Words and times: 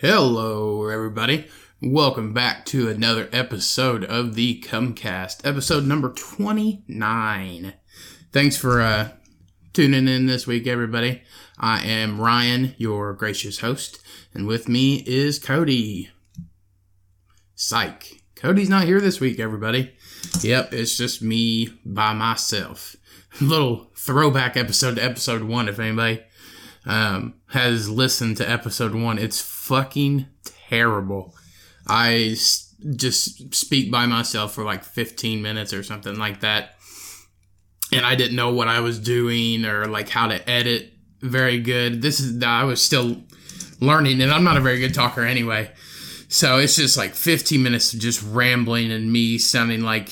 Hello, 0.00 0.88
everybody. 0.88 1.46
Welcome 1.82 2.32
back 2.32 2.64
to 2.66 2.88
another 2.88 3.28
episode 3.32 4.02
of 4.04 4.34
the 4.34 4.60
Cummcast, 4.62 5.46
episode 5.46 5.84
number 5.84 6.10
29. 6.10 7.74
Thanks 8.32 8.56
for 8.56 8.80
uh, 8.80 9.10
tuning 9.72 10.08
in 10.08 10.26
this 10.26 10.46
week, 10.46 10.66
everybody. 10.66 11.22
I 11.58 11.84
am 11.84 12.20
Ryan, 12.20 12.74
your 12.78 13.12
gracious 13.12 13.60
host, 13.60 14.00
and 14.32 14.46
with 14.46 14.68
me 14.68 15.04
is 15.06 15.38
Cody. 15.38 16.10
Psych. 17.54 18.22
Cody's 18.34 18.70
not 18.70 18.84
here 18.84 19.00
this 19.02 19.20
week, 19.20 19.38
everybody. 19.38 19.92
Yep, 20.40 20.72
it's 20.72 20.96
just 20.96 21.20
me 21.20 21.68
by 21.84 22.14
myself. 22.14 22.96
Little 23.40 23.90
throwback 23.94 24.56
episode 24.56 24.96
to 24.96 25.04
episode 25.04 25.42
one, 25.42 25.68
if 25.68 25.78
anybody 25.78 26.22
um, 26.86 27.34
has 27.48 27.88
listened 27.88 28.36
to 28.38 28.48
episode 28.50 28.94
one. 28.94 29.18
It's 29.18 29.40
fucking 29.40 30.26
terrible. 30.68 31.34
I 31.86 32.30
s- 32.32 32.74
just 32.96 33.54
speak 33.54 33.90
by 33.90 34.06
myself 34.06 34.54
for 34.54 34.64
like 34.64 34.84
15 34.84 35.42
minutes 35.42 35.72
or 35.72 35.82
something 35.82 36.16
like 36.18 36.40
that. 36.40 36.76
And 37.92 38.06
I 38.06 38.14
didn't 38.14 38.36
know 38.36 38.52
what 38.52 38.68
I 38.68 38.80
was 38.80 38.98
doing 38.98 39.64
or 39.64 39.86
like 39.86 40.08
how 40.08 40.28
to 40.28 40.48
edit 40.48 40.92
very 41.20 41.60
good. 41.60 42.02
This 42.02 42.20
is, 42.20 42.42
I 42.42 42.64
was 42.64 42.80
still 42.80 43.22
learning 43.80 44.20
and 44.22 44.30
I'm 44.32 44.44
not 44.44 44.56
a 44.56 44.60
very 44.60 44.78
good 44.78 44.94
talker 44.94 45.24
anyway. 45.24 45.70
So 46.28 46.58
it's 46.58 46.76
just 46.76 46.96
like 46.96 47.14
15 47.14 47.62
minutes 47.62 47.92
of 47.92 48.00
just 48.00 48.22
rambling 48.22 48.92
and 48.92 49.12
me 49.12 49.36
sounding 49.38 49.82
like 49.82 50.10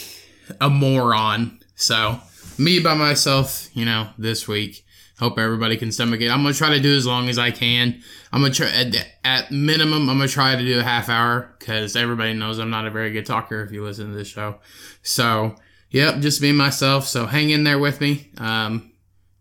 a 0.61 0.69
moron. 0.69 1.61
So 1.77 2.21
me 2.59 2.81
by 2.81 2.95
myself, 2.95 3.69
you 3.75 3.85
know, 3.85 4.09
this 4.19 4.49
week. 4.49 4.85
Hope 5.19 5.39
everybody 5.39 5.77
can 5.77 5.91
stomach 5.91 6.21
it. 6.21 6.31
I'm 6.31 6.43
gonna 6.43 6.55
try 6.55 6.71
to 6.71 6.81
do 6.81 6.95
as 6.95 7.05
long 7.05 7.29
as 7.29 7.39
I 7.39 7.51
can. 7.51 8.01
I'm 8.33 8.41
gonna 8.41 8.55
try 8.55 8.69
at, 8.69 8.95
at 9.25 9.51
minimum. 9.51 10.09
I'm 10.09 10.19
gonna 10.19 10.29
try 10.29 10.55
to 10.55 10.65
do 10.65 10.79
a 10.79 10.85
half 10.85 11.09
hour 11.09 11.57
because 11.59 11.97
everybody 11.97 12.35
knows 12.35 12.59
I'm 12.59 12.71
not 12.71 12.87
a 12.87 12.91
very 12.91 13.11
good 13.11 13.27
talker 13.27 13.63
if 13.63 13.73
you 13.73 13.83
listen 13.83 14.11
to 14.11 14.17
this 14.17 14.29
show. 14.29 14.61
So 15.03 15.57
yep, 15.91 16.21
just 16.21 16.41
being 16.41 16.57
myself. 16.57 17.07
So 17.07 17.27
hang 17.27 17.51
in 17.51 17.65
there 17.65 17.81
with 17.81 18.01
me. 18.01 18.31
Um, 18.39 18.93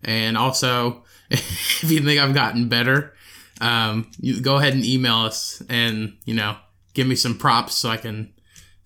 and 0.04 0.36
also 0.36 1.04
if 1.30 1.84
you 1.84 2.00
think 2.00 2.20
I've 2.20 2.34
gotten 2.34 2.70
better, 2.70 3.14
um, 3.62 4.10
you 4.20 4.42
go 4.42 4.58
ahead 4.58 4.74
and 4.74 4.84
email 4.84 5.18
us 5.18 5.62
and 5.70 6.18
you 6.26 6.34
know 6.34 6.58
give 6.94 7.06
me 7.06 7.16
some 7.16 7.38
props 7.38 7.76
so 7.76 7.90
I 7.90 7.98
can 7.98 8.34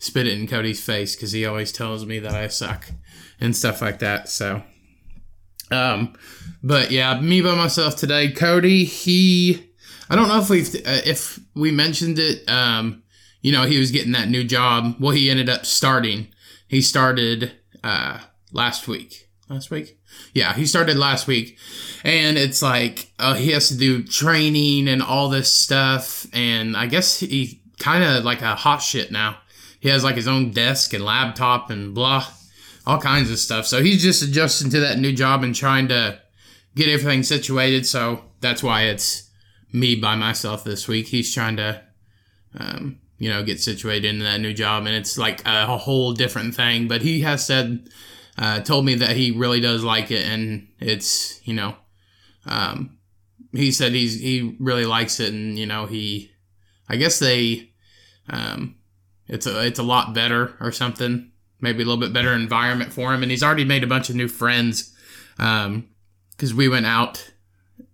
spit 0.02 0.28
it 0.28 0.38
in 0.38 0.48
Cody's 0.48 0.84
face 0.84 1.16
because 1.16 1.32
he 1.32 1.46
always 1.46 1.72
tells 1.72 2.06
me 2.06 2.20
that 2.20 2.34
I 2.34 2.48
suck 2.48 2.90
and 3.40 3.56
stuff 3.56 3.82
like 3.82 4.00
that. 4.00 4.28
So. 4.28 4.64
Um, 5.70 6.16
but 6.62 6.92
yeah, 6.92 7.20
me 7.22 7.42
by 7.42 7.56
myself 7.56 7.96
today. 7.96 8.32
Cody, 8.32 8.84
he, 8.84 9.72
I 10.10 10.16
don't 10.16 10.28
know 10.28 10.40
if 10.40 10.50
we 10.50 10.62
uh, 10.62 11.02
if 11.06 11.40
we 11.56 11.72
mentioned 11.72 12.20
it. 12.20 12.50
Um, 12.50 13.04
you 13.42 13.52
know, 13.52 13.64
he 13.64 13.80
was 13.80 13.92
getting 13.92 14.12
that 14.12 14.28
new 14.28 14.44
job. 14.44 14.96
Well, 15.00 15.12
he 15.12 15.30
ended 15.30 15.50
up 15.50 15.66
starting. 15.66 16.28
He 16.68 16.82
started 16.82 17.54
uh 17.84 18.20
last 18.52 18.88
week. 18.88 19.30
Last 19.50 19.70
week, 19.70 20.00
yeah, 20.34 20.54
he 20.54 20.66
started 20.66 20.98
last 20.98 21.28
week, 21.28 21.58
and 22.06 22.38
it's 22.38 22.62
like 22.62 23.12
uh, 23.20 23.34
he 23.34 23.52
has 23.52 23.68
to 23.68 23.78
do 23.78 24.02
training 24.04 24.88
and 24.88 25.02
all 25.02 25.30
this 25.30 25.52
stuff. 25.52 26.26
And 26.34 26.78
I 26.78 26.86
guess 26.86 27.20
he 27.20 27.62
kind 27.80 28.04
of 28.04 28.24
like 28.24 28.42
a 28.42 28.56
hot 28.56 28.82
shit 28.82 29.12
now. 29.12 29.38
He 29.82 29.90
has 29.90 30.06
like 30.06 30.16
his 30.16 30.28
own 30.28 30.52
desk 30.52 30.94
and 30.94 31.04
laptop 31.04 31.70
and 31.70 31.94
blah 31.94 32.26
all 32.86 33.00
kinds 33.00 33.30
of 33.32 33.40
stuff. 33.40 33.66
So 33.66 33.82
he's 33.82 34.02
just 34.02 34.24
adjusting 34.24 34.70
to 34.72 34.80
that 34.80 35.00
new 35.00 35.14
job 35.14 35.44
and 35.44 35.54
trying 35.54 35.88
to 35.90 36.20
get 36.76 36.90
everything 36.90 37.24
situated. 37.24 37.86
So 37.86 38.26
that's 38.40 38.64
why 38.64 38.84
it's 38.84 39.30
me 39.72 39.96
by 39.96 40.16
myself 40.16 40.64
this 40.64 40.88
week. 40.88 41.08
He's 41.08 41.34
trying 41.34 41.58
to, 41.58 41.81
um, 42.58 43.00
you 43.18 43.30
know, 43.30 43.44
get 43.44 43.59
situated 43.59 44.06
in 44.06 44.19
that 44.19 44.42
new 44.42 44.53
job, 44.53 44.86
and 44.86 44.96
it's 44.96 45.18
like 45.18 45.46
a, 45.46 45.78
whole 45.78 46.13
different 46.13 46.56
thing. 46.56 46.88
But 46.88 47.02
he 47.02 47.22
has 47.22 47.46
said, 47.46 47.88
uh, 48.38 48.62
told 48.62 48.86
me 48.86 48.96
that 48.96 49.16
he 49.16 49.31
really 49.31 49.59
does 49.59 49.84
like 49.84 50.09
it, 50.09 50.25
and 50.25 50.68
it's, 50.80 51.40
you 51.48 51.53
know, 51.53 51.75
um, 52.46 52.98
he 53.53 53.72
said 53.72 53.92
he's 53.92 54.19
he 54.19 54.56
really 54.59 54.86
likes 54.86 55.19
it, 55.19 55.31
and 55.31 55.59
you 55.59 55.68
know 55.68 55.86
he, 55.86 56.31
I 56.90 56.96
guess 56.96 57.19
they, 57.19 57.74
um, 58.28 58.75
it's 59.31 59.47
a 59.47 59.66
it's 59.66 59.80
a 59.80 59.84
lot 59.84 60.14
better 60.14 60.56
or 60.59 60.72
something 60.72 61.31
maybe 61.62 61.84
a 61.84 61.86
little 61.86 62.00
bit 62.00 62.12
better 62.12 62.34
environment 62.34 62.92
for 62.92 63.14
him. 63.14 63.22
And 63.22 63.31
he's 63.31 63.44
already 63.44 63.66
made 63.66 63.84
a 63.84 63.88
bunch 63.88 64.09
of 64.09 64.16
new 64.16 64.28
friends 64.28 64.94
because 65.38 65.66
um, 65.68 66.58
we 66.58 66.68
went 66.68 66.86
out 66.86 67.31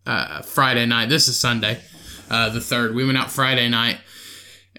uh, 0.05 0.41
Friday 0.41 0.85
night. 0.85 1.09
This 1.09 1.27
is 1.27 1.39
Sunday, 1.39 1.81
uh, 2.29 2.49
the 2.49 2.61
third. 2.61 2.95
We 2.95 3.05
went 3.05 3.17
out 3.17 3.29
Friday 3.29 3.67
night 3.69 3.99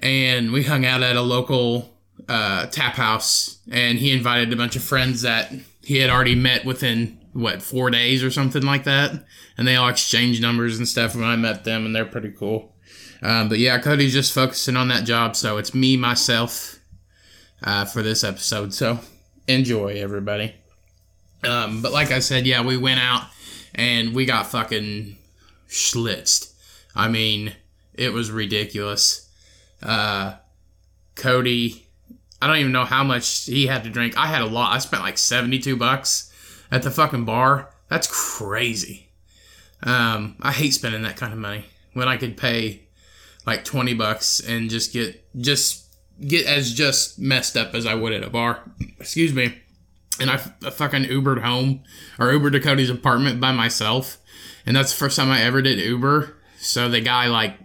and 0.02 0.52
we 0.52 0.64
hung 0.64 0.84
out 0.84 1.02
at 1.02 1.16
a 1.16 1.22
local 1.22 1.94
uh, 2.28 2.66
tap 2.66 2.94
house. 2.94 3.58
And 3.70 3.98
he 3.98 4.12
invited 4.12 4.52
a 4.52 4.56
bunch 4.56 4.74
of 4.74 4.82
friends 4.82 5.22
that 5.22 5.52
he 5.82 5.98
had 5.98 6.10
already 6.10 6.34
met 6.34 6.64
within 6.64 7.20
what 7.34 7.62
four 7.62 7.90
days 7.90 8.24
or 8.24 8.30
something 8.30 8.62
like 8.62 8.84
that. 8.84 9.24
And 9.56 9.68
they 9.68 9.76
all 9.76 9.88
exchanged 9.88 10.40
numbers 10.40 10.78
and 10.78 10.88
stuff 10.88 11.14
when 11.14 11.24
I 11.24 11.36
met 11.36 11.64
them, 11.64 11.84
and 11.84 11.94
they're 11.94 12.04
pretty 12.04 12.30
cool. 12.30 12.74
Um, 13.22 13.48
but 13.48 13.58
yeah, 13.58 13.78
Cody's 13.78 14.12
just 14.12 14.32
focusing 14.32 14.76
on 14.76 14.88
that 14.88 15.04
job, 15.04 15.36
so 15.36 15.58
it's 15.58 15.74
me, 15.74 15.96
myself, 15.96 16.78
uh, 17.62 17.84
for 17.84 18.02
this 18.02 18.22
episode. 18.22 18.72
So 18.72 19.00
enjoy, 19.46 20.00
everybody. 20.00 20.54
Um, 21.44 21.82
but 21.82 21.92
like 21.92 22.10
I 22.10 22.18
said, 22.18 22.46
yeah, 22.46 22.62
we 22.62 22.76
went 22.76 23.00
out 23.00 23.22
and 23.74 24.14
we 24.14 24.24
got 24.24 24.46
fucking 24.46 25.16
schlitzed. 25.68 26.52
I 26.94 27.08
mean, 27.08 27.54
it 27.94 28.12
was 28.12 28.30
ridiculous. 28.30 29.28
Uh, 29.82 30.34
Cody, 31.14 31.86
I 32.40 32.46
don't 32.46 32.58
even 32.58 32.72
know 32.72 32.84
how 32.84 33.04
much 33.04 33.44
he 33.44 33.66
had 33.66 33.84
to 33.84 33.90
drink. 33.90 34.16
I 34.16 34.26
had 34.26 34.42
a 34.42 34.46
lot. 34.46 34.72
I 34.72 34.78
spent 34.78 35.02
like 35.02 35.18
72 35.18 35.76
bucks 35.76 36.32
at 36.70 36.82
the 36.82 36.90
fucking 36.90 37.24
bar. 37.24 37.70
That's 37.88 38.06
crazy. 38.06 39.08
Um, 39.82 40.36
I 40.40 40.52
hate 40.52 40.74
spending 40.74 41.02
that 41.02 41.16
kind 41.16 41.32
of 41.32 41.38
money 41.38 41.64
when 41.92 42.08
I 42.08 42.16
could 42.16 42.36
pay 42.36 42.87
like 43.46 43.64
20 43.64 43.94
bucks 43.94 44.40
and 44.40 44.70
just 44.70 44.92
get 44.92 45.24
just 45.40 45.88
get 46.26 46.46
as 46.46 46.74
just 46.74 47.18
messed 47.18 47.56
up 47.56 47.74
as 47.74 47.86
I 47.86 47.94
would 47.94 48.12
at 48.12 48.24
a 48.24 48.30
bar. 48.30 48.62
Excuse 49.00 49.32
me. 49.32 49.56
And 50.20 50.30
I, 50.30 50.34
I 50.64 50.70
fucking 50.70 51.04
Ubered 51.04 51.42
home 51.42 51.84
or 52.18 52.26
Ubered 52.26 52.52
to 52.52 52.60
Cody's 52.60 52.90
apartment 52.90 53.40
by 53.40 53.52
myself. 53.52 54.18
And 54.66 54.76
that's 54.76 54.92
the 54.92 54.98
first 54.98 55.16
time 55.16 55.30
I 55.30 55.42
ever 55.42 55.62
did 55.62 55.78
Uber. 55.78 56.36
So 56.58 56.88
the 56.88 57.00
guy 57.00 57.28
like 57.28 57.56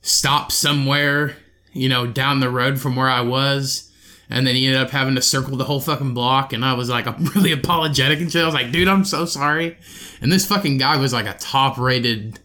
stopped 0.00 0.52
somewhere, 0.52 1.36
you 1.72 1.88
know, 1.88 2.06
down 2.06 2.40
the 2.40 2.50
road 2.50 2.80
from 2.80 2.96
where 2.96 3.08
I 3.08 3.20
was. 3.20 3.90
And 4.30 4.46
then 4.46 4.54
he 4.54 4.66
ended 4.66 4.80
up 4.80 4.90
having 4.90 5.14
to 5.16 5.22
circle 5.22 5.58
the 5.58 5.64
whole 5.64 5.80
fucking 5.80 6.14
block. 6.14 6.52
And 6.52 6.64
I 6.64 6.72
was 6.72 6.88
like, 6.88 7.06
I'm 7.06 7.24
really 7.34 7.52
apologetic 7.52 8.20
and 8.20 8.30
shit. 8.30 8.42
I 8.42 8.46
was 8.46 8.54
like, 8.54 8.72
dude, 8.72 8.88
I'm 8.88 9.04
so 9.04 9.26
sorry. 9.26 9.76
And 10.20 10.32
this 10.32 10.46
fucking 10.46 10.78
guy 10.78 10.96
was 10.96 11.12
like 11.12 11.26
a 11.26 11.34
top 11.34 11.76
rated 11.76 12.38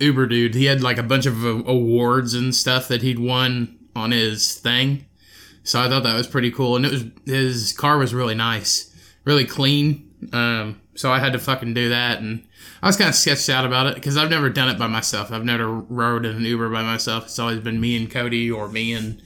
Uber 0.00 0.26
dude. 0.26 0.54
He 0.54 0.66
had 0.66 0.82
like 0.82 0.98
a 0.98 1.02
bunch 1.02 1.26
of 1.26 1.44
awards 1.44 2.34
and 2.34 2.54
stuff 2.54 2.88
that 2.88 3.02
he'd 3.02 3.18
won 3.18 3.78
on 3.94 4.10
his 4.10 4.54
thing. 4.54 5.06
So 5.62 5.80
I 5.80 5.88
thought 5.88 6.02
that 6.02 6.14
was 6.16 6.26
pretty 6.26 6.50
cool, 6.50 6.76
and 6.76 6.84
it 6.84 6.92
was 6.92 7.04
his 7.24 7.72
car 7.72 7.96
was 7.96 8.12
really 8.12 8.34
nice, 8.34 8.94
really 9.24 9.46
clean. 9.46 10.10
Um, 10.32 10.80
so 10.94 11.10
I 11.10 11.18
had 11.18 11.32
to 11.32 11.38
fucking 11.38 11.74
do 11.74 11.88
that, 11.88 12.20
and 12.20 12.46
I 12.82 12.86
was 12.86 12.96
kind 12.98 13.08
of 13.08 13.14
sketched 13.14 13.48
out 13.48 13.64
about 13.64 13.86
it 13.86 13.94
because 13.94 14.16
I've 14.18 14.30
never 14.30 14.50
done 14.50 14.68
it 14.68 14.78
by 14.78 14.88
myself. 14.88 15.32
I've 15.32 15.44
never 15.44 15.66
rode 15.66 16.26
in 16.26 16.36
an 16.36 16.44
Uber 16.44 16.68
by 16.68 16.82
myself. 16.82 17.24
It's 17.24 17.38
always 17.38 17.60
been 17.60 17.80
me 17.80 17.96
and 17.96 18.10
Cody 18.10 18.50
or 18.50 18.68
me 18.68 18.92
and 18.92 19.22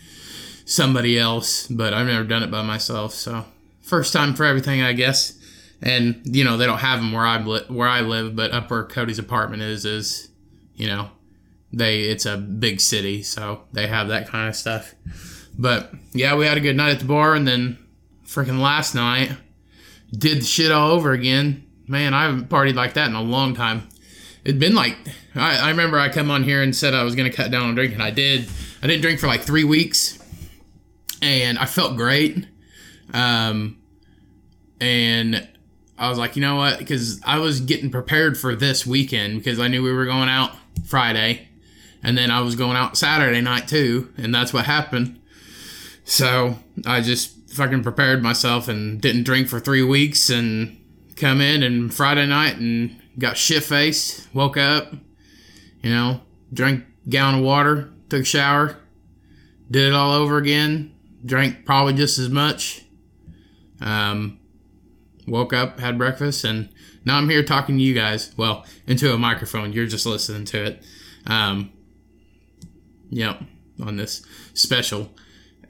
somebody 0.65 1.19
else, 1.19 1.67
but 1.67 1.93
I've 1.93 2.07
never 2.07 2.25
done 2.25 2.45
it 2.45 2.51
by 2.51 2.63
myself. 2.63 3.15
So 3.15 3.47
first 3.83 4.13
time 4.13 4.35
for 4.35 4.45
everything, 4.45 4.83
I 4.83 4.93
guess. 4.93 5.35
And 5.81 6.23
you 6.25 6.45
know 6.45 6.57
they 6.57 6.67
don't 6.67 6.79
have 6.79 7.01
them 7.01 7.13
where 7.13 7.27
I 7.27 7.41
where 7.69 7.89
I 7.89 8.01
live, 8.01 8.35
but 8.35 8.53
up 8.53 8.71
where 8.71 8.85
Cody's 8.85 9.19
apartment 9.19 9.63
is 9.63 9.85
is, 9.85 10.29
you 10.79 10.87
know, 10.87 11.11
they 11.73 12.03
it's 12.03 12.25
a 12.25 12.39
big 12.39 12.81
city, 12.81 13.23
so 13.23 13.65
they 13.73 13.87
have 13.87 14.09
that 14.09 14.29
kind 14.29 14.49
of 14.49 14.57
stuff. 14.57 14.95
But 15.59 15.93
yeah, 16.13 16.37
we 16.37 16.47
had 16.47 16.57
a 16.57 16.61
good 16.61 16.77
night 16.77 16.93
at 16.93 17.01
the 17.01 17.05
bar, 17.05 17.35
and 17.35 17.47
then 17.47 17.79
freaking 18.25 18.61
last 18.61 18.95
night 18.95 19.33
did 20.17 20.39
the 20.39 20.45
shit 20.45 20.73
all 20.73 20.93
over 20.93 21.13
again. 21.13 21.67
Man, 21.87 22.15
I 22.15 22.23
haven't 22.23 22.49
partied 22.49 22.75
like 22.75 22.95
that 22.95 23.09
in 23.09 23.15
a 23.15 23.23
long 23.23 23.55
time. 23.55 23.89
It'd 24.45 24.61
been 24.61 24.75
like 24.75 24.97
I, 25.35 25.59
I 25.59 25.71
remember 25.71 25.99
I 25.99 26.09
come 26.09 26.31
on 26.31 26.45
here 26.45 26.63
and 26.63 26.75
said 26.75 26.95
I 26.95 27.03
was 27.03 27.15
gonna 27.15 27.33
cut 27.33 27.51
down 27.51 27.65
on 27.65 27.75
drinking. 27.75 28.01
I 28.01 28.11
did. 28.11 28.49
I 28.83 28.87
didn't 28.87 29.03
drink 29.03 29.19
for 29.21 29.27
like 29.27 29.43
three 29.43 29.65
weeks, 29.65 30.19
and 31.21 31.59
I 31.59 31.67
felt 31.67 31.97
great. 31.97 32.47
Um, 33.13 33.79
and 34.81 35.49
I 35.99 36.09
was 36.09 36.19
like, 36.19 36.37
you 36.37 36.43
know 36.43 36.57
what? 36.57 36.79
Because 36.79 37.21
I 37.25 37.39
was 37.39 37.61
getting 37.61 37.91
prepared 37.91 38.39
for 38.39 38.55
this 38.55 38.87
weekend 38.87 39.39
because 39.39 39.59
I 39.59 39.67
knew 39.67 39.83
we 39.83 39.93
were 39.93 40.05
going 40.07 40.29
out 40.29 40.53
Friday, 40.87 41.49
and 42.03 42.17
then 42.17 42.31
I 42.31 42.41
was 42.41 42.55
going 42.55 42.77
out 42.77 42.97
Saturday 42.97 43.41
night 43.41 43.69
too, 43.69 44.13
and 44.17 44.35
that's 44.35 44.53
what 44.53 44.65
happened. 44.67 45.21
So 46.05 46.59
I 46.87 47.01
just 47.01 47.51
fucking 47.51 47.83
prepared 47.83 48.23
myself 48.23 48.69
and 48.69 49.01
didn't 49.01 49.25
drink 49.25 49.49
for 49.49 49.61
three 49.61 49.83
weeks 49.83 50.31
and 50.31 50.77
come 51.17 51.41
in 51.41 51.63
and 51.63 51.93
Friday 51.93 52.27
night 52.27 52.57
and 52.57 52.97
got 53.19 53.37
shit 53.37 53.65
faced. 53.65 54.33
Woke 54.33 54.57
up, 54.57 54.93
you 55.83 55.91
know, 55.91 56.21
drank 56.53 56.85
gallon 57.09 57.41
of 57.41 57.45
water, 57.45 57.91
took 58.09 58.23
a 58.23 58.25
shower, 58.25 58.77
did 59.71 59.89
it 59.89 59.95
all 59.95 60.13
over 60.13 60.39
again. 60.39 60.95
Drank 61.25 61.65
probably 61.67 61.95
just 61.95 62.19
as 62.19 62.29
much. 62.29 62.85
Um, 63.81 64.39
woke 65.27 65.53
up, 65.53 65.81
had 65.81 65.99
breakfast, 65.99 66.45
and 66.45 66.69
now 67.09 67.17
I'm 67.17 67.29
here 67.29 67.43
talking 67.43 67.79
to 67.79 67.83
you 67.83 67.95
guys. 67.95 68.33
Well, 68.37 68.67
into 68.87 69.13
a 69.13 69.19
microphone. 69.19 69.73
You're 69.73 69.87
just 69.87 70.05
listening 70.05 70.45
to 70.47 70.65
it. 70.65 70.83
Um, 71.27 71.73
yep, 73.09 73.43
on 73.83 73.97
this 73.97 74.25
special 74.53 75.11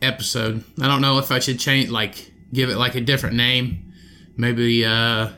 episode. 0.03 0.65
I 0.83 0.89
don't 0.89 1.01
know 1.01 1.19
if 1.19 1.31
I 1.31 1.39
should 1.39 1.61
change, 1.61 1.91
like, 1.91 2.33
give 2.53 2.71
it 2.71 2.77
like 2.77 2.97
a 2.97 3.01
different 3.01 3.37
name. 3.37 3.93
Maybe 4.37 4.85
uh, 4.85 5.31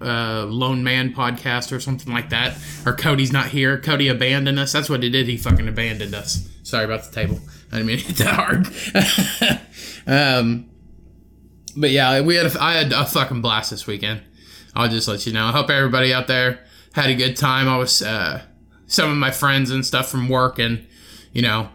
uh, 0.00 0.46
Lone 0.46 0.82
Man 0.82 1.14
podcast 1.14 1.70
or 1.70 1.78
something 1.78 2.12
like 2.12 2.30
that. 2.30 2.58
Or 2.84 2.92
Cody's 2.92 3.32
not 3.32 3.46
here. 3.46 3.80
Cody 3.80 4.08
abandoned 4.08 4.58
us. 4.58 4.72
That's 4.72 4.90
what 4.90 5.04
he 5.04 5.10
did. 5.10 5.28
He 5.28 5.36
fucking 5.36 5.68
abandoned 5.68 6.14
us. 6.14 6.48
Sorry 6.64 6.84
about 6.84 7.04
the 7.04 7.14
table. 7.14 7.40
I 7.70 7.76
didn't 7.76 7.86
mean 7.86 7.98
hit 7.98 8.16
that 8.16 8.34
hard. 8.34 9.60
um, 10.08 10.68
but 11.76 11.90
yeah, 11.90 12.20
we 12.20 12.34
had 12.34 12.46
a, 12.46 12.62
I 12.62 12.72
had 12.72 12.92
a 12.92 13.04
fucking 13.04 13.42
blast 13.42 13.70
this 13.70 13.86
weekend. 13.86 14.22
I'll 14.76 14.88
just 14.88 15.08
let 15.08 15.26
you 15.26 15.32
know. 15.32 15.46
I 15.46 15.52
hope 15.52 15.70
everybody 15.70 16.12
out 16.12 16.26
there 16.26 16.60
had 16.92 17.08
a 17.08 17.14
good 17.14 17.36
time. 17.36 17.68
I 17.68 17.78
was 17.78 18.02
uh, 18.02 18.42
some 18.86 19.10
of 19.10 19.16
my 19.16 19.30
friends 19.30 19.70
and 19.70 19.84
stuff 19.84 20.08
from 20.08 20.28
work, 20.28 20.58
and 20.58 20.86
you 21.32 21.42
know, 21.42 21.70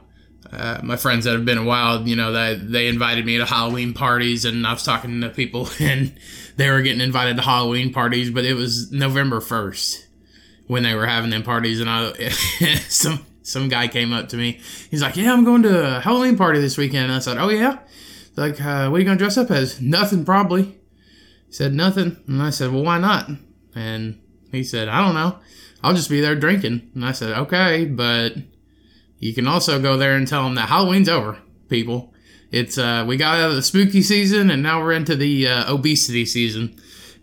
uh, 0.51 0.79
my 0.83 0.95
friends 0.95 1.25
that 1.25 1.33
have 1.33 1.45
been 1.45 1.57
a 1.57 1.63
while, 1.63 2.07
you 2.07 2.15
know, 2.15 2.31
they 2.31 2.55
they 2.55 2.87
invited 2.87 3.25
me 3.25 3.37
to 3.37 3.45
Halloween 3.45 3.93
parties, 3.93 4.45
and 4.45 4.65
I 4.67 4.73
was 4.73 4.83
talking 4.83 5.19
to 5.21 5.29
people, 5.29 5.67
and 5.79 6.13
they 6.57 6.69
were 6.69 6.81
getting 6.81 7.01
invited 7.01 7.37
to 7.37 7.41
Halloween 7.41 7.91
parties, 7.91 8.29
but 8.29 8.45
it 8.45 8.53
was 8.53 8.91
November 8.91 9.41
first 9.41 10.07
when 10.67 10.83
they 10.83 10.93
were 10.93 11.07
having 11.07 11.31
them 11.31 11.43
parties, 11.43 11.79
and 11.79 11.89
I 11.89 12.29
some 12.87 13.25
some 13.41 13.67
guy 13.67 13.87
came 13.87 14.13
up 14.13 14.29
to 14.29 14.37
me. 14.37 14.59
He's 14.91 15.01
like, 15.01 15.17
"Yeah, 15.17 15.33
I'm 15.33 15.43
going 15.43 15.63
to 15.63 15.97
a 15.97 15.99
Halloween 16.01 16.37
party 16.37 16.59
this 16.59 16.77
weekend." 16.77 17.05
And 17.05 17.13
I 17.13 17.19
said, 17.19 17.37
"Oh 17.37 17.49
yeah." 17.49 17.79
Like, 18.37 18.61
uh, 18.61 18.89
what 18.89 18.97
are 18.97 18.99
you 18.99 19.05
gonna 19.05 19.17
dress 19.17 19.37
up 19.37 19.51
as? 19.51 19.81
Nothing, 19.81 20.23
probably. 20.23 20.80
He 21.51 21.55
said 21.55 21.73
nothing, 21.73 22.15
and 22.29 22.41
I 22.41 22.49
said, 22.49 22.71
"Well, 22.71 22.85
why 22.85 22.97
not?" 22.97 23.29
And 23.75 24.21
he 24.53 24.63
said, 24.63 24.87
"I 24.87 25.01
don't 25.01 25.15
know. 25.15 25.37
I'll 25.83 25.93
just 25.93 26.09
be 26.09 26.21
there 26.21 26.33
drinking." 26.33 26.89
And 26.95 27.05
I 27.05 27.11
said, 27.11 27.37
"Okay, 27.37 27.83
but 27.83 28.35
you 29.19 29.33
can 29.33 29.47
also 29.47 29.77
go 29.77 29.97
there 29.97 30.15
and 30.15 30.25
tell 30.25 30.45
them 30.45 30.55
that 30.55 30.69
Halloween's 30.69 31.09
over, 31.09 31.39
people. 31.67 32.13
It's 32.51 32.77
uh, 32.77 33.03
we 33.05 33.17
got 33.17 33.37
out 33.37 33.49
of 33.49 33.57
the 33.57 33.63
spooky 33.63 34.01
season, 34.01 34.49
and 34.49 34.63
now 34.63 34.79
we're 34.79 34.93
into 34.93 35.13
the 35.17 35.45
uh, 35.45 35.73
obesity 35.73 36.23
season. 36.23 36.73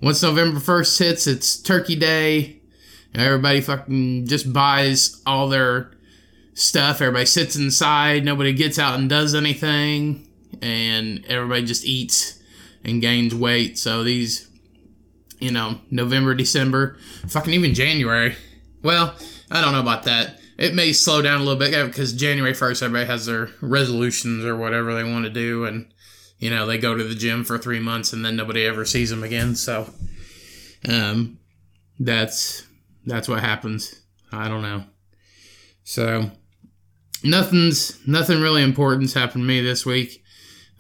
Once 0.02 0.22
November 0.22 0.60
first 0.60 0.98
hits, 0.98 1.26
it's 1.26 1.56
Turkey 1.56 1.96
Day. 1.96 2.60
Everybody 3.14 3.62
fucking 3.62 4.26
just 4.26 4.52
buys 4.52 5.22
all 5.24 5.48
their 5.48 5.92
stuff. 6.52 7.00
Everybody 7.00 7.24
sits 7.24 7.56
inside. 7.56 8.26
Nobody 8.26 8.52
gets 8.52 8.78
out 8.78 8.98
and 8.98 9.08
does 9.08 9.34
anything. 9.34 10.28
And 10.60 11.24
everybody 11.24 11.64
just 11.64 11.86
eats 11.86 12.37
and 12.88 13.00
gains 13.00 13.34
weight. 13.34 13.78
So 13.78 14.02
these, 14.02 14.48
you 15.38 15.50
know, 15.50 15.80
November, 15.90 16.34
December, 16.34 16.96
fucking 17.28 17.54
even 17.54 17.74
January. 17.74 18.36
Well, 18.82 19.14
I 19.50 19.60
don't 19.60 19.72
know 19.72 19.80
about 19.80 20.04
that. 20.04 20.40
It 20.56 20.74
may 20.74 20.92
slow 20.92 21.22
down 21.22 21.40
a 21.40 21.44
little 21.44 21.58
bit 21.58 21.86
because 21.86 22.12
January 22.12 22.52
1st, 22.52 22.82
everybody 22.82 23.06
has 23.06 23.26
their 23.26 23.50
resolutions 23.60 24.44
or 24.44 24.56
whatever 24.56 24.94
they 24.94 25.04
want 25.04 25.24
to 25.24 25.30
do. 25.30 25.64
And, 25.64 25.92
you 26.38 26.50
know, 26.50 26.66
they 26.66 26.78
go 26.78 26.96
to 26.96 27.04
the 27.04 27.14
gym 27.14 27.44
for 27.44 27.58
three 27.58 27.78
months 27.78 28.12
and 28.12 28.24
then 28.24 28.36
nobody 28.36 28.64
ever 28.64 28.84
sees 28.84 29.10
them 29.10 29.22
again. 29.22 29.54
So, 29.54 29.88
um, 30.88 31.38
that's, 32.00 32.66
that's 33.06 33.28
what 33.28 33.40
happens. 33.40 34.02
I 34.32 34.48
don't 34.48 34.62
know. 34.62 34.84
So, 35.84 36.32
nothing's 37.22 37.98
nothing 38.06 38.40
really 38.40 38.62
important's 38.62 39.14
happened 39.14 39.42
to 39.42 39.48
me 39.48 39.60
this 39.60 39.84
week. 39.84 40.22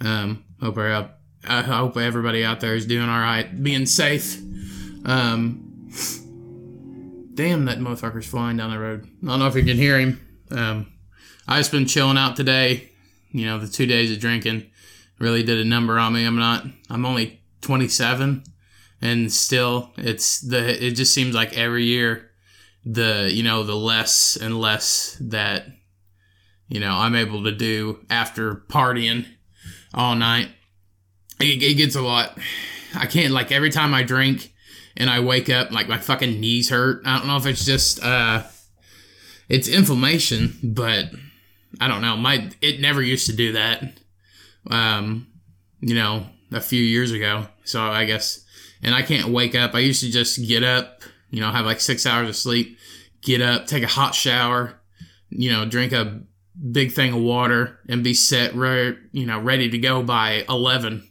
Um, 0.00 0.44
hope 0.60 0.78
I, 0.78 1.08
I 1.46 1.62
hope 1.62 1.96
everybody 1.96 2.44
out 2.44 2.60
there 2.60 2.74
is 2.74 2.86
doing 2.86 3.08
all 3.08 3.20
right, 3.20 3.62
being 3.62 3.86
safe. 3.86 4.38
Um, 5.04 5.90
damn, 7.34 7.64
that 7.66 7.78
motherfucker's 7.78 8.26
flying 8.26 8.56
down 8.56 8.70
the 8.70 8.78
road. 8.78 9.08
I 9.22 9.26
don't 9.26 9.38
know 9.38 9.46
if 9.46 9.54
you 9.54 9.64
can 9.64 9.76
hear 9.76 9.98
him. 9.98 10.20
Um, 10.50 10.92
I 11.46 11.58
just 11.58 11.70
been 11.70 11.86
chilling 11.86 12.18
out 12.18 12.36
today. 12.36 12.90
You 13.30 13.46
know, 13.46 13.58
the 13.58 13.68
two 13.68 13.86
days 13.86 14.10
of 14.10 14.18
drinking 14.18 14.70
really 15.18 15.42
did 15.42 15.58
a 15.58 15.64
number 15.64 15.98
on 15.98 16.12
me. 16.12 16.24
I'm 16.24 16.36
not. 16.36 16.64
I'm 16.90 17.04
only 17.04 17.42
27, 17.60 18.42
and 19.00 19.32
still, 19.32 19.92
it's 19.96 20.40
the. 20.40 20.86
It 20.86 20.92
just 20.92 21.14
seems 21.14 21.34
like 21.34 21.56
every 21.56 21.84
year, 21.84 22.30
the 22.84 23.30
you 23.32 23.42
know 23.42 23.62
the 23.62 23.76
less 23.76 24.36
and 24.36 24.58
less 24.60 25.16
that 25.20 25.66
you 26.68 26.80
know, 26.80 26.92
I'm 26.92 27.16
able 27.16 27.44
to 27.44 27.52
do 27.52 28.04
after 28.10 28.54
partying 28.54 29.26
all 29.94 30.14
night. 30.14 30.50
It, 31.40 31.62
it, 31.62 31.74
gets 31.74 31.94
a 31.94 32.02
lot. 32.02 32.38
I 32.94 33.06
can't, 33.06 33.32
like, 33.32 33.52
every 33.52 33.70
time 33.70 33.94
I 33.94 34.02
drink 34.02 34.52
and 34.96 35.08
I 35.08 35.20
wake 35.20 35.48
up, 35.48 35.70
like, 35.70 35.88
my 35.88 35.98
fucking 35.98 36.40
knees 36.40 36.70
hurt. 36.70 37.02
I 37.04 37.18
don't 37.18 37.28
know 37.28 37.36
if 37.36 37.46
it's 37.46 37.64
just, 37.64 38.02
uh, 38.02 38.42
it's 39.48 39.68
inflammation, 39.68 40.58
but 40.62 41.10
I 41.80 41.88
don't 41.88 42.02
know. 42.02 42.16
My, 42.16 42.50
it 42.60 42.80
never 42.80 43.02
used 43.02 43.26
to 43.26 43.32
do 43.36 43.52
that, 43.52 44.00
um, 44.70 45.28
you 45.80 45.94
know, 45.94 46.26
a 46.52 46.60
few 46.60 46.82
years 46.82 47.12
ago. 47.12 47.46
So 47.64 47.82
I 47.82 48.04
guess, 48.04 48.44
and 48.82 48.94
I 48.94 49.02
can't 49.02 49.28
wake 49.28 49.54
up. 49.54 49.74
I 49.74 49.80
used 49.80 50.02
to 50.02 50.10
just 50.10 50.46
get 50.46 50.64
up, 50.64 51.02
you 51.30 51.40
know, 51.40 51.50
have 51.50 51.66
like 51.66 51.80
six 51.80 52.06
hours 52.06 52.28
of 52.28 52.36
sleep, 52.36 52.78
get 53.22 53.40
up, 53.40 53.66
take 53.66 53.82
a 53.82 53.88
hot 53.88 54.14
shower, 54.14 54.74
you 55.30 55.52
know, 55.52 55.64
drink 55.64 55.92
a 55.92 56.20
big 56.72 56.92
thing 56.92 57.12
of 57.12 57.20
water 57.20 57.78
and 57.88 58.02
be 58.02 58.14
set 58.14 58.54
right, 58.54 58.96
you 59.12 59.26
know, 59.26 59.38
ready 59.38 59.68
to 59.70 59.78
go 59.78 60.02
by 60.02 60.44
11. 60.48 61.07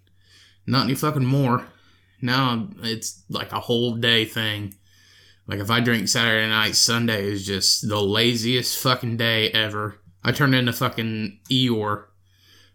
Not 0.68 0.84
any 0.84 0.96
fucking 0.96 1.26
more. 1.26 1.66
Now 2.22 2.68
it's 2.84 3.24
like 3.30 3.52
a 3.52 3.60
whole 3.62 3.96
day 3.96 4.26
thing. 4.26 4.76
Like 5.48 5.60
if 5.60 5.72
I 5.72 5.80
drink 5.80 6.08
Saturday 6.10 6.48
night, 6.48 6.76
Sunday 6.76 7.26
is 7.26 7.46
just 7.46 7.88
the 7.88 8.02
laziest 8.02 8.78
fucking 8.80 9.18
day 9.18 9.50
ever. 9.52 10.00
I 10.24 10.34
turn 10.34 10.54
into 10.54 10.74
fucking 10.74 11.40
Eeyore 11.50 12.06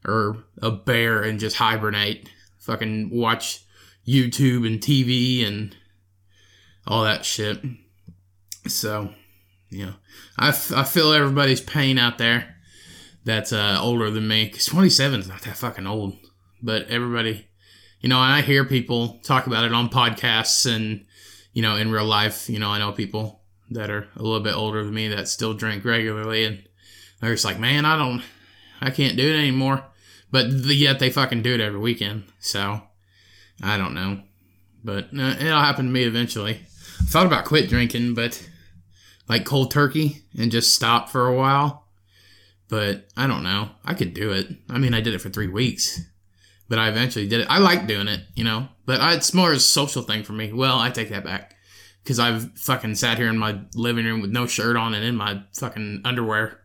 or 0.05 0.45
a 0.61 0.71
bear 0.71 1.23
and 1.23 1.39
just 1.39 1.57
hibernate. 1.57 2.31
Fucking 2.61 3.11
watch 3.13 3.65
YouTube 4.07 4.67
and 4.67 4.81
TV 4.81 5.47
and 5.47 5.77
all 6.87 7.05
that 7.05 7.25
shit. 7.25 7.59
So, 8.69 9.11
you 9.69 9.87
know, 9.87 9.95
I, 10.39 10.49
f- 10.49 10.73
I 10.73 10.85
feel 10.85 11.13
everybody's 11.13 11.61
pain 11.61 11.99
out 11.99 12.19
there 12.19 12.57
that's 13.25 13.53
uh, 13.53 13.79
older 13.81 14.11
than 14.11 14.29
me. 14.29 14.47
Because 14.47 14.67
27 14.67 15.21
is 15.21 15.29
not 15.29 15.43
that 15.43 15.57
fucking 15.57 15.87
old. 15.87 16.17
But 16.63 16.89
everybody, 16.89 17.49
you 18.03 18.09
know, 18.09 18.21
and 18.21 18.33
I 18.33 18.43
hear 18.43 18.65
people 18.65 19.21
talk 19.23 19.47
about 19.47 19.65
it 19.65 19.73
on 19.73 19.89
podcasts 19.89 20.71
and, 20.71 21.05
you 21.53 21.63
know, 21.63 21.77
in 21.77 21.93
real 21.93 22.05
life. 22.05 22.51
You 22.51 22.59
know, 22.59 22.69
I 22.69 22.79
know 22.79 22.93
people 22.93 23.41
that 23.71 23.91
are 23.91 24.09
a 24.17 24.23
little 24.23 24.41
bit 24.41 24.55
older 24.55 24.85
than 24.85 24.93
me 24.93 25.09
that 25.09 25.29
still 25.29 25.55
drink 25.55 25.85
regularly. 25.85 26.45
And 26.45 26.65
they're 27.21 27.33
just 27.33 27.45
like, 27.45 27.59
man, 27.59 27.85
I 27.85 27.97
don't, 27.97 28.23
I 28.81 28.91
can't 28.91 29.17
do 29.17 29.33
it 29.33 29.39
anymore. 29.39 29.85
But 30.31 30.51
yet 30.51 30.99
they 30.99 31.11
fucking 31.11 31.43
do 31.43 31.55
it 31.55 31.61
every 31.61 31.79
weekend. 31.79 32.25
So 32.41 32.83
I 33.63 33.77
don't 33.77 33.95
know. 33.95 34.23
But 34.83 35.11
uh, 35.17 35.37
it'll 35.39 35.61
happen 35.61 35.87
to 35.87 35.93
me 35.93 36.03
eventually. 36.03 36.61
I 37.01 37.05
thought 37.05 37.27
about 37.27 37.45
quit 37.45 37.69
drinking, 37.69 38.15
but 38.15 38.49
like 39.29 39.45
cold 39.45 39.71
turkey 39.71 40.23
and 40.37 40.51
just 40.51 40.75
stop 40.75 41.09
for 41.09 41.29
a 41.29 41.37
while 41.37 41.83
but 42.73 43.07
I 43.19 43.27
don't 43.27 43.43
know. 43.43 43.69
I 43.85 43.93
could 43.93 44.15
do 44.15 44.33
it. 44.33 44.47
I 44.71 44.79
mean, 44.79 44.95
I 44.95 45.03
did 45.03 45.13
it 45.13 45.19
for 45.19 45.29
three 45.29 45.47
weeks, 45.47 46.01
but 46.73 46.79
I 46.79 46.89
eventually 46.89 47.29
did 47.29 47.43
it. 47.43 47.49
I 47.51 47.59
like 47.59 47.87
doing 47.87 48.09
it, 48.09 48.23
you 48.35 48.45
know, 48.45 48.67
but 48.87 48.99
I, 48.99 49.13
it's 49.13 49.35
more 49.35 49.53
a 49.53 49.61
social 49.61 50.01
thing 50.01 50.23
for 50.23 50.33
me. 50.33 50.55
Well, 50.55 50.79
I 50.79 50.89
take 50.89 51.11
that 51.11 51.23
back 51.23 51.55
because 52.03 52.19
I've 52.19 52.51
fucking 52.57 52.95
sat 52.95 53.19
here 53.19 53.29
in 53.29 53.37
my 53.37 53.61
living 53.75 54.07
room 54.07 54.23
with 54.23 54.31
no 54.31 54.47
shirt 54.47 54.75
on 54.75 54.95
and 54.95 55.05
in 55.05 55.15
my 55.15 55.43
fucking 55.53 56.01
underwear 56.07 56.63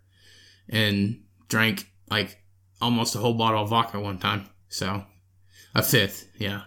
and 0.70 1.24
drank 1.50 1.92
like 2.10 2.38
almost 2.80 3.16
a 3.16 3.18
whole 3.18 3.34
bottle 3.34 3.64
of 3.64 3.70
vodka 3.70 4.00
one 4.00 4.18
time. 4.18 4.46
So 4.70 5.04
a 5.76 5.84
fifth, 5.84 6.30
yeah, 6.38 6.62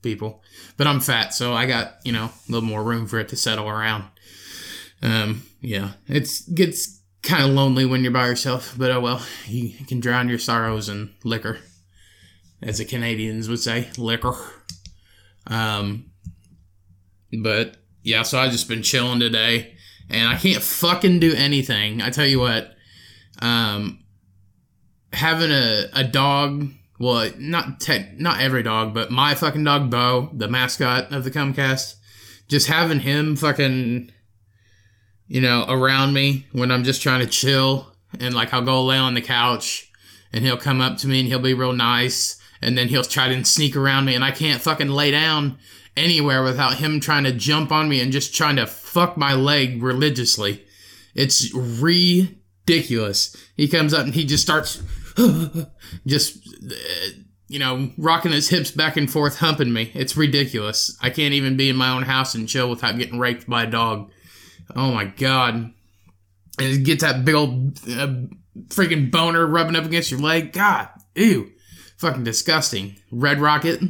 people. 0.00 0.42
But 0.78 0.86
I'm 0.86 1.00
fat, 1.00 1.34
so 1.34 1.52
I 1.52 1.66
got 1.66 1.96
you 2.06 2.12
know 2.12 2.30
a 2.48 2.50
little 2.50 2.66
more 2.66 2.82
room 2.82 3.06
for 3.06 3.18
it 3.18 3.28
to 3.28 3.36
settle 3.36 3.68
around. 3.68 4.04
Um, 5.02 5.42
yeah, 5.60 5.90
it's 6.06 6.48
gets 6.48 7.02
kind 7.22 7.44
of 7.44 7.50
lonely 7.50 7.84
when 7.84 8.02
you're 8.02 8.12
by 8.12 8.28
yourself, 8.28 8.74
but 8.78 8.90
oh 8.90 9.00
well, 9.00 9.22
you 9.46 9.74
can 9.84 10.00
drown 10.00 10.30
your 10.30 10.38
sorrows 10.38 10.88
in 10.88 11.10
liquor, 11.22 11.58
as 12.62 12.78
the 12.78 12.84
Canadians 12.84 13.48
would 13.48 13.60
say, 13.60 13.88
liquor. 13.96 14.34
Um, 15.46 16.10
but 17.42 17.76
yeah, 18.02 18.22
so 18.22 18.38
I 18.38 18.48
just 18.48 18.68
been 18.68 18.82
chilling 18.82 19.20
today, 19.20 19.76
and 20.10 20.28
I 20.28 20.36
can't 20.36 20.62
fucking 20.62 21.20
do 21.20 21.34
anything. 21.34 22.02
I 22.02 22.10
tell 22.10 22.26
you 22.26 22.40
what, 22.40 22.74
um, 23.40 24.00
having 25.12 25.50
a 25.50 25.86
a 25.92 26.04
dog. 26.04 26.70
Well, 27.00 27.30
not 27.38 27.78
tech, 27.80 28.18
not 28.18 28.40
every 28.40 28.64
dog, 28.64 28.92
but 28.92 29.12
my 29.12 29.36
fucking 29.36 29.62
dog 29.62 29.88
Bo, 29.88 30.30
the 30.32 30.48
mascot 30.48 31.12
of 31.12 31.22
the 31.22 31.30
Cummcast. 31.30 31.94
just 32.48 32.66
having 32.66 33.00
him 33.00 33.36
fucking, 33.36 34.10
you 35.26 35.40
know, 35.40 35.64
around 35.68 36.14
me 36.14 36.46
when 36.52 36.70
I'm 36.72 36.82
just 36.82 37.02
trying 37.02 37.20
to 37.20 37.30
chill 37.30 37.94
and 38.18 38.34
like 38.34 38.52
I'll 38.52 38.64
go 38.64 38.82
lay 38.84 38.96
on 38.96 39.14
the 39.14 39.20
couch 39.20 39.90
and 40.32 40.44
he'll 40.44 40.56
come 40.56 40.80
up 40.80 40.96
to 40.98 41.06
me 41.06 41.20
and 41.20 41.28
he'll 41.28 41.38
be 41.38 41.54
real 41.54 41.74
nice 41.74 42.37
and 42.60 42.76
then 42.76 42.88
he'll 42.88 43.04
try 43.04 43.28
to 43.28 43.44
sneak 43.44 43.76
around 43.76 44.04
me 44.04 44.14
and 44.14 44.24
I 44.24 44.30
can't 44.30 44.62
fucking 44.62 44.88
lay 44.88 45.10
down 45.10 45.58
anywhere 45.96 46.42
without 46.42 46.78
him 46.78 47.00
trying 47.00 47.24
to 47.24 47.32
jump 47.32 47.72
on 47.72 47.88
me 47.88 48.00
and 48.00 48.12
just 48.12 48.34
trying 48.34 48.56
to 48.56 48.66
fuck 48.66 49.16
my 49.16 49.34
leg 49.34 49.82
religiously. 49.82 50.64
It's 51.14 51.52
ridiculous. 51.54 53.36
He 53.56 53.68
comes 53.68 53.92
up 53.92 54.04
and 54.04 54.14
he 54.14 54.24
just 54.24 54.42
starts 54.42 54.82
just 56.06 56.38
uh, 56.64 57.10
you 57.48 57.58
know, 57.58 57.90
rocking 57.96 58.32
his 58.32 58.50
hips 58.50 58.70
back 58.70 58.96
and 58.96 59.10
forth, 59.10 59.38
humping 59.38 59.72
me. 59.72 59.90
It's 59.94 60.16
ridiculous. 60.16 60.96
I 61.00 61.10
can't 61.10 61.32
even 61.32 61.56
be 61.56 61.70
in 61.70 61.76
my 61.76 61.90
own 61.90 62.02
house 62.02 62.34
and 62.34 62.48
chill 62.48 62.68
without 62.68 62.98
getting 62.98 63.18
raped 63.18 63.48
by 63.48 63.64
a 63.64 63.70
dog. 63.70 64.10
Oh 64.76 64.92
my 64.92 65.06
god. 65.06 65.54
And 65.54 65.74
it 66.58 66.84
gets 66.84 67.02
that 67.02 67.24
big 67.24 67.34
old 67.34 67.78
uh, 67.88 68.26
freaking 68.68 69.10
boner 69.10 69.46
rubbing 69.46 69.76
up 69.76 69.84
against 69.84 70.10
your 70.10 70.20
leg. 70.20 70.52
God, 70.52 70.88
ew. 71.14 71.52
Fucking 71.98 72.24
disgusting. 72.24 72.96
Red 73.10 73.40
Rocket. 73.40 73.80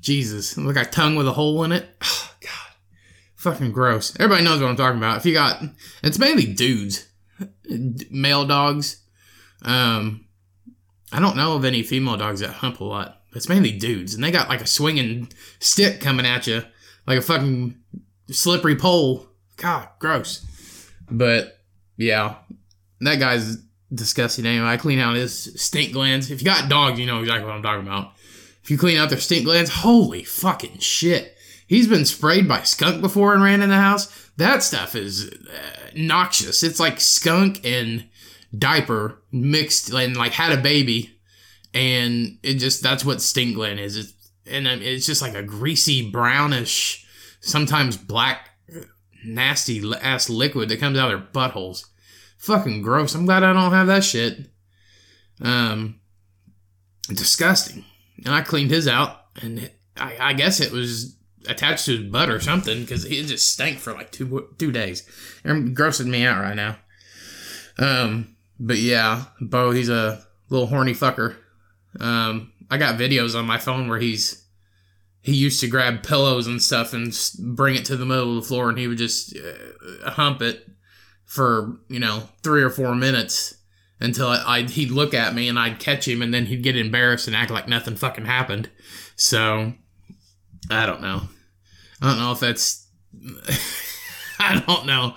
Jesus. 0.00 0.56
Look 0.56 0.76
like 0.76 0.86
a 0.86 0.90
tongue 0.90 1.16
with 1.16 1.26
a 1.26 1.32
hole 1.32 1.64
in 1.64 1.72
it. 1.72 1.88
Oh, 2.06 2.30
God. 2.40 2.74
Fucking 3.36 3.72
gross. 3.72 4.14
Everybody 4.20 4.44
knows 4.44 4.60
what 4.60 4.68
I'm 4.68 4.76
talking 4.76 4.98
about. 4.98 5.16
If 5.16 5.26
you 5.26 5.32
got, 5.32 5.62
it's 6.02 6.18
mainly 6.18 6.44
dudes, 6.44 7.06
male 8.10 8.44
dogs. 8.44 9.02
Um, 9.62 10.26
I 11.12 11.20
don't 11.20 11.36
know 11.36 11.54
of 11.54 11.64
any 11.64 11.82
female 11.82 12.16
dogs 12.16 12.40
that 12.40 12.50
hump 12.50 12.80
a 12.80 12.84
lot. 12.84 13.22
It's 13.34 13.48
mainly 13.48 13.72
dudes, 13.72 14.14
and 14.14 14.22
they 14.22 14.30
got 14.30 14.48
like 14.48 14.60
a 14.60 14.66
swinging 14.66 15.30
stick 15.58 16.00
coming 16.00 16.26
at 16.26 16.46
you, 16.46 16.62
like 17.06 17.18
a 17.18 17.22
fucking 17.22 17.76
slippery 18.30 18.76
pole. 18.76 19.26
God, 19.56 19.88
gross. 19.98 20.44
But 21.10 21.60
yeah, 21.96 22.36
that 23.00 23.18
guy's 23.18 23.58
disgusting 23.92 24.46
anyway. 24.46 24.66
I 24.66 24.76
clean 24.76 24.98
out 24.98 25.16
his 25.16 25.60
stink 25.60 25.92
glands. 25.92 26.30
If 26.30 26.40
you 26.40 26.44
got 26.44 26.68
dogs, 26.68 26.98
you 26.98 27.06
know 27.06 27.20
exactly 27.20 27.46
what 27.46 27.54
I'm 27.54 27.62
talking 27.62 27.86
about. 27.86 28.12
If 28.62 28.70
you 28.70 28.78
clean 28.78 28.96
out 28.96 29.10
their 29.10 29.20
stink 29.20 29.44
glands, 29.44 29.70
holy 29.70 30.24
fucking 30.24 30.78
shit. 30.78 31.36
He's 31.66 31.88
been 31.88 32.04
sprayed 32.04 32.48
by 32.48 32.62
skunk 32.62 33.00
before 33.00 33.34
and 33.34 33.42
ran 33.42 33.62
in 33.62 33.70
the 33.70 33.76
house. 33.76 34.30
That 34.36 34.62
stuff 34.62 34.94
is 34.94 35.30
uh, 35.30 35.90
noxious. 35.96 36.62
It's 36.62 36.80
like 36.80 37.00
skunk 37.00 37.64
and 37.64 38.08
diaper 38.56 39.22
mixed 39.32 39.90
and 39.90 40.16
like 40.16 40.32
had 40.32 40.56
a 40.56 40.62
baby, 40.62 41.18
and 41.72 42.38
it 42.42 42.54
just 42.54 42.82
that's 42.82 43.04
what 43.04 43.22
stink 43.22 43.54
gland 43.54 43.80
is. 43.80 43.96
It's, 43.96 44.12
and 44.46 44.66
it's 44.66 45.06
just 45.06 45.22
like 45.22 45.34
a 45.34 45.42
greasy 45.42 46.10
brownish, 46.10 47.06
sometimes 47.40 47.96
black, 47.96 48.50
nasty 49.24 49.82
ass 50.00 50.28
liquid 50.28 50.68
that 50.68 50.80
comes 50.80 50.98
out 50.98 51.12
of 51.12 51.20
their 51.20 51.28
buttholes. 51.32 51.86
Fucking 52.44 52.82
gross. 52.82 53.14
I'm 53.14 53.24
glad 53.24 53.42
I 53.42 53.54
don't 53.54 53.72
have 53.72 53.86
that 53.86 54.04
shit. 54.04 54.50
Um, 55.40 56.00
disgusting. 57.08 57.86
And 58.24 58.34
I 58.34 58.42
cleaned 58.42 58.70
his 58.70 58.86
out, 58.86 59.16
and 59.40 59.60
it, 59.60 59.78
I, 59.96 60.16
I 60.20 60.32
guess 60.34 60.60
it 60.60 60.70
was 60.70 61.16
attached 61.48 61.86
to 61.86 61.96
his 61.96 62.10
butt 62.10 62.28
or 62.28 62.40
something 62.40 62.80
because 62.80 63.06
it 63.06 63.26
just 63.26 63.50
stank 63.50 63.78
for 63.78 63.94
like 63.94 64.12
two 64.12 64.48
two 64.58 64.70
days. 64.70 65.08
It 65.42 65.74
grossing 65.74 66.08
me 66.08 66.26
out 66.26 66.42
right 66.42 66.54
now. 66.54 66.76
Um, 67.78 68.36
but 68.60 68.76
yeah, 68.76 69.24
Bo, 69.40 69.70
he's 69.70 69.88
a 69.88 70.22
little 70.50 70.66
horny 70.66 70.92
fucker. 70.92 71.36
Um, 71.98 72.52
I 72.70 72.76
got 72.76 72.98
videos 72.98 73.38
on 73.38 73.46
my 73.46 73.58
phone 73.58 73.88
where 73.88 73.98
he's 73.98 74.46
he 75.22 75.34
used 75.34 75.60
to 75.60 75.66
grab 75.66 76.02
pillows 76.02 76.46
and 76.46 76.60
stuff 76.60 76.92
and 76.92 77.18
bring 77.38 77.74
it 77.74 77.86
to 77.86 77.96
the 77.96 78.04
middle 78.04 78.36
of 78.36 78.42
the 78.42 78.48
floor, 78.48 78.68
and 78.68 78.78
he 78.78 78.86
would 78.86 78.98
just 78.98 79.34
uh, 79.34 80.10
hump 80.10 80.42
it 80.42 80.68
for 81.34 81.76
you 81.88 81.98
know 81.98 82.28
three 82.44 82.62
or 82.62 82.70
four 82.70 82.94
minutes 82.94 83.56
until 84.00 84.28
I, 84.28 84.58
I'd, 84.58 84.70
he'd 84.70 84.92
look 84.92 85.14
at 85.14 85.34
me 85.34 85.48
and 85.48 85.58
I'd 85.58 85.80
catch 85.80 86.06
him, 86.06 86.22
and 86.22 86.32
then 86.32 86.46
he'd 86.46 86.62
get 86.62 86.76
embarrassed 86.76 87.26
and 87.26 87.34
act 87.34 87.50
like 87.50 87.66
nothing 87.66 87.96
fucking 87.96 88.26
happened. 88.26 88.70
So 89.16 89.72
I 90.70 90.86
don't 90.86 91.00
know. 91.00 91.22
I 92.00 92.10
don't 92.10 92.18
know 92.20 92.32
if 92.32 92.40
that's. 92.40 92.86
I 94.38 94.62
don't 94.64 94.86
know. 94.86 95.16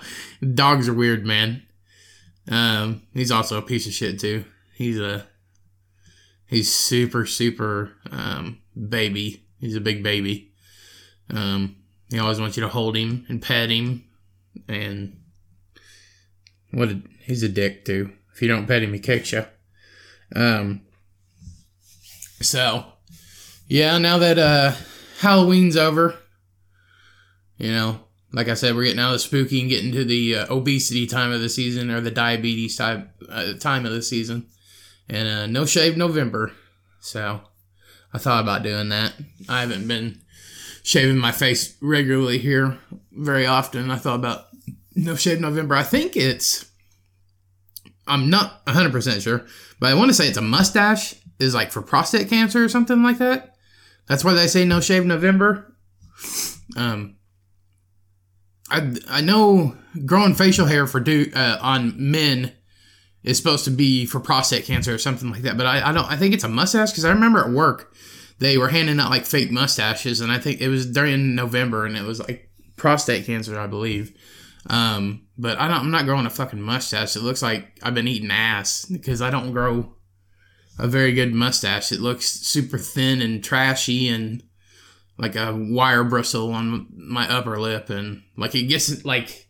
Dogs 0.54 0.88
are 0.88 0.94
weird, 0.94 1.24
man. 1.24 1.62
Um, 2.50 3.02
he's 3.14 3.30
also 3.30 3.56
a 3.56 3.62
piece 3.62 3.86
of 3.86 3.92
shit 3.92 4.18
too. 4.18 4.44
He's 4.74 4.98
a 4.98 5.24
he's 6.46 6.74
super 6.74 7.26
super 7.26 7.92
um, 8.10 8.58
baby. 8.88 9.46
He's 9.60 9.76
a 9.76 9.80
big 9.80 10.02
baby. 10.02 10.50
Um, 11.30 11.76
he 12.10 12.18
always 12.18 12.40
wants 12.40 12.56
you 12.56 12.64
to 12.64 12.68
hold 12.68 12.96
him 12.96 13.24
and 13.28 13.40
pet 13.40 13.70
him, 13.70 14.04
and 14.66 15.17
what 16.70 16.88
a, 16.88 17.02
he's 17.20 17.42
a 17.42 17.48
dick 17.48 17.84
too. 17.84 18.12
If 18.34 18.42
you 18.42 18.48
don't 18.48 18.66
pet 18.66 18.82
him, 18.82 18.92
he 18.92 19.00
kicks 19.00 19.32
you. 19.32 19.44
Um, 20.34 20.82
so 22.40 22.84
yeah, 23.66 23.98
now 23.98 24.18
that 24.18 24.38
uh, 24.38 24.72
Halloween's 25.20 25.76
over, 25.76 26.14
you 27.56 27.72
know, 27.72 28.00
like 28.32 28.48
I 28.48 28.54
said, 28.54 28.74
we're 28.74 28.84
getting 28.84 29.00
out 29.00 29.08
of 29.08 29.12
the 29.14 29.18
spooky 29.20 29.60
and 29.60 29.70
getting 29.70 29.92
to 29.92 30.04
the 30.04 30.36
uh, 30.36 30.54
obesity 30.54 31.06
time 31.06 31.32
of 31.32 31.40
the 31.40 31.48
season 31.48 31.90
or 31.90 32.00
the 32.00 32.10
diabetes 32.10 32.76
type 32.76 33.08
uh, 33.28 33.54
time 33.54 33.86
of 33.86 33.92
the 33.92 34.02
season, 34.02 34.46
and 35.08 35.28
uh, 35.28 35.46
no 35.46 35.64
shave 35.64 35.96
November. 35.96 36.52
So 37.00 37.40
I 38.12 38.18
thought 38.18 38.42
about 38.42 38.62
doing 38.62 38.90
that. 38.90 39.14
I 39.48 39.60
haven't 39.60 39.88
been 39.88 40.20
shaving 40.82 41.18
my 41.18 41.32
face 41.32 41.76
regularly 41.80 42.38
here 42.38 42.78
very 43.12 43.46
often. 43.46 43.90
I 43.90 43.96
thought 43.96 44.16
about 44.16 44.47
no 44.98 45.14
shave 45.14 45.40
November. 45.40 45.74
I 45.74 45.84
think 45.84 46.16
it's 46.16 46.66
I'm 48.06 48.30
not 48.30 48.62
100 48.64 48.92
percent 48.92 49.22
sure, 49.22 49.46
but 49.78 49.90
I 49.90 49.94
want 49.94 50.10
to 50.10 50.14
say 50.14 50.28
it's 50.28 50.38
a 50.38 50.42
mustache 50.42 51.14
is 51.38 51.54
like 51.54 51.70
for 51.70 51.82
prostate 51.82 52.28
cancer 52.28 52.64
or 52.64 52.68
something 52.68 53.02
like 53.02 53.18
that. 53.18 53.54
That's 54.08 54.24
why 54.24 54.32
they 54.32 54.48
say 54.48 54.64
no 54.64 54.80
shave 54.80 55.06
November. 55.06 55.76
Um, 56.76 57.16
I 58.70 58.94
I 59.08 59.20
know 59.20 59.76
growing 60.04 60.34
facial 60.34 60.66
hair 60.66 60.86
for 60.86 61.00
do 61.00 61.30
uh, 61.34 61.58
on 61.60 61.94
men 62.10 62.52
is 63.22 63.36
supposed 63.36 63.64
to 63.64 63.70
be 63.70 64.04
for 64.04 64.20
prostate 64.20 64.64
cancer 64.64 64.94
or 64.94 64.98
something 64.98 65.30
like 65.30 65.42
that, 65.42 65.56
but 65.56 65.66
I, 65.66 65.90
I 65.90 65.92
don't 65.92 66.10
I 66.10 66.16
think 66.16 66.34
it's 66.34 66.44
a 66.44 66.48
mustache 66.48 66.90
because 66.90 67.04
I 67.04 67.10
remember 67.10 67.38
at 67.40 67.50
work 67.50 67.94
they 68.40 68.58
were 68.58 68.68
handing 68.68 68.98
out 69.00 69.10
like 69.10 69.26
fake 69.26 69.50
mustaches 69.50 70.20
and 70.20 70.32
I 70.32 70.38
think 70.38 70.60
it 70.60 70.68
was 70.68 70.86
during 70.86 71.34
November 71.34 71.84
and 71.86 71.96
it 71.96 72.04
was 72.04 72.18
like 72.18 72.50
prostate 72.76 73.26
cancer 73.26 73.58
I 73.58 73.68
believe. 73.68 74.16
Um, 74.68 75.26
but 75.36 75.58
I 75.58 75.66
I'm 75.66 75.90
not 75.90 76.04
growing 76.04 76.26
a 76.26 76.30
fucking 76.30 76.60
mustache. 76.60 77.16
It 77.16 77.22
looks 77.22 77.42
like 77.42 77.78
I've 77.82 77.94
been 77.94 78.08
eating 78.08 78.30
ass 78.30 78.84
because 78.84 79.22
I 79.22 79.30
don't 79.30 79.52
grow 79.52 79.94
a 80.78 80.86
very 80.86 81.12
good 81.12 81.32
mustache. 81.32 81.90
It 81.90 82.00
looks 82.00 82.26
super 82.26 82.78
thin 82.78 83.20
and 83.20 83.42
trashy 83.42 84.08
and 84.08 84.42
like 85.18 85.36
a 85.36 85.54
wire 85.54 86.04
bristle 86.04 86.52
on 86.52 86.86
my 86.96 87.28
upper 87.28 87.58
lip 87.58 87.90
and 87.90 88.22
like 88.36 88.54
it 88.54 88.64
gets 88.64 89.04
like 89.04 89.48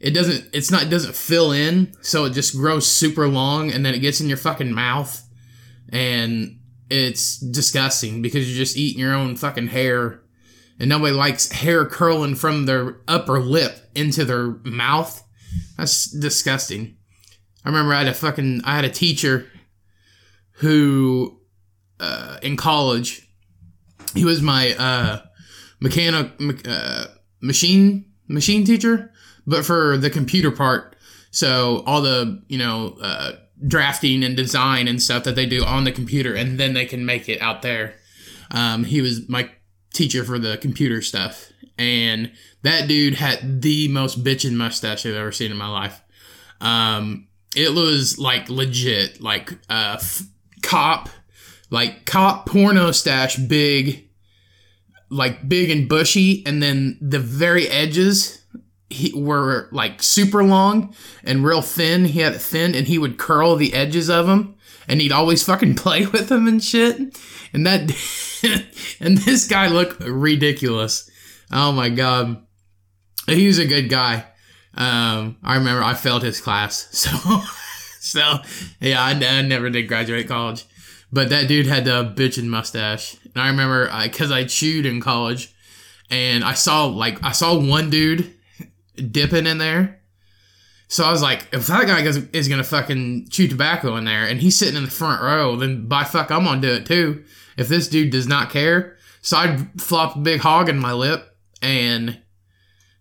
it 0.00 0.10
doesn't 0.10 0.48
it's 0.52 0.70
not 0.70 0.82
it 0.82 0.90
doesn't 0.90 1.14
fill 1.14 1.52
in 1.52 1.94
so 2.02 2.24
it 2.24 2.32
just 2.32 2.56
grows 2.56 2.86
super 2.86 3.28
long 3.28 3.70
and 3.70 3.86
then 3.86 3.94
it 3.94 4.00
gets 4.00 4.20
in 4.20 4.28
your 4.28 4.36
fucking 4.36 4.72
mouth 4.72 5.22
and 5.90 6.58
it's 6.90 7.38
disgusting 7.38 8.22
because 8.22 8.48
you're 8.48 8.62
just 8.62 8.76
eating 8.76 9.00
your 9.00 9.14
own 9.14 9.36
fucking 9.36 9.68
hair 9.68 10.20
and 10.80 10.88
nobody 10.88 11.14
likes 11.14 11.50
hair 11.52 11.86
curling 11.86 12.34
from 12.34 12.66
their 12.66 12.96
upper 13.06 13.38
lip 13.38 13.83
into 13.94 14.24
their 14.24 14.56
mouth 14.64 15.22
that's 15.76 16.06
disgusting 16.10 16.96
i 17.64 17.68
remember 17.68 17.92
i 17.92 17.98
had 17.98 18.08
a 18.08 18.14
fucking 18.14 18.60
i 18.64 18.74
had 18.74 18.84
a 18.84 18.90
teacher 18.90 19.46
who 20.58 21.40
uh, 22.00 22.38
in 22.42 22.56
college 22.56 23.24
he 24.14 24.24
was 24.24 24.40
my 24.40 24.74
uh, 24.74 25.20
mechanic 25.80 26.30
uh, 26.66 27.06
machine 27.40 28.06
machine 28.28 28.64
teacher, 28.64 29.12
but 29.46 29.64
for 29.64 29.96
the 29.96 30.10
computer 30.10 30.50
part. 30.50 30.96
So 31.30 31.82
all 31.86 32.00
the 32.00 32.42
you 32.48 32.58
know 32.58 32.96
uh, 33.00 33.32
drafting 33.66 34.24
and 34.24 34.36
design 34.36 34.88
and 34.88 35.02
stuff 35.02 35.24
that 35.24 35.34
they 35.34 35.46
do 35.46 35.64
on 35.64 35.84
the 35.84 35.92
computer, 35.92 36.34
and 36.34 36.58
then 36.58 36.74
they 36.74 36.86
can 36.86 37.04
make 37.04 37.28
it 37.28 37.40
out 37.42 37.62
there. 37.62 37.94
Um, 38.50 38.84
he 38.84 39.00
was 39.00 39.28
my 39.28 39.50
teacher 39.92 40.24
for 40.24 40.38
the 40.38 40.56
computer 40.58 41.02
stuff, 41.02 41.50
and 41.78 42.32
that 42.62 42.88
dude 42.88 43.14
had 43.14 43.62
the 43.62 43.88
most 43.88 44.22
bitchin' 44.22 44.54
mustache 44.54 45.04
I've 45.04 45.14
ever 45.14 45.32
seen 45.32 45.50
in 45.50 45.56
my 45.56 45.68
life. 45.68 46.00
Um, 46.60 47.28
it 47.54 47.72
was 47.72 48.18
like 48.18 48.48
legit, 48.48 49.20
like 49.20 49.52
uh, 49.68 49.98
cop, 50.62 51.08
like 51.70 52.04
cop 52.04 52.46
porno 52.46 52.90
stash, 52.90 53.36
big, 53.36 54.08
like 55.10 55.48
big 55.48 55.70
and 55.70 55.88
bushy, 55.88 56.44
and 56.46 56.62
then 56.62 56.98
the 57.00 57.18
very 57.20 57.68
edges 57.68 58.44
he, 58.90 59.12
were 59.14 59.68
like 59.72 60.02
super 60.02 60.44
long 60.44 60.94
and 61.22 61.44
real 61.44 61.62
thin. 61.62 62.04
He 62.06 62.20
had 62.20 62.34
it 62.34 62.40
thin, 62.40 62.74
and 62.74 62.86
he 62.86 62.98
would 62.98 63.18
curl 63.18 63.56
the 63.56 63.74
edges 63.74 64.08
of 64.08 64.26
them, 64.26 64.56
and 64.88 65.00
he'd 65.00 65.12
always 65.12 65.42
fucking 65.42 65.74
play 65.76 66.06
with 66.06 66.28
them 66.28 66.48
and 66.48 66.62
shit. 66.62 67.18
And 67.52 67.66
that, 67.66 67.80
and 69.00 69.18
this 69.18 69.46
guy 69.46 69.68
looked 69.68 70.00
ridiculous. 70.00 71.10
Oh 71.50 71.72
my 71.72 71.88
god, 71.88 72.44
he 73.26 73.46
was 73.46 73.58
a 73.58 73.66
good 73.66 73.88
guy. 73.88 74.26
Um, 74.76 75.36
I 75.42 75.56
remember 75.56 75.82
I 75.82 75.94
failed 75.94 76.22
his 76.22 76.40
class, 76.40 76.88
so 76.92 77.10
so 78.00 78.38
yeah, 78.80 79.02
I, 79.02 79.10
I 79.12 79.42
never 79.42 79.70
did 79.70 79.88
graduate 79.88 80.28
college. 80.28 80.64
But 81.12 81.28
that 81.28 81.46
dude 81.46 81.66
had 81.66 81.84
the 81.84 82.12
bitchin' 82.16 82.46
mustache, 82.46 83.16
and 83.22 83.42
I 83.42 83.48
remember 83.48 83.88
because 84.02 84.32
I, 84.32 84.40
I 84.40 84.44
chewed 84.44 84.84
in 84.84 85.00
college, 85.00 85.54
and 86.10 86.42
I 86.42 86.54
saw 86.54 86.86
like 86.86 87.22
I 87.22 87.32
saw 87.32 87.56
one 87.56 87.90
dude 87.90 88.34
dipping 88.96 89.46
in 89.46 89.58
there. 89.58 90.00
So 90.88 91.04
I 91.04 91.10
was 91.10 91.22
like, 91.22 91.48
if 91.52 91.66
that 91.68 91.86
guy 91.86 92.00
is 92.02 92.48
gonna 92.48 92.64
fucking 92.64 93.28
chew 93.30 93.48
tobacco 93.48 93.96
in 93.96 94.04
there, 94.04 94.26
and 94.26 94.40
he's 94.40 94.58
sitting 94.58 94.76
in 94.76 94.84
the 94.84 94.90
front 94.90 95.22
row, 95.22 95.56
then 95.56 95.86
by 95.86 96.04
fuck, 96.04 96.30
I'm 96.30 96.44
gonna 96.44 96.60
do 96.60 96.72
it 96.72 96.86
too. 96.86 97.24
If 97.56 97.68
this 97.68 97.88
dude 97.88 98.10
does 98.10 98.26
not 98.26 98.50
care, 98.50 98.96
so 99.22 99.36
I'd 99.36 99.80
flop 99.80 100.16
a 100.16 100.20
big 100.20 100.40
hog 100.40 100.68
in 100.68 100.78
my 100.78 100.92
lip 100.92 101.33
and 101.64 102.20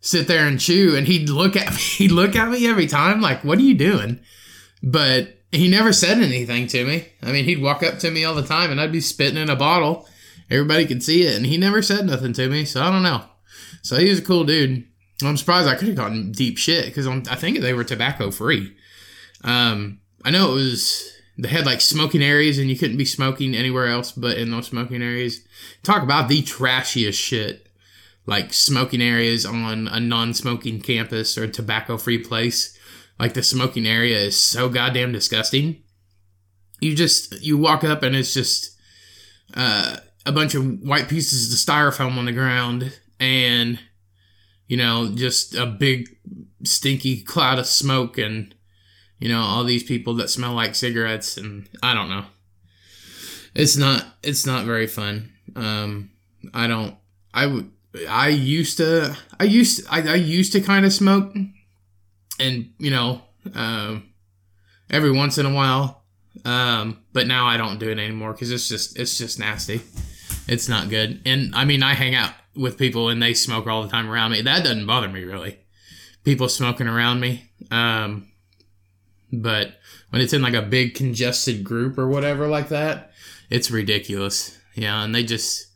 sit 0.02 0.28
there 0.28 0.48
and 0.48 0.60
chew, 0.60 0.96
and 0.96 1.08
he'd 1.08 1.30
look 1.30 1.56
at 1.56 1.72
me. 1.74 1.78
He'd 1.78 2.12
look 2.12 2.36
at 2.36 2.50
me 2.50 2.68
every 2.68 2.88
time, 2.88 3.22
like, 3.22 3.44
"What 3.44 3.60
are 3.60 3.64
you 3.64 3.76
doing?" 3.76 4.20
But 4.82 5.38
he 5.52 5.70
never 5.70 5.94
said 5.94 6.20
anything 6.20 6.68
to 6.68 6.86
me. 6.86 7.06
I 7.22 7.32
mean, 7.32 7.46
he'd 7.46 7.62
walk 7.62 7.84
up 7.84 8.00
to 8.00 8.12
me 8.12 8.26
all 8.26 8.36
the 8.36 8.44
time, 8.44 8.72
and 8.72 8.82
I'd 8.82 8.92
be 8.92 9.02
spitting 9.02 9.38
in 9.38 9.50
a 9.50 9.56
bottle. 9.56 10.08
Everybody 10.50 10.86
could 10.86 11.04
see 11.04 11.24
it, 11.24 11.36
and 11.36 11.46
he 11.46 11.58
never 11.58 11.82
said 11.82 12.06
nothing 12.06 12.34
to 12.34 12.50
me. 12.50 12.66
So 12.66 12.82
I 12.82 12.92
don't 12.92 13.04
know. 13.04 13.24
So 13.82 13.98
he 13.98 14.10
was 14.10 14.20
a 14.20 14.24
cool 14.24 14.44
dude. 14.44 14.86
I'm 15.24 15.38
surprised 15.38 15.68
I 15.68 15.76
could 15.76 15.88
have 15.88 15.98
gotten 15.98 16.32
deep 16.32 16.58
shit 16.58 16.86
because 16.86 17.08
I 17.08 17.36
think 17.36 17.60
they 17.60 17.74
were 17.74 17.84
tobacco 17.84 18.32
free. 18.32 18.76
Um, 19.44 20.00
I 20.26 20.32
know 20.32 20.52
it 20.52 20.56
was 20.56 21.14
they 21.38 21.50
had 21.50 21.66
like 21.66 21.82
smoking 21.82 22.22
areas 22.22 22.58
and 22.58 22.70
you 22.70 22.78
couldn't 22.78 22.98
be 22.98 23.06
smoking 23.06 23.56
anywhere 23.56 23.88
else 23.88 24.12
but 24.12 24.38
in 24.38 24.52
those 24.52 24.68
smoking 24.68 25.02
areas. 25.02 25.42
Talk 25.82 26.04
about 26.04 26.30
the 26.30 26.42
trashiest 26.42 27.20
shit, 27.20 27.68
like 28.26 28.54
smoking 28.54 29.02
areas 29.02 29.46
on 29.46 29.88
a 29.88 30.00
non-smoking 30.00 30.82
campus 30.82 31.38
or 31.38 31.44
a 31.44 31.52
tobacco-free 31.52 32.20
place. 32.20 32.78
Like 33.20 33.34
the 33.34 33.44
smoking 33.44 33.86
area 33.86 34.18
is 34.18 34.40
so 34.40 34.70
goddamn 34.70 35.12
disgusting. 35.12 35.84
You 36.80 36.96
just 36.96 37.42
you 37.42 37.58
walk 37.58 37.84
up 37.84 38.04
and 38.04 38.16
it's 38.16 38.34
just 38.34 38.78
uh, 39.54 39.98
a 40.26 40.32
bunch 40.32 40.56
of 40.56 40.82
white 40.82 41.08
pieces 41.08 41.54
of 41.54 41.60
styrofoam 41.60 42.18
on 42.18 42.26
the 42.26 42.32
ground 42.32 42.98
and 43.20 43.80
you 44.68 44.78
know, 44.78 45.12
just 45.14 45.56
a 45.56 45.66
big 45.66 46.10
stinky 46.64 47.22
cloud 47.22 47.60
of 47.60 47.68
smoke 47.68 48.18
and 48.18 48.56
you 49.20 49.30
know 49.30 49.42
all 49.42 49.64
these 49.64 49.84
people 49.84 50.16
that 50.16 50.30
smell 50.30 50.54
like 50.54 50.76
cigarettes 50.76 51.38
and 51.38 51.70
I 51.82 51.94
don't 51.94 52.10
know. 52.10 52.26
It's 53.54 53.78
not 53.78 54.06
it's 54.24 54.46
not 54.46 54.66
very 54.66 54.88
fun. 54.88 55.32
Um, 55.56 56.12
I 56.54 56.68
don't 56.68 56.96
I 57.34 57.46
would 57.46 57.72
I 58.10 58.30
used 58.30 58.78
to 58.78 59.16
I 59.40 59.44
used 59.44 59.86
I, 59.90 60.02
I 60.02 60.16
used 60.16 60.52
to 60.54 60.62
kind 60.62 60.86
of 60.86 60.94
smoke 60.94 61.34
and 62.40 62.72
you 62.78 62.92
know 62.92 63.22
um, 63.54 64.10
every 64.90 65.12
once 65.12 65.38
in 65.38 65.46
a 65.46 65.54
while 65.54 66.04
um, 66.46 67.00
but 67.14 67.28
now 67.28 67.48
I 67.48 67.58
don't 67.58 67.80
do 67.80 67.90
it 67.90 68.00
anymore 68.00 68.34
because 68.34 68.52
it's 68.52 68.68
just 68.68 68.98
it's 69.00 69.18
just 69.18 69.40
nasty. 69.40 69.82
It's 70.48 70.68
not 70.68 70.90
good. 70.90 71.22
And 71.26 71.56
I 71.56 71.66
mean 71.66 71.84
I 71.84 71.94
hang 71.94 72.16
out 72.16 72.34
with 72.56 72.78
people 72.78 73.10
and 73.10 73.22
they 73.22 73.34
smoke 73.34 73.68
all 73.68 73.84
the 73.84 73.90
time 73.90 74.10
around 74.10 74.32
me. 74.32 74.42
That 74.42 74.64
doesn't 74.64 74.86
bother 74.86 75.10
me 75.10 75.24
really. 75.24 75.60
People 76.24 76.50
smoking 76.50 76.88
around 76.88 77.20
me. 77.20 77.52
Um, 77.70 78.32
but 79.32 79.76
when 80.10 80.22
it's 80.22 80.34
in 80.34 80.42
like 80.42 80.54
a 80.54 80.62
big 80.62 80.96
congested 80.96 81.64
group 81.64 81.98
or 81.98 82.08
whatever 82.08 82.48
like 82.48 82.70
that, 82.70 83.12
it's 83.50 83.72
ridiculous. 83.72 84.58
Yeah, 84.76 85.04
and 85.04 85.14
they 85.14 85.24
just 85.24 85.68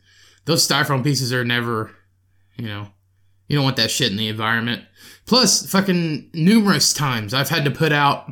those 0.46 0.68
styrofoam 0.68 1.04
pieces 1.04 1.34
are 1.34 1.44
never, 1.44 1.92
you 2.58 2.68
know, 2.68 2.88
you 3.48 3.56
don't 3.56 3.66
want 3.66 3.78
that 3.78 3.92
shit 3.92 4.12
in 4.12 4.18
the 4.18 4.28
environment. 4.28 4.84
Plus, 5.26 5.70
fucking 5.70 6.30
numerous 6.34 6.94
times 6.94 7.34
I've 7.34 7.50
had 7.50 7.66
to 7.66 7.72
put 7.72 7.92
out 7.92 8.30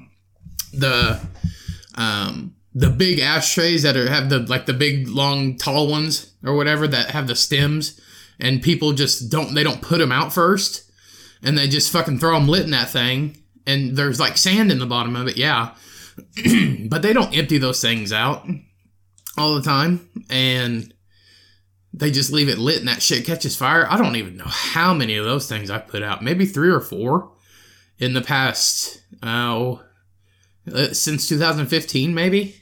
the 0.73 1.21
um 1.95 2.55
the 2.73 2.89
big 2.89 3.19
ashtrays 3.19 3.83
that 3.83 3.95
are 3.95 4.09
have 4.09 4.29
the 4.29 4.39
like 4.39 4.65
the 4.65 4.73
big 4.73 5.07
long 5.07 5.57
tall 5.57 5.87
ones 5.87 6.33
or 6.43 6.55
whatever 6.55 6.87
that 6.87 7.11
have 7.11 7.27
the 7.27 7.35
stems 7.35 7.99
and 8.39 8.61
people 8.61 8.91
just 8.91 9.31
don't 9.31 9.55
they 9.55 9.63
don't 9.63 9.81
put 9.81 9.99
them 9.99 10.11
out 10.11 10.33
first 10.33 10.91
and 11.41 11.57
they 11.57 11.67
just 11.67 11.91
fucking 11.91 12.19
throw 12.19 12.37
them 12.37 12.49
lit 12.49 12.65
in 12.65 12.71
that 12.71 12.89
thing 12.89 13.37
and 13.65 13.95
there's 13.95 14.19
like 14.19 14.35
sand 14.35 14.71
in 14.71 14.79
the 14.79 14.85
bottom 14.85 15.15
of 15.15 15.27
it 15.27 15.37
yeah 15.37 15.73
but 16.89 17.01
they 17.01 17.13
don't 17.13 17.35
empty 17.35 17.57
those 17.57 17.81
things 17.81 18.11
out 18.11 18.45
all 19.37 19.55
the 19.55 19.61
time 19.61 20.09
and 20.29 20.93
they 21.97 22.11
just 22.11 22.31
leave 22.31 22.49
it 22.49 22.57
lit 22.57 22.79
and 22.79 22.87
that 22.87 23.01
shit 23.01 23.25
catches 23.25 23.55
fire. 23.55 23.87
I 23.89 23.97
don't 23.97 24.15
even 24.15 24.37
know 24.37 24.45
how 24.47 24.93
many 24.93 25.15
of 25.15 25.25
those 25.25 25.47
things 25.47 25.69
i 25.69 25.77
put 25.77 26.03
out. 26.03 26.23
Maybe 26.23 26.45
three 26.45 26.69
or 26.69 26.81
four 26.81 27.31
in 27.97 28.13
the 28.13 28.21
past 28.21 29.01
oh 29.23 29.81
uh, 30.71 30.87
since 30.93 31.27
2015 31.27 32.13
maybe. 32.13 32.55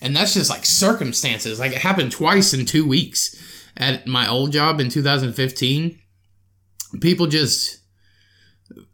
And 0.00 0.16
that's 0.16 0.34
just 0.34 0.50
like 0.50 0.64
circumstances. 0.64 1.58
Like 1.58 1.72
it 1.72 1.78
happened 1.78 2.12
twice 2.12 2.54
in 2.54 2.64
two 2.64 2.86
weeks 2.86 3.36
at 3.76 4.06
my 4.06 4.28
old 4.28 4.52
job 4.52 4.78
in 4.78 4.90
2015, 4.90 5.98
people 7.00 7.26
just 7.26 7.78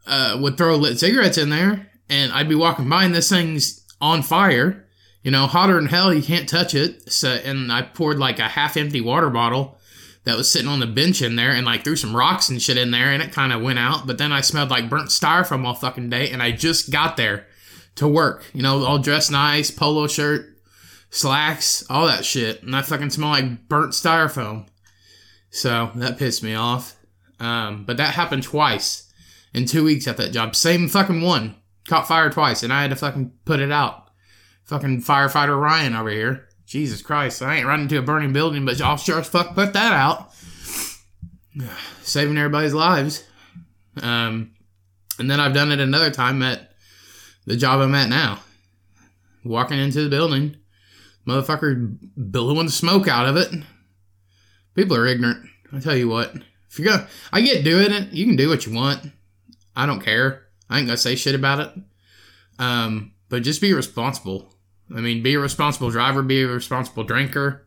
uh, 0.07 0.39
would 0.41 0.57
throw 0.57 0.77
lit 0.77 0.99
cigarettes 0.99 1.39
in 1.39 1.51
there, 1.51 1.91
and 2.09 2.33
I'd 2.33 2.49
be 2.49 2.55
walking 2.55 2.89
by, 2.89 3.05
and 3.05 3.15
this 3.15 3.29
thing's 3.29 3.85
on 4.01 4.23
fire. 4.23 4.86
You 5.27 5.33
know, 5.33 5.49
hotter 5.49 5.75
than 5.75 5.87
hell. 5.87 6.15
You 6.15 6.23
can't 6.23 6.49
touch 6.49 6.73
it. 6.73 7.11
So, 7.13 7.31
and 7.31 7.73
I 7.73 7.83
poured 7.83 8.21
like 8.21 8.39
a 8.39 8.47
half-empty 8.47 9.01
water 9.01 9.29
bottle 9.29 9.77
that 10.23 10.37
was 10.37 10.49
sitting 10.49 10.69
on 10.69 10.79
the 10.79 10.87
bench 10.87 11.21
in 11.21 11.35
there, 11.35 11.51
and 11.51 11.67
like 11.67 11.83
threw 11.83 11.97
some 11.97 12.15
rocks 12.15 12.49
and 12.49 12.63
shit 12.63 12.79
in 12.79 12.93
there, 12.93 13.11
and 13.11 13.21
it 13.21 13.33
kind 13.33 13.53
of 13.53 13.61
went 13.61 13.81
out. 13.81 14.07
But 14.07 14.19
then 14.19 14.31
I 14.31 14.41
smelled 14.41 14.71
like 14.71 14.89
burnt 14.89 15.09
styrofoam 15.09 15.65
all 15.65 15.75
fucking 15.75 16.11
day, 16.11 16.31
and 16.31 16.41
I 16.41 16.53
just 16.53 16.93
got 16.93 17.17
there 17.17 17.49
to 17.97 18.07
work. 18.07 18.45
You 18.55 18.63
know, 18.63 18.85
all 18.85 19.01
dressed 19.01 19.33
nice, 19.33 19.69
polo 19.73 20.07
shirt, 20.07 20.47
slacks, 21.11 21.85
all 21.91 22.07
that 22.07 22.25
shit, 22.25 22.63
and 22.63 22.77
I 22.77 22.83
fucking 22.83 23.11
smell 23.11 23.31
like 23.31 23.69
burnt 23.69 23.95
styrofoam. 23.95 24.69
So 25.51 25.91
that 25.97 26.19
pissed 26.19 26.45
me 26.45 26.55
off. 26.55 26.95
Um, 27.41 27.85
but 27.85 27.97
that 27.97 28.15
happened 28.15 28.45
twice 28.45 29.13
in 29.53 29.67
two 29.67 29.83
weeks 29.83 30.07
at 30.07 30.19
that 30.19 30.31
job. 30.31 30.55
Same 30.55 30.87
fucking 30.87 31.21
one. 31.21 31.57
Caught 31.89 32.07
fire 32.07 32.31
twice, 32.31 32.63
and 32.63 32.73
I 32.73 32.83
had 32.83 32.91
to 32.91 32.97
fucking 32.97 33.33
put 33.45 33.59
it 33.59 33.73
out. 33.73 34.06
Fucking 34.67 35.03
firefighter 35.03 35.61
Ryan 35.61 35.95
over 35.95 36.11
here. 36.11 36.49
Jesus 36.67 37.01
Christ, 37.01 37.41
I 37.43 37.57
ain't 37.57 37.67
running 37.67 37.85
into 37.85 37.99
a 37.99 38.03
burning 38.03 38.33
building, 38.33 38.65
but 38.65 38.79
y'all 38.79 38.97
sure 38.97 39.21
as 39.21 39.29
fuck 39.29 39.55
put 39.55 39.73
that 39.73 39.93
out. 39.93 40.33
Saving 42.03 42.37
everybody's 42.37 42.75
lives. 42.75 43.25
Um, 44.03 44.51
and 45.19 45.31
then 45.31 45.39
I've 45.41 45.55
done 45.55 45.71
it 45.71 45.79
another 45.79 46.11
time 46.11 46.43
at 46.43 46.73
the 47.47 47.57
job 47.57 47.81
I'm 47.81 47.95
at 47.95 48.09
now. 48.09 48.41
Walking 49.45 49.79
into 49.79 50.03
the 50.03 50.11
building, 50.11 50.57
motherfucker 51.27 51.97
billowing 52.31 52.69
smoke 52.69 53.07
out 53.07 53.27
of 53.27 53.37
it. 53.37 53.53
People 54.75 54.97
are 54.97 55.07
ignorant. 55.07 55.49
I 55.73 55.79
tell 55.79 55.97
you 55.97 56.09
what. 56.09 56.35
If 56.69 56.79
you're 56.79 56.89
gonna, 56.89 57.07
I 57.33 57.41
get 57.41 57.65
doing 57.65 57.93
it. 57.93 58.13
You 58.13 58.27
can 58.27 58.37
do 58.37 58.49
what 58.49 58.67
you 58.67 58.75
want. 58.75 59.13
I 59.77 59.87
don't 59.87 60.01
care. 60.01 60.49
I 60.69 60.79
ain't 60.79 60.89
gonna 60.89 60.97
say 60.97 61.15
shit 61.15 61.37
about 61.37 61.61
it. 61.61 61.71
Um, 62.59 63.13
but 63.29 63.45
just 63.45 63.61
be 63.61 63.73
responsible. 63.73 64.56
I 64.95 65.01
mean, 65.01 65.23
be 65.23 65.35
a 65.35 65.39
responsible 65.39 65.91
driver. 65.91 66.23
Be 66.23 66.43
a 66.43 66.49
responsible 66.49 67.05
drinker. 67.05 67.67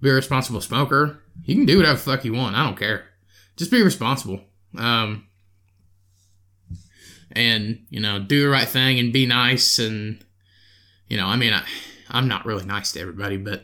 Be 0.00 0.10
a 0.10 0.14
responsible 0.14 0.60
smoker. 0.60 1.20
You 1.44 1.54
can 1.54 1.66
do 1.66 1.78
whatever 1.78 1.98
fuck 1.98 2.24
you 2.24 2.34
want. 2.34 2.56
I 2.56 2.64
don't 2.64 2.78
care. 2.78 3.04
Just 3.56 3.70
be 3.70 3.82
responsible. 3.82 4.40
Um, 4.76 5.26
and 7.32 7.84
you 7.90 8.00
know, 8.00 8.18
do 8.18 8.42
the 8.42 8.48
right 8.48 8.68
thing 8.68 8.98
and 8.98 9.12
be 9.12 9.26
nice. 9.26 9.78
And 9.78 10.24
you 11.08 11.16
know, 11.16 11.26
I 11.26 11.36
mean, 11.36 11.52
I, 11.52 11.64
I'm 12.08 12.28
not 12.28 12.46
really 12.46 12.64
nice 12.64 12.92
to 12.92 13.00
everybody, 13.00 13.36
but 13.36 13.62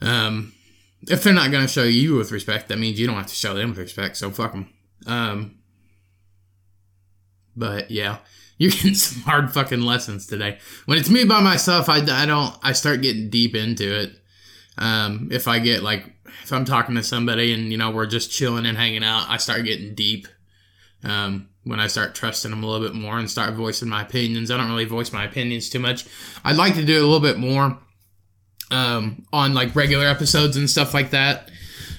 um, 0.00 0.52
if 1.02 1.22
they're 1.22 1.32
not 1.32 1.50
going 1.50 1.66
to 1.66 1.72
show 1.72 1.84
you 1.84 2.16
with 2.16 2.32
respect, 2.32 2.68
that 2.68 2.78
means 2.78 3.00
you 3.00 3.06
don't 3.06 3.16
have 3.16 3.26
to 3.26 3.34
show 3.34 3.54
them 3.54 3.70
with 3.70 3.78
respect. 3.78 4.16
So 4.16 4.30
fuck 4.30 4.52
them. 4.52 4.68
Um, 5.06 5.59
but 7.56 7.90
yeah, 7.90 8.18
you're 8.58 8.70
getting 8.70 8.94
some 8.94 9.22
hard 9.22 9.52
fucking 9.52 9.82
lessons 9.82 10.26
today. 10.26 10.58
When 10.86 10.98
it's 10.98 11.10
me 11.10 11.24
by 11.24 11.40
myself, 11.40 11.88
I, 11.88 11.98
I 11.98 12.26
don't, 12.26 12.54
I 12.62 12.72
start 12.72 13.02
getting 13.02 13.30
deep 13.30 13.54
into 13.54 14.00
it. 14.00 14.12
Um, 14.78 15.28
if 15.30 15.48
I 15.48 15.58
get 15.58 15.82
like, 15.82 16.12
if 16.42 16.52
I'm 16.52 16.64
talking 16.64 16.94
to 16.94 17.02
somebody 17.02 17.52
and, 17.52 17.70
you 17.70 17.78
know, 17.78 17.90
we're 17.90 18.06
just 18.06 18.30
chilling 18.30 18.66
and 18.66 18.76
hanging 18.76 19.04
out, 19.04 19.26
I 19.28 19.36
start 19.36 19.64
getting 19.64 19.94
deep. 19.94 20.28
Um, 21.02 21.48
when 21.64 21.80
I 21.80 21.86
start 21.86 22.14
trusting 22.14 22.50
them 22.50 22.62
a 22.62 22.66
little 22.66 22.86
bit 22.86 22.94
more 22.96 23.18
and 23.18 23.30
start 23.30 23.54
voicing 23.54 23.88
my 23.88 24.02
opinions, 24.02 24.50
I 24.50 24.56
don't 24.56 24.68
really 24.68 24.84
voice 24.84 25.12
my 25.12 25.24
opinions 25.24 25.68
too 25.68 25.78
much. 25.78 26.06
I'd 26.44 26.56
like 26.56 26.74
to 26.74 26.84
do 26.84 26.98
a 26.98 27.04
little 27.04 27.20
bit 27.20 27.38
more 27.38 27.78
um, 28.70 29.26
on 29.32 29.54
like 29.54 29.74
regular 29.74 30.06
episodes 30.06 30.56
and 30.56 30.68
stuff 30.68 30.94
like 30.94 31.10
that. 31.10 31.50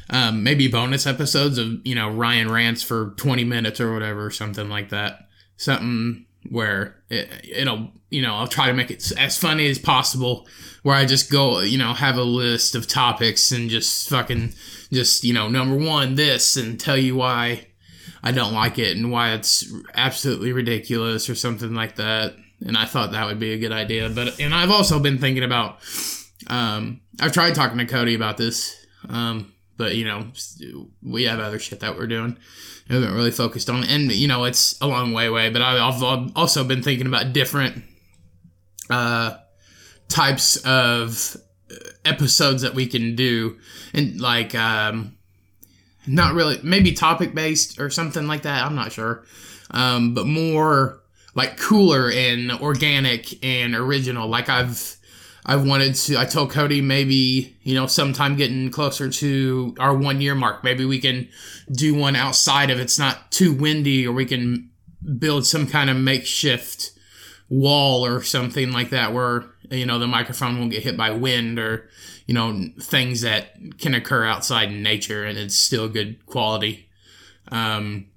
Um, 0.09 0.43
maybe 0.43 0.67
bonus 0.67 1.07
episodes 1.07 1.57
of 1.57 1.85
you 1.85 1.95
know 1.95 2.09
Ryan 2.09 2.51
rants 2.51 2.83
for 2.83 3.13
20 3.17 3.43
minutes 3.45 3.79
or 3.79 3.93
whatever, 3.93 4.29
something 4.29 4.69
like 4.69 4.89
that. 4.89 5.27
Something 5.62 6.26
where 6.50 6.95
it, 7.10 7.30
it'll 7.56 7.91
you 8.10 8.21
know 8.21 8.36
I'll 8.36 8.47
try 8.47 8.67
to 8.67 8.74
make 8.74 8.89
it 8.89 9.12
as 9.17 9.38
funny 9.38 9.69
as 9.69 9.78
possible 9.78 10.47
where 10.82 10.95
I 10.95 11.06
just 11.06 11.32
go 11.32 11.60
you 11.60 11.78
know 11.78 11.93
have 11.93 12.17
a 12.17 12.24
list 12.24 12.74
of 12.74 12.88
topics 12.88 13.52
and 13.52 13.69
just 13.69 14.10
fucking 14.10 14.54
just 14.91 15.24
you 15.24 15.34
know 15.34 15.47
number 15.47 15.76
one 15.76 16.15
this 16.15 16.58
and 16.58 16.80
tell 16.80 16.97
you 16.97 17.15
why 17.15 17.67
I 18.24 18.32
don't 18.32 18.54
like 18.54 18.80
it 18.80 18.97
and 18.97 19.12
why 19.12 19.34
it's 19.34 19.71
absolutely 19.93 20.52
ridiculous 20.52 21.30
or 21.30 21.36
something 21.36 21.74
like 21.74 21.95
that. 21.95 22.36
And 22.63 22.78
I 22.78 22.86
thought 22.86 23.12
that 23.12 23.26
would 23.26 23.39
be 23.39 23.54
a 23.54 23.58
good 23.58 23.71
idea. 23.71 24.10
But 24.10 24.39
and 24.39 24.54
I've 24.54 24.69
also 24.69 25.00
been 25.00 25.17
thinking 25.17 25.43
about 25.43 25.80
um 26.47 27.02
I've 27.19 27.34
tried 27.34 27.56
talking 27.56 27.78
to 27.78 27.86
Cody 27.86 28.15
about 28.15 28.38
this 28.38 28.76
um 29.10 29.54
but 29.81 29.95
you 29.95 30.05
know 30.05 30.27
we 31.01 31.23
have 31.23 31.39
other 31.39 31.59
shit 31.59 31.79
that 31.79 31.97
we're 31.97 32.07
doing 32.07 32.37
I 32.91 32.95
haven't 32.95 33.13
really 33.13 33.31
focused 33.31 33.69
on. 33.69 33.85
And, 33.85 34.11
you 34.11 34.27
know, 34.27 34.43
it's 34.43 34.79
a 34.81 34.87
long 34.87 35.13
way 35.13 35.27
away, 35.27 35.49
but 35.49 35.61
I've 35.61 36.03
also 36.35 36.63
been 36.65 36.83
thinking 36.83 37.07
about 37.07 37.31
different 37.31 37.83
uh, 38.89 39.37
types 40.09 40.57
of 40.65 41.37
episodes 42.03 42.63
that 42.63 42.73
we 42.73 42.87
can 42.87 43.15
do. 43.15 43.57
And, 43.93 44.19
like, 44.19 44.53
um, 44.55 45.17
not 46.05 46.33
really, 46.33 46.59
maybe 46.63 46.91
topic 46.91 47.33
based 47.33 47.79
or 47.79 47.89
something 47.89 48.27
like 48.27 48.41
that. 48.41 48.65
I'm 48.65 48.75
not 48.75 48.91
sure. 48.91 49.23
Um, 49.69 50.13
but 50.13 50.27
more 50.27 51.01
like 51.33 51.57
cooler 51.57 52.11
and 52.11 52.51
organic 52.51 53.41
and 53.41 53.73
original. 53.73 54.27
Like, 54.27 54.49
I've 54.49 54.97
I 55.45 55.56
wanted 55.56 55.95
to. 55.95 56.17
I 56.17 56.25
told 56.25 56.51
Cody 56.51 56.82
maybe 56.82 57.56
you 57.63 57.73
know 57.75 57.88
sometime 57.88 58.36
getting 58.36 58.69
closer 58.69 59.10
to 59.10 59.75
our 59.80 59.95
one 59.95 60.21
year 60.21 60.36
mark, 60.36 60.63
maybe 60.63 60.86
we 60.86 60.99
can 60.99 61.30
do 61.71 61.95
one 61.95 62.15
outside 62.15 62.69
if 62.69 62.80
it's 62.80 62.99
not 62.99 63.32
too 63.32 63.54
windy, 63.54 64.08
or 64.08 64.12
we 64.12 64.25
can 64.25 64.69
build 65.17 65.47
some 65.47 65.67
kind 65.67 65.89
of 65.89 65.97
makeshift 65.97 66.91
wall 67.49 68.06
or 68.06 68.21
something 68.21 68.71
like 68.71 68.91
that 68.91 69.13
where 69.13 69.45
you 69.69 69.86
know 69.86 69.99
the 69.99 70.08
microphone 70.08 70.60
won't 70.60 70.71
get 70.71 70.84
hit 70.84 70.95
by 70.95 71.12
wind 71.12 71.60
or 71.60 71.89
you 72.27 72.34
know 72.34 72.67
things 72.80 73.21
that 73.21 73.56
can 73.80 73.93
occur 73.93 74.23
outside 74.23 74.69
in 74.69 74.84
nature 74.84 75.25
and 75.25 75.38
it's 75.38 75.56
still 75.56 75.89
good 75.89 76.25
quality. 76.25 76.88
Um, 77.47 78.08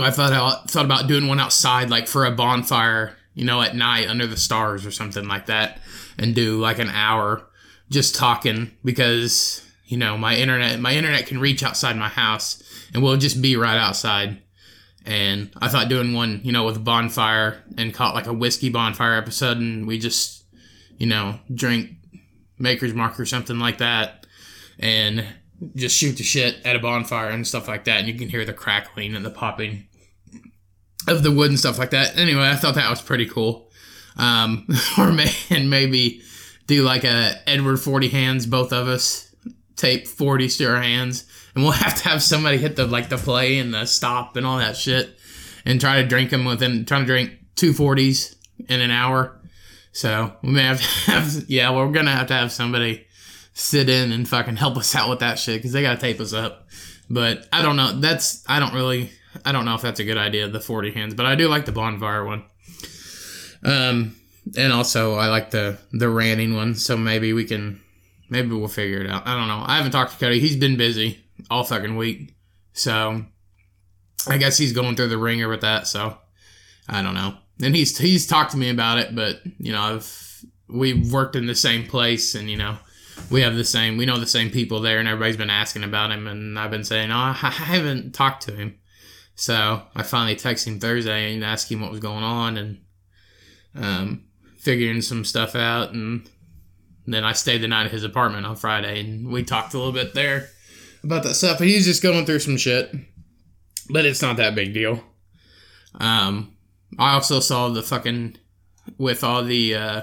I 0.00 0.10
thought 0.10 0.32
I 0.32 0.66
thought 0.66 0.84
about 0.84 1.06
doing 1.06 1.28
one 1.28 1.40
outside, 1.40 1.90
like 1.90 2.08
for 2.08 2.24
a 2.24 2.32
bonfire 2.32 3.16
you 3.34 3.44
know, 3.44 3.62
at 3.62 3.76
night 3.76 4.08
under 4.08 4.26
the 4.26 4.36
stars 4.36 4.84
or 4.84 4.90
something 4.90 5.26
like 5.26 5.46
that 5.46 5.80
and 6.18 6.34
do 6.34 6.58
like 6.58 6.78
an 6.78 6.90
hour 6.90 7.46
just 7.90 8.14
talking 8.14 8.70
because, 8.84 9.66
you 9.86 9.96
know, 9.96 10.16
my 10.16 10.36
internet 10.36 10.80
my 10.80 10.94
internet 10.94 11.26
can 11.26 11.38
reach 11.38 11.62
outside 11.62 11.96
my 11.96 12.08
house 12.08 12.62
and 12.92 13.02
we'll 13.02 13.16
just 13.16 13.40
be 13.40 13.56
right 13.56 13.78
outside. 13.78 14.42
And 15.04 15.50
I 15.60 15.68
thought 15.68 15.88
doing 15.88 16.14
one, 16.14 16.40
you 16.44 16.52
know, 16.52 16.64
with 16.64 16.76
a 16.76 16.80
bonfire 16.80 17.62
and 17.76 17.92
caught 17.92 18.14
like 18.14 18.26
a 18.26 18.32
whiskey 18.32 18.68
bonfire 18.68 19.14
episode 19.14 19.58
and 19.58 19.86
we 19.86 19.98
just, 19.98 20.44
you 20.98 21.06
know, 21.06 21.40
drink 21.52 21.90
Maker's 22.58 22.94
Mark 22.94 23.18
or 23.18 23.26
something 23.26 23.58
like 23.58 23.78
that 23.78 24.26
and 24.78 25.24
just 25.74 25.96
shoot 25.96 26.16
the 26.16 26.22
shit 26.22 26.56
at 26.64 26.76
a 26.76 26.78
bonfire 26.78 27.30
and 27.30 27.46
stuff 27.46 27.68
like 27.68 27.84
that 27.84 27.98
and 27.98 28.08
you 28.08 28.14
can 28.14 28.28
hear 28.28 28.44
the 28.44 28.52
crackling 28.52 29.14
and 29.14 29.24
the 29.24 29.30
popping 29.30 29.86
of 31.08 31.22
the 31.22 31.30
wood 31.30 31.50
and 31.50 31.58
stuff 31.58 31.78
like 31.78 31.90
that. 31.90 32.16
Anyway, 32.16 32.46
I 32.48 32.56
thought 32.56 32.74
that 32.74 32.90
was 32.90 33.02
pretty 33.02 33.26
cool. 33.26 33.70
Um, 34.16 34.66
or 34.98 35.12
may, 35.12 35.32
and 35.50 35.70
maybe 35.70 36.22
do 36.66 36.82
like 36.82 37.04
a 37.04 37.34
Edward 37.46 37.78
Forty 37.78 38.08
Hands, 38.08 38.44
both 38.46 38.72
of 38.72 38.88
us 38.88 39.34
tape 39.76 40.06
forty 40.06 40.48
to 40.48 40.64
our 40.66 40.80
hands, 40.80 41.24
and 41.54 41.64
we'll 41.64 41.72
have 41.72 42.00
to 42.02 42.08
have 42.08 42.22
somebody 42.22 42.58
hit 42.58 42.76
the 42.76 42.86
like 42.86 43.08
the 43.08 43.18
play 43.18 43.58
and 43.58 43.72
the 43.72 43.86
stop 43.86 44.36
and 44.36 44.46
all 44.46 44.58
that 44.58 44.76
shit, 44.76 45.16
and 45.64 45.80
try 45.80 46.02
to 46.02 46.08
drink 46.08 46.30
them 46.30 46.44
within 46.44 46.84
trying 46.84 47.02
to 47.02 47.06
drink 47.06 47.32
two 47.56 47.72
forties 47.72 48.36
in 48.68 48.80
an 48.80 48.90
hour. 48.90 49.38
So 49.92 50.32
we 50.42 50.50
may 50.50 50.64
have 50.64 50.80
to 50.80 50.86
have 51.10 51.44
yeah, 51.48 51.74
we're 51.74 51.90
gonna 51.90 52.12
have 52.12 52.28
to 52.28 52.34
have 52.34 52.52
somebody 52.52 53.06
sit 53.54 53.88
in 53.88 54.12
and 54.12 54.26
fucking 54.26 54.56
help 54.56 54.76
us 54.78 54.94
out 54.94 55.10
with 55.10 55.18
that 55.20 55.38
shit 55.38 55.58
because 55.58 55.72
they 55.72 55.82
gotta 55.82 56.00
tape 56.00 56.20
us 56.20 56.32
up. 56.32 56.68
But 57.10 57.46
I 57.52 57.62
don't 57.62 57.76
know. 57.76 58.00
That's 58.00 58.44
I 58.48 58.58
don't 58.58 58.74
really 58.74 59.10
I 59.44 59.52
don't 59.52 59.64
know 59.64 59.74
if 59.74 59.82
that's 59.82 60.00
a 60.00 60.04
good 60.04 60.18
idea, 60.18 60.48
the 60.48 60.60
40 60.60 60.92
hands, 60.92 61.14
but 61.14 61.26
I 61.26 61.34
do 61.34 61.48
like 61.48 61.64
the 61.64 61.72
bonfire 61.72 62.24
one. 62.24 62.44
Um, 63.64 64.16
and 64.56 64.72
also 64.72 65.14
I 65.14 65.28
like 65.28 65.50
the 65.50 65.78
the 65.92 66.08
ranting 66.08 66.54
one, 66.54 66.74
so 66.74 66.96
maybe 66.96 67.32
we 67.32 67.44
can 67.44 67.80
maybe 68.28 68.48
we'll 68.48 68.68
figure 68.68 69.00
it 69.00 69.10
out. 69.10 69.26
I 69.26 69.36
don't 69.36 69.48
know. 69.48 69.62
I 69.64 69.76
haven't 69.76 69.92
talked 69.92 70.12
to 70.12 70.18
Cody. 70.18 70.40
He's 70.40 70.56
been 70.56 70.76
busy 70.76 71.20
all 71.50 71.64
fucking 71.64 71.96
week. 71.96 72.34
So 72.72 73.24
I 74.28 74.38
guess 74.38 74.58
he's 74.58 74.72
going 74.72 74.96
through 74.96 75.08
the 75.08 75.18
ringer 75.18 75.48
with 75.48 75.60
that, 75.60 75.86
so 75.86 76.16
I 76.88 77.02
don't 77.02 77.14
know. 77.14 77.36
And 77.62 77.74
he's 77.74 77.96
he's 77.96 78.26
talked 78.26 78.52
to 78.52 78.56
me 78.56 78.70
about 78.70 78.98
it, 78.98 79.14
but 79.14 79.40
you 79.58 79.72
know, 79.72 79.80
I've 79.80 80.44
we've 80.68 81.12
worked 81.12 81.36
in 81.36 81.46
the 81.46 81.54
same 81.54 81.86
place 81.86 82.34
and 82.34 82.50
you 82.50 82.56
know, 82.56 82.78
we 83.30 83.42
have 83.42 83.54
the 83.54 83.64
same 83.64 83.96
we 83.96 84.06
know 84.06 84.18
the 84.18 84.26
same 84.26 84.50
people 84.50 84.80
there 84.80 84.98
and 84.98 85.06
everybody's 85.06 85.36
been 85.36 85.50
asking 85.50 85.84
about 85.84 86.10
him 86.10 86.26
and 86.26 86.58
I've 86.58 86.70
been 86.70 86.84
saying, 86.84 87.12
"Oh, 87.12 87.16
I 87.16 87.50
haven't 87.50 88.12
talked 88.12 88.44
to 88.46 88.52
him." 88.52 88.78
So 89.34 89.82
I 89.94 90.02
finally 90.02 90.36
texted 90.36 90.66
him 90.66 90.80
Thursday 90.80 91.34
and 91.34 91.44
asked 91.44 91.70
him 91.70 91.80
what 91.80 91.90
was 91.90 92.00
going 92.00 92.24
on 92.24 92.56
and 92.56 92.80
um, 93.74 94.24
figuring 94.58 95.02
some 95.02 95.24
stuff 95.24 95.54
out. 95.54 95.92
And 95.92 96.28
then 97.06 97.24
I 97.24 97.32
stayed 97.32 97.62
the 97.62 97.68
night 97.68 97.86
at 97.86 97.92
his 97.92 98.04
apartment 98.04 98.46
on 98.46 98.56
Friday 98.56 99.00
and 99.00 99.28
we 99.32 99.42
talked 99.42 99.74
a 99.74 99.78
little 99.78 99.92
bit 99.92 100.14
there 100.14 100.48
about 101.02 101.24
that 101.24 101.34
stuff. 101.34 101.58
But 101.58 101.66
he's 101.66 101.84
just 101.86 102.02
going 102.02 102.26
through 102.26 102.40
some 102.40 102.56
shit, 102.56 102.94
but 103.90 104.04
it's 104.04 104.22
not 104.22 104.36
that 104.36 104.54
big 104.54 104.74
deal. 104.74 105.02
Um, 105.94 106.56
I 106.98 107.14
also 107.14 107.40
saw 107.40 107.68
the 107.68 107.82
fucking 107.82 108.36
with 108.98 109.24
all 109.24 109.42
the 109.42 109.74
uh, 109.74 110.00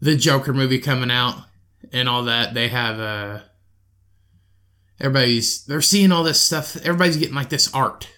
the 0.00 0.16
Joker 0.16 0.52
movie 0.52 0.78
coming 0.78 1.10
out 1.10 1.36
and 1.92 2.08
all 2.08 2.24
that. 2.24 2.54
They 2.54 2.68
have 2.68 2.98
uh, 2.98 3.40
everybody's 5.00 5.64
they're 5.64 5.80
seeing 5.80 6.12
all 6.12 6.24
this 6.24 6.40
stuff. 6.40 6.76
Everybody's 6.76 7.16
getting 7.16 7.34
like 7.34 7.48
this 7.50 7.72
art 7.74 8.08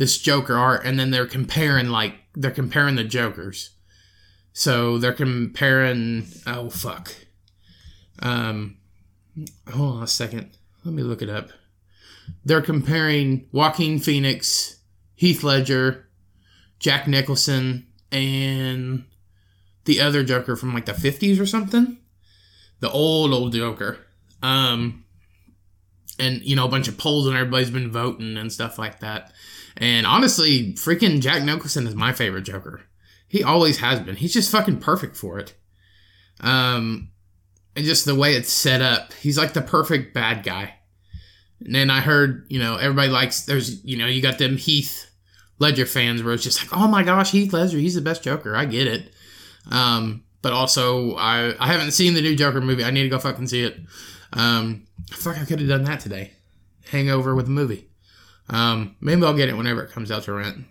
this 0.00 0.16
Joker 0.16 0.56
art, 0.56 0.86
and 0.86 0.98
then 0.98 1.10
they're 1.10 1.26
comparing 1.26 1.88
like 1.90 2.14
they're 2.34 2.50
comparing 2.50 2.94
the 2.94 3.04
Jokers. 3.04 3.72
So 4.54 4.96
they're 4.96 5.12
comparing. 5.12 6.26
Oh 6.46 6.70
fuck. 6.70 7.14
Um, 8.20 8.78
hold 9.70 9.98
on 9.98 10.02
a 10.02 10.06
second. 10.06 10.56
Let 10.86 10.94
me 10.94 11.02
look 11.02 11.20
it 11.20 11.28
up. 11.28 11.50
They're 12.46 12.62
comparing 12.62 13.46
Joaquin 13.52 13.98
Phoenix, 13.98 14.78
Heath 15.16 15.42
Ledger, 15.42 16.08
Jack 16.78 17.06
Nicholson, 17.06 17.86
and 18.10 19.04
the 19.84 20.00
other 20.00 20.24
Joker 20.24 20.56
from 20.56 20.72
like 20.72 20.86
the 20.86 20.94
fifties 20.94 21.38
or 21.38 21.44
something. 21.44 21.98
The 22.78 22.90
old 22.90 23.34
old 23.34 23.52
Joker. 23.52 23.98
Um, 24.42 25.04
and 26.18 26.40
you 26.40 26.56
know 26.56 26.64
a 26.64 26.70
bunch 26.70 26.88
of 26.88 26.96
polls 26.96 27.26
and 27.26 27.36
everybody's 27.36 27.70
been 27.70 27.92
voting 27.92 28.38
and 28.38 28.50
stuff 28.50 28.78
like 28.78 29.00
that. 29.00 29.32
And 29.80 30.06
honestly, 30.06 30.74
freaking 30.74 31.20
Jack 31.20 31.42
Nicholson 31.42 31.86
is 31.86 31.94
my 31.94 32.12
favorite 32.12 32.42
Joker. 32.42 32.82
He 33.26 33.42
always 33.42 33.78
has 33.78 33.98
been. 34.00 34.16
He's 34.16 34.34
just 34.34 34.50
fucking 34.52 34.80
perfect 34.80 35.16
for 35.16 35.38
it. 35.38 35.54
Um, 36.40 37.08
and 37.74 37.86
just 37.86 38.04
the 38.04 38.14
way 38.14 38.34
it's 38.34 38.52
set 38.52 38.82
up, 38.82 39.14
he's 39.14 39.38
like 39.38 39.54
the 39.54 39.62
perfect 39.62 40.12
bad 40.12 40.44
guy. 40.44 40.74
And 41.60 41.74
then 41.74 41.90
I 41.90 42.00
heard, 42.00 42.46
you 42.50 42.58
know, 42.58 42.76
everybody 42.76 43.08
likes. 43.08 43.42
There's, 43.42 43.82
you 43.84 43.96
know, 43.96 44.06
you 44.06 44.20
got 44.20 44.38
them 44.38 44.56
Heath 44.56 45.10
Ledger 45.58 45.86
fans 45.86 46.22
where 46.22 46.34
it's 46.34 46.44
just 46.44 46.60
like, 46.60 46.78
oh 46.78 46.88
my 46.88 47.02
gosh, 47.02 47.30
Heath 47.32 47.52
Ledger, 47.52 47.78
he's 47.78 47.94
the 47.94 48.00
best 48.00 48.22
Joker. 48.22 48.54
I 48.54 48.66
get 48.66 48.86
it. 48.86 49.12
Um, 49.70 50.24
but 50.42 50.52
also, 50.52 51.16
I 51.16 51.54
I 51.58 51.66
haven't 51.68 51.92
seen 51.92 52.14
the 52.14 52.22
new 52.22 52.34
Joker 52.34 52.60
movie. 52.60 52.84
I 52.84 52.90
need 52.90 53.02
to 53.02 53.08
go 53.08 53.18
fucking 53.18 53.46
see 53.46 53.64
it. 53.64 53.78
Um, 54.32 54.86
I 55.26 55.30
I 55.30 55.44
could 55.44 55.60
have 55.60 55.68
done 55.68 55.84
that 55.84 56.00
today. 56.00 56.32
Hangover 56.90 57.34
with 57.34 57.46
a 57.46 57.50
movie. 57.50 57.89
Um, 58.50 58.96
maybe 59.00 59.24
I'll 59.24 59.34
get 59.34 59.48
it 59.48 59.56
whenever 59.56 59.82
it 59.82 59.92
comes 59.92 60.10
out 60.10 60.24
to 60.24 60.32
rent 60.32 60.66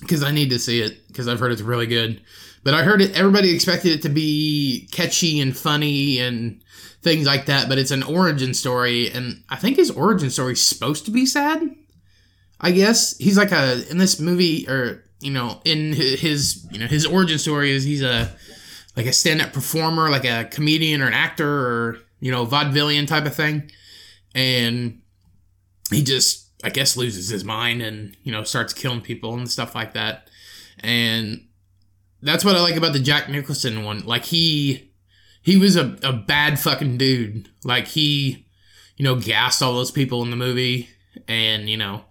because 0.00 0.22
I 0.22 0.30
need 0.30 0.50
to 0.50 0.58
see 0.58 0.80
it 0.80 1.08
because 1.08 1.26
I've 1.28 1.40
heard 1.40 1.50
it's 1.50 1.62
really 1.62 1.86
good. 1.86 2.20
But 2.62 2.74
I 2.74 2.82
heard 2.82 3.02
it. 3.02 3.16
Everybody 3.18 3.54
expected 3.54 3.92
it 3.92 4.02
to 4.02 4.08
be 4.08 4.88
catchy 4.92 5.40
and 5.40 5.56
funny 5.56 6.18
and 6.18 6.62
things 7.02 7.26
like 7.26 7.46
that. 7.46 7.68
But 7.68 7.78
it's 7.78 7.90
an 7.90 8.02
origin 8.02 8.54
story, 8.54 9.10
and 9.10 9.42
I 9.50 9.56
think 9.56 9.76
his 9.76 9.90
origin 9.90 10.30
story 10.30 10.52
is 10.52 10.62
supposed 10.62 11.04
to 11.06 11.10
be 11.10 11.26
sad. 11.26 11.62
I 12.60 12.70
guess 12.70 13.16
he's 13.18 13.36
like 13.36 13.52
a 13.52 13.88
in 13.90 13.98
this 13.98 14.20
movie, 14.20 14.68
or 14.68 15.04
you 15.20 15.30
know, 15.30 15.60
in 15.64 15.92
his 15.92 16.66
you 16.70 16.78
know 16.78 16.86
his 16.86 17.06
origin 17.06 17.38
story 17.38 17.72
is 17.72 17.84
he's 17.84 18.02
a 18.02 18.30
like 18.96 19.06
a 19.06 19.12
stand-up 19.12 19.52
performer, 19.52 20.08
like 20.08 20.24
a 20.24 20.44
comedian 20.44 21.02
or 21.02 21.06
an 21.06 21.14
actor 21.14 21.48
or 21.48 21.98
you 22.20 22.30
know 22.30 22.46
vaudevillian 22.46 23.06
type 23.06 23.26
of 23.26 23.34
thing, 23.34 23.70
and 24.34 25.00
he 25.90 26.02
just 26.02 26.43
I 26.64 26.70
guess 26.70 26.96
loses 26.96 27.28
his 27.28 27.44
mind 27.44 27.82
and 27.82 28.16
you 28.22 28.32
know 28.32 28.42
starts 28.42 28.72
killing 28.72 29.00
people 29.00 29.34
and 29.34 29.50
stuff 29.50 29.74
like 29.74 29.92
that. 29.94 30.28
And 30.80 31.46
that's 32.22 32.44
what 32.44 32.56
I 32.56 32.60
like 32.60 32.76
about 32.76 32.94
the 32.94 33.00
Jack 33.00 33.28
Nicholson 33.28 33.84
one. 33.84 34.04
Like 34.04 34.24
he 34.24 34.90
he 35.44 35.58
was 35.58 35.76
a, 35.76 35.96
a 36.02 36.12
bad 36.12 36.58
fucking 36.58 36.96
dude. 36.96 37.50
Like 37.64 37.86
he, 37.86 38.46
you 38.96 39.04
know, 39.04 39.16
gassed 39.16 39.62
all 39.62 39.74
those 39.74 39.90
people 39.90 40.22
in 40.22 40.30
the 40.30 40.36
movie 40.36 40.88
and, 41.28 41.68
you 41.68 41.76
know, 41.76 42.06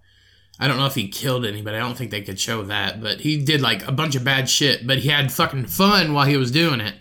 I 0.59 0.67
don't 0.67 0.77
know 0.77 0.85
if 0.85 0.93
he 0.93 1.07
killed 1.07 1.43
anybody. 1.43 1.75
I 1.75 1.79
don't 1.79 1.97
think 1.97 2.11
they 2.11 2.21
could 2.21 2.39
show 2.39 2.61
that, 2.65 3.01
but 3.01 3.21
he 3.21 3.43
did 3.43 3.59
like 3.59 3.87
a 3.87 3.91
bunch 3.91 4.15
of 4.15 4.23
bad 4.23 4.47
shit. 4.47 4.85
But 4.85 4.99
he 4.99 5.09
had 5.09 5.31
fucking 5.31 5.65
fun 5.65 6.13
while 6.13 6.27
he 6.27 6.37
was 6.37 6.51
doing 6.51 6.79
it, 6.79 6.93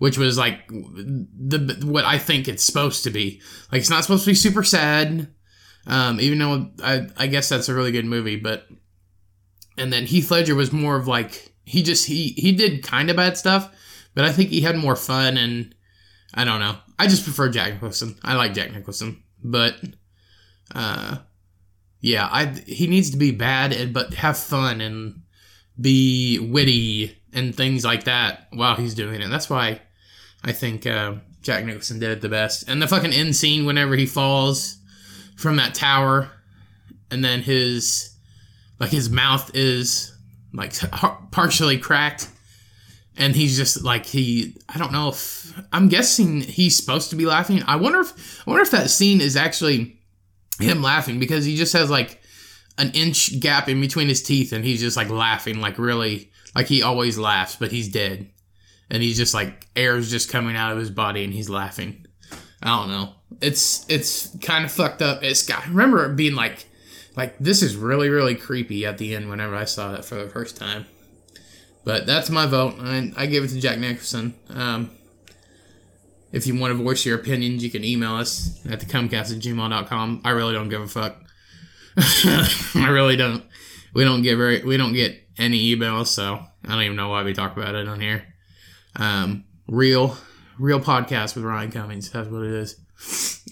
which 0.00 0.18
was 0.18 0.36
like 0.36 0.66
the 0.68 1.80
what 1.84 2.04
I 2.04 2.18
think 2.18 2.48
it's 2.48 2.64
supposed 2.64 3.04
to 3.04 3.10
be. 3.10 3.40
Like 3.70 3.80
it's 3.80 3.88
not 3.88 4.02
supposed 4.02 4.24
to 4.24 4.32
be 4.32 4.34
super 4.34 4.64
sad, 4.64 5.28
um, 5.86 6.20
even 6.20 6.38
though 6.38 6.70
I 6.82 7.06
I 7.16 7.26
guess 7.26 7.48
that's 7.48 7.68
a 7.68 7.74
really 7.74 7.92
good 7.92 8.04
movie. 8.04 8.36
But 8.36 8.66
and 9.76 9.92
then 9.92 10.06
Heath 10.06 10.30
Ledger 10.30 10.54
was 10.54 10.72
more 10.72 10.96
of 10.96 11.06
like 11.06 11.52
he 11.64 11.82
just 11.82 12.06
he 12.06 12.28
he 12.36 12.52
did 12.52 12.82
kind 12.82 13.10
of 13.10 13.16
bad 13.16 13.36
stuff, 13.36 13.74
but 14.14 14.24
I 14.24 14.32
think 14.32 14.50
he 14.50 14.60
had 14.60 14.76
more 14.76 14.96
fun 14.96 15.36
and 15.36 15.74
I 16.34 16.44
don't 16.44 16.60
know. 16.60 16.76
I 16.98 17.06
just 17.06 17.24
prefer 17.24 17.48
Jack 17.48 17.74
Nicholson. 17.74 18.18
I 18.22 18.34
like 18.34 18.54
Jack 18.54 18.72
Nicholson, 18.72 19.22
but 19.42 19.74
uh 20.74 21.18
yeah, 22.00 22.28
I 22.30 22.46
he 22.66 22.86
needs 22.86 23.10
to 23.10 23.16
be 23.16 23.30
bad 23.30 23.72
and 23.72 23.92
but 23.92 24.14
have 24.14 24.38
fun 24.38 24.80
and 24.80 25.22
be 25.80 26.38
witty 26.38 27.16
and 27.32 27.54
things 27.54 27.84
like 27.84 28.04
that 28.04 28.48
while 28.52 28.76
he's 28.76 28.94
doing 28.94 29.20
it. 29.20 29.28
That's 29.28 29.50
why 29.50 29.80
I 30.44 30.52
think 30.52 30.86
uh, 30.86 31.14
Jack 31.42 31.64
Nicholson 31.64 31.98
did 31.98 32.10
it 32.10 32.20
the 32.20 32.28
best. 32.28 32.68
And 32.68 32.80
the 32.80 32.88
fucking 32.88 33.12
end 33.12 33.36
scene 33.36 33.66
whenever 33.66 33.96
he 33.96 34.06
falls 34.06 34.77
from 35.38 35.56
that 35.56 35.72
tower, 35.72 36.30
and 37.10 37.24
then 37.24 37.40
his 37.42 38.14
like 38.80 38.90
his 38.90 39.08
mouth 39.08 39.50
is 39.54 40.12
like 40.52 40.74
partially 41.30 41.78
cracked, 41.78 42.28
and 43.16 43.34
he's 43.34 43.56
just 43.56 43.82
like 43.84 44.04
he. 44.04 44.56
I 44.68 44.78
don't 44.78 44.92
know 44.92 45.08
if 45.08 45.58
I'm 45.72 45.88
guessing 45.88 46.40
he's 46.40 46.76
supposed 46.76 47.10
to 47.10 47.16
be 47.16 47.24
laughing. 47.24 47.62
I 47.66 47.76
wonder 47.76 48.00
if 48.00 48.42
I 48.46 48.50
wonder 48.50 48.62
if 48.62 48.72
that 48.72 48.90
scene 48.90 49.20
is 49.20 49.36
actually 49.36 49.98
him 50.60 50.82
laughing 50.82 51.20
because 51.20 51.44
he 51.44 51.56
just 51.56 51.72
has 51.72 51.88
like 51.88 52.20
an 52.78 52.90
inch 52.92 53.38
gap 53.38 53.68
in 53.68 53.80
between 53.80 54.08
his 54.08 54.22
teeth 54.22 54.52
and 54.52 54.64
he's 54.64 54.80
just 54.80 54.96
like 54.96 55.08
laughing 55.08 55.60
like 55.60 55.78
really 55.78 56.30
like 56.54 56.66
he 56.66 56.82
always 56.82 57.16
laughs 57.16 57.54
but 57.54 57.70
he's 57.70 57.88
dead 57.88 58.28
and 58.90 59.02
he's 59.02 59.16
just 59.16 59.34
like 59.34 59.68
air's 59.76 60.10
just 60.10 60.30
coming 60.30 60.56
out 60.56 60.72
of 60.72 60.78
his 60.78 60.90
body 60.90 61.22
and 61.22 61.32
he's 61.32 61.48
laughing 61.48 62.04
i 62.60 62.68
don't 62.68 62.88
know 62.88 63.12
it's 63.40 63.88
it's 63.88 64.36
kind 64.42 64.64
of 64.64 64.72
fucked 64.72 65.02
up 65.02 65.22
it's 65.22 65.46
got 65.46 65.64
I 65.64 65.68
remember 65.68 66.08
being 66.12 66.34
like 66.34 66.66
like 67.16 67.38
this 67.38 67.62
is 67.62 67.76
really 67.76 68.08
really 68.08 68.34
creepy 68.34 68.86
at 68.86 68.98
the 68.98 69.14
end 69.14 69.28
whenever 69.28 69.54
i 69.54 69.64
saw 69.64 69.92
that 69.92 70.04
for 70.04 70.14
the 70.14 70.28
first 70.30 70.56
time 70.56 70.86
but 71.84 72.06
that's 72.06 72.30
my 72.30 72.46
vote 72.46 72.76
i, 72.80 73.12
I 73.16 73.26
give 73.26 73.44
it 73.44 73.48
to 73.48 73.60
jack 73.60 73.78
nicholson 73.78 74.34
um, 74.50 74.90
if 76.32 76.46
you 76.46 76.58
want 76.58 76.76
to 76.76 76.82
voice 76.82 77.06
your 77.06 77.18
opinions, 77.18 77.64
you 77.64 77.70
can 77.70 77.84
email 77.84 78.14
us 78.14 78.60
at 78.66 78.80
thecummcast 78.80 79.34
at 79.34 79.40
gmail.com. 79.42 80.22
I 80.24 80.30
really 80.30 80.52
don't 80.52 80.68
give 80.68 80.82
a 80.82 80.88
fuck. 80.88 81.16
I 81.96 82.88
really 82.90 83.16
don't. 83.16 83.44
We 83.94 84.04
don't 84.04 84.22
get 84.22 84.36
very 84.36 84.62
we 84.62 84.76
don't 84.76 84.92
get 84.92 85.16
any 85.38 85.74
emails, 85.74 86.08
so 86.08 86.40
I 86.64 86.68
don't 86.68 86.82
even 86.82 86.96
know 86.96 87.08
why 87.08 87.22
we 87.22 87.32
talk 87.32 87.56
about 87.56 87.74
it 87.74 87.88
on 87.88 88.00
here. 88.00 88.22
Um, 88.96 89.44
real 89.66 90.16
real 90.58 90.80
podcast 90.80 91.34
with 91.34 91.44
Ryan 91.44 91.70
Cummings. 91.70 92.10
That's 92.10 92.28
what 92.28 92.42
it 92.42 92.52
is. 92.52 92.76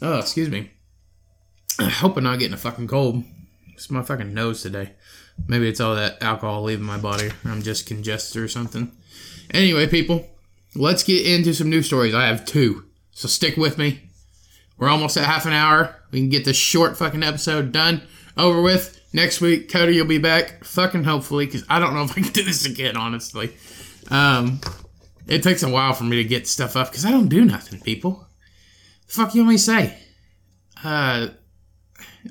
Oh, 0.02 0.18
excuse 0.18 0.50
me. 0.50 0.70
I 1.78 1.88
hope 1.88 2.16
I'm 2.16 2.24
not 2.24 2.38
getting 2.38 2.54
a 2.54 2.58
fucking 2.58 2.88
cold. 2.88 3.24
It's 3.74 3.90
my 3.90 4.02
fucking 4.02 4.32
nose 4.32 4.62
today. 4.62 4.92
Maybe 5.46 5.68
it's 5.68 5.80
all 5.80 5.94
that 5.94 6.22
alcohol 6.22 6.62
leaving 6.62 6.86
my 6.86 6.98
body. 6.98 7.30
I'm 7.44 7.62
just 7.62 7.86
congested 7.86 8.42
or 8.42 8.48
something. 8.48 8.92
Anyway, 9.50 9.86
people, 9.86 10.26
let's 10.74 11.02
get 11.02 11.26
into 11.26 11.54
some 11.54 11.70
news 11.70 11.86
stories. 11.86 12.14
I 12.14 12.26
have 12.26 12.44
two, 12.44 12.84
so 13.12 13.28
stick 13.28 13.56
with 13.56 13.78
me. 13.78 14.02
We're 14.78 14.88
almost 14.88 15.16
at 15.16 15.24
half 15.24 15.46
an 15.46 15.52
hour. 15.52 15.96
We 16.10 16.20
can 16.20 16.28
get 16.28 16.44
this 16.44 16.56
short 16.56 16.96
fucking 16.96 17.22
episode 17.22 17.72
done, 17.72 18.02
over 18.36 18.60
with. 18.60 19.00
Next 19.12 19.40
week, 19.40 19.70
Cody, 19.70 19.94
you'll 19.94 20.06
be 20.06 20.18
back, 20.18 20.64
fucking 20.64 21.04
hopefully, 21.04 21.46
because 21.46 21.64
I 21.68 21.78
don't 21.78 21.94
know 21.94 22.02
if 22.02 22.10
I 22.12 22.20
can 22.20 22.32
do 22.32 22.42
this 22.42 22.66
again, 22.66 22.96
honestly. 22.96 23.54
Um, 24.10 24.60
it 25.26 25.42
takes 25.42 25.62
a 25.62 25.70
while 25.70 25.94
for 25.94 26.04
me 26.04 26.16
to 26.16 26.24
get 26.24 26.46
stuff 26.46 26.76
up 26.76 26.90
because 26.90 27.06
I 27.06 27.10
don't 27.10 27.28
do 27.28 27.44
nothing, 27.44 27.80
people. 27.80 28.25
Fuck 29.06 29.34
you 29.34 29.42
want 29.42 29.50
me 29.50 29.56
to 29.56 29.62
say? 29.62 29.98
Uh, 30.82 31.28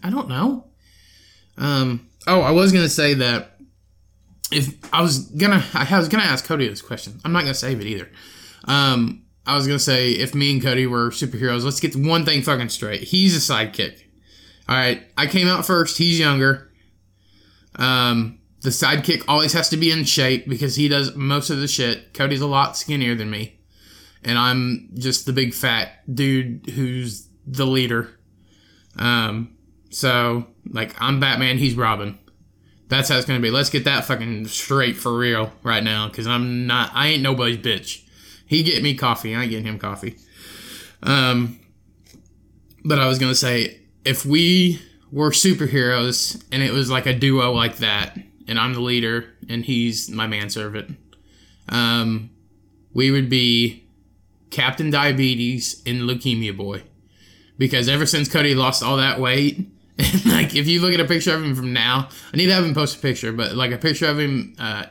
I 0.03 0.09
don't 0.09 0.29
know. 0.29 0.67
Um, 1.57 2.09
oh, 2.27 2.41
I 2.41 2.51
was 2.51 2.71
gonna 2.71 2.89
say 2.89 3.13
that 3.15 3.57
if 4.51 4.75
I 4.93 5.01
was 5.01 5.19
gonna, 5.19 5.63
I 5.73 5.97
was 5.97 6.09
gonna 6.09 6.23
ask 6.23 6.45
Cody 6.45 6.67
this 6.67 6.81
question. 6.81 7.19
I'm 7.23 7.31
not 7.31 7.41
gonna 7.41 7.53
save 7.53 7.79
it 7.81 7.87
either. 7.87 8.09
Um, 8.65 9.23
I 9.45 9.55
was 9.55 9.67
gonna 9.67 9.79
say 9.79 10.11
if 10.11 10.35
me 10.35 10.51
and 10.51 10.61
Cody 10.61 10.87
were 10.87 11.09
superheroes, 11.11 11.63
let's 11.63 11.79
get 11.79 11.95
one 11.95 12.25
thing 12.25 12.41
fucking 12.41 12.69
straight. 12.69 13.03
He's 13.03 13.35
a 13.35 13.53
sidekick. 13.53 14.01
All 14.67 14.75
right, 14.75 15.03
I 15.17 15.27
came 15.27 15.47
out 15.47 15.65
first. 15.65 15.97
He's 15.97 16.19
younger. 16.19 16.71
Um, 17.75 18.39
the 18.61 18.69
sidekick 18.69 19.23
always 19.27 19.53
has 19.53 19.69
to 19.69 19.77
be 19.77 19.91
in 19.91 20.03
shape 20.05 20.49
because 20.49 20.75
he 20.75 20.87
does 20.87 21.15
most 21.15 21.49
of 21.49 21.59
the 21.59 21.67
shit. 21.67 22.13
Cody's 22.13 22.41
a 22.41 22.47
lot 22.47 22.75
skinnier 22.75 23.15
than 23.15 23.29
me, 23.29 23.59
and 24.25 24.37
I'm 24.37 24.89
just 24.95 25.25
the 25.25 25.33
big 25.33 25.53
fat 25.53 26.03
dude 26.13 26.69
who's 26.71 27.29
the 27.47 27.65
leader. 27.65 28.09
Um, 28.97 29.55
so 29.91 30.47
like 30.69 30.93
I'm 30.99 31.19
Batman, 31.19 31.57
he's 31.59 31.75
Robin. 31.75 32.17
That's 32.87 33.09
how 33.09 33.17
it's 33.17 33.25
gonna 33.25 33.39
be. 33.39 33.51
Let's 33.51 33.69
get 33.69 33.85
that 33.85 34.05
fucking 34.05 34.47
straight 34.47 34.97
for 34.97 35.17
real 35.17 35.53
right 35.63 35.83
now, 35.83 36.07
because 36.07 36.27
I'm 36.27 36.67
not. 36.67 36.91
I 36.93 37.07
ain't 37.09 37.23
nobody's 37.23 37.57
bitch. 37.57 38.03
He 38.45 38.63
get 38.63 38.83
me 38.83 38.95
coffee. 38.95 39.35
I 39.35 39.45
get 39.47 39.63
him 39.63 39.79
coffee. 39.79 40.17
Um, 41.01 41.59
but 42.83 42.99
I 42.99 43.07
was 43.07 43.19
gonna 43.19 43.35
say 43.35 43.79
if 44.03 44.25
we 44.25 44.81
were 45.11 45.31
superheroes 45.31 46.43
and 46.51 46.61
it 46.61 46.71
was 46.71 46.89
like 46.91 47.05
a 47.05 47.13
duo 47.13 47.51
like 47.51 47.77
that, 47.77 48.17
and 48.47 48.59
I'm 48.59 48.73
the 48.73 48.81
leader 48.81 49.33
and 49.49 49.63
he's 49.63 50.09
my 50.09 50.27
manservant, 50.27 50.97
um, 51.69 52.29
we 52.93 53.11
would 53.11 53.29
be 53.29 53.84
Captain 54.55 54.89
Diabetes 54.89 55.83
and 55.85 56.03
Leukemia 56.03 56.55
Boy. 56.55 56.83
Because 57.57 57.89
ever 57.89 58.05
since 58.05 58.31
Cody 58.31 58.55
lost 58.55 58.81
all 58.81 58.95
that 58.97 59.19
weight, 59.19 59.67
like 60.25 60.55
if 60.55 60.65
you 60.65 60.81
look 60.81 60.93
at 60.93 60.99
a 61.01 61.05
picture 61.05 61.35
of 61.35 61.43
him 61.43 61.55
from 61.55 61.73
now, 61.73 62.07
I 62.33 62.37
need 62.37 62.45
to 62.45 62.53
have 62.53 62.63
him 62.63 62.73
post 62.73 62.97
a 62.97 62.99
picture, 62.99 63.33
but 63.33 63.53
like 63.53 63.71
a 63.71 63.77
picture 63.77 64.07
of 64.07 64.17
him 64.17 64.55
uh, 64.57 64.85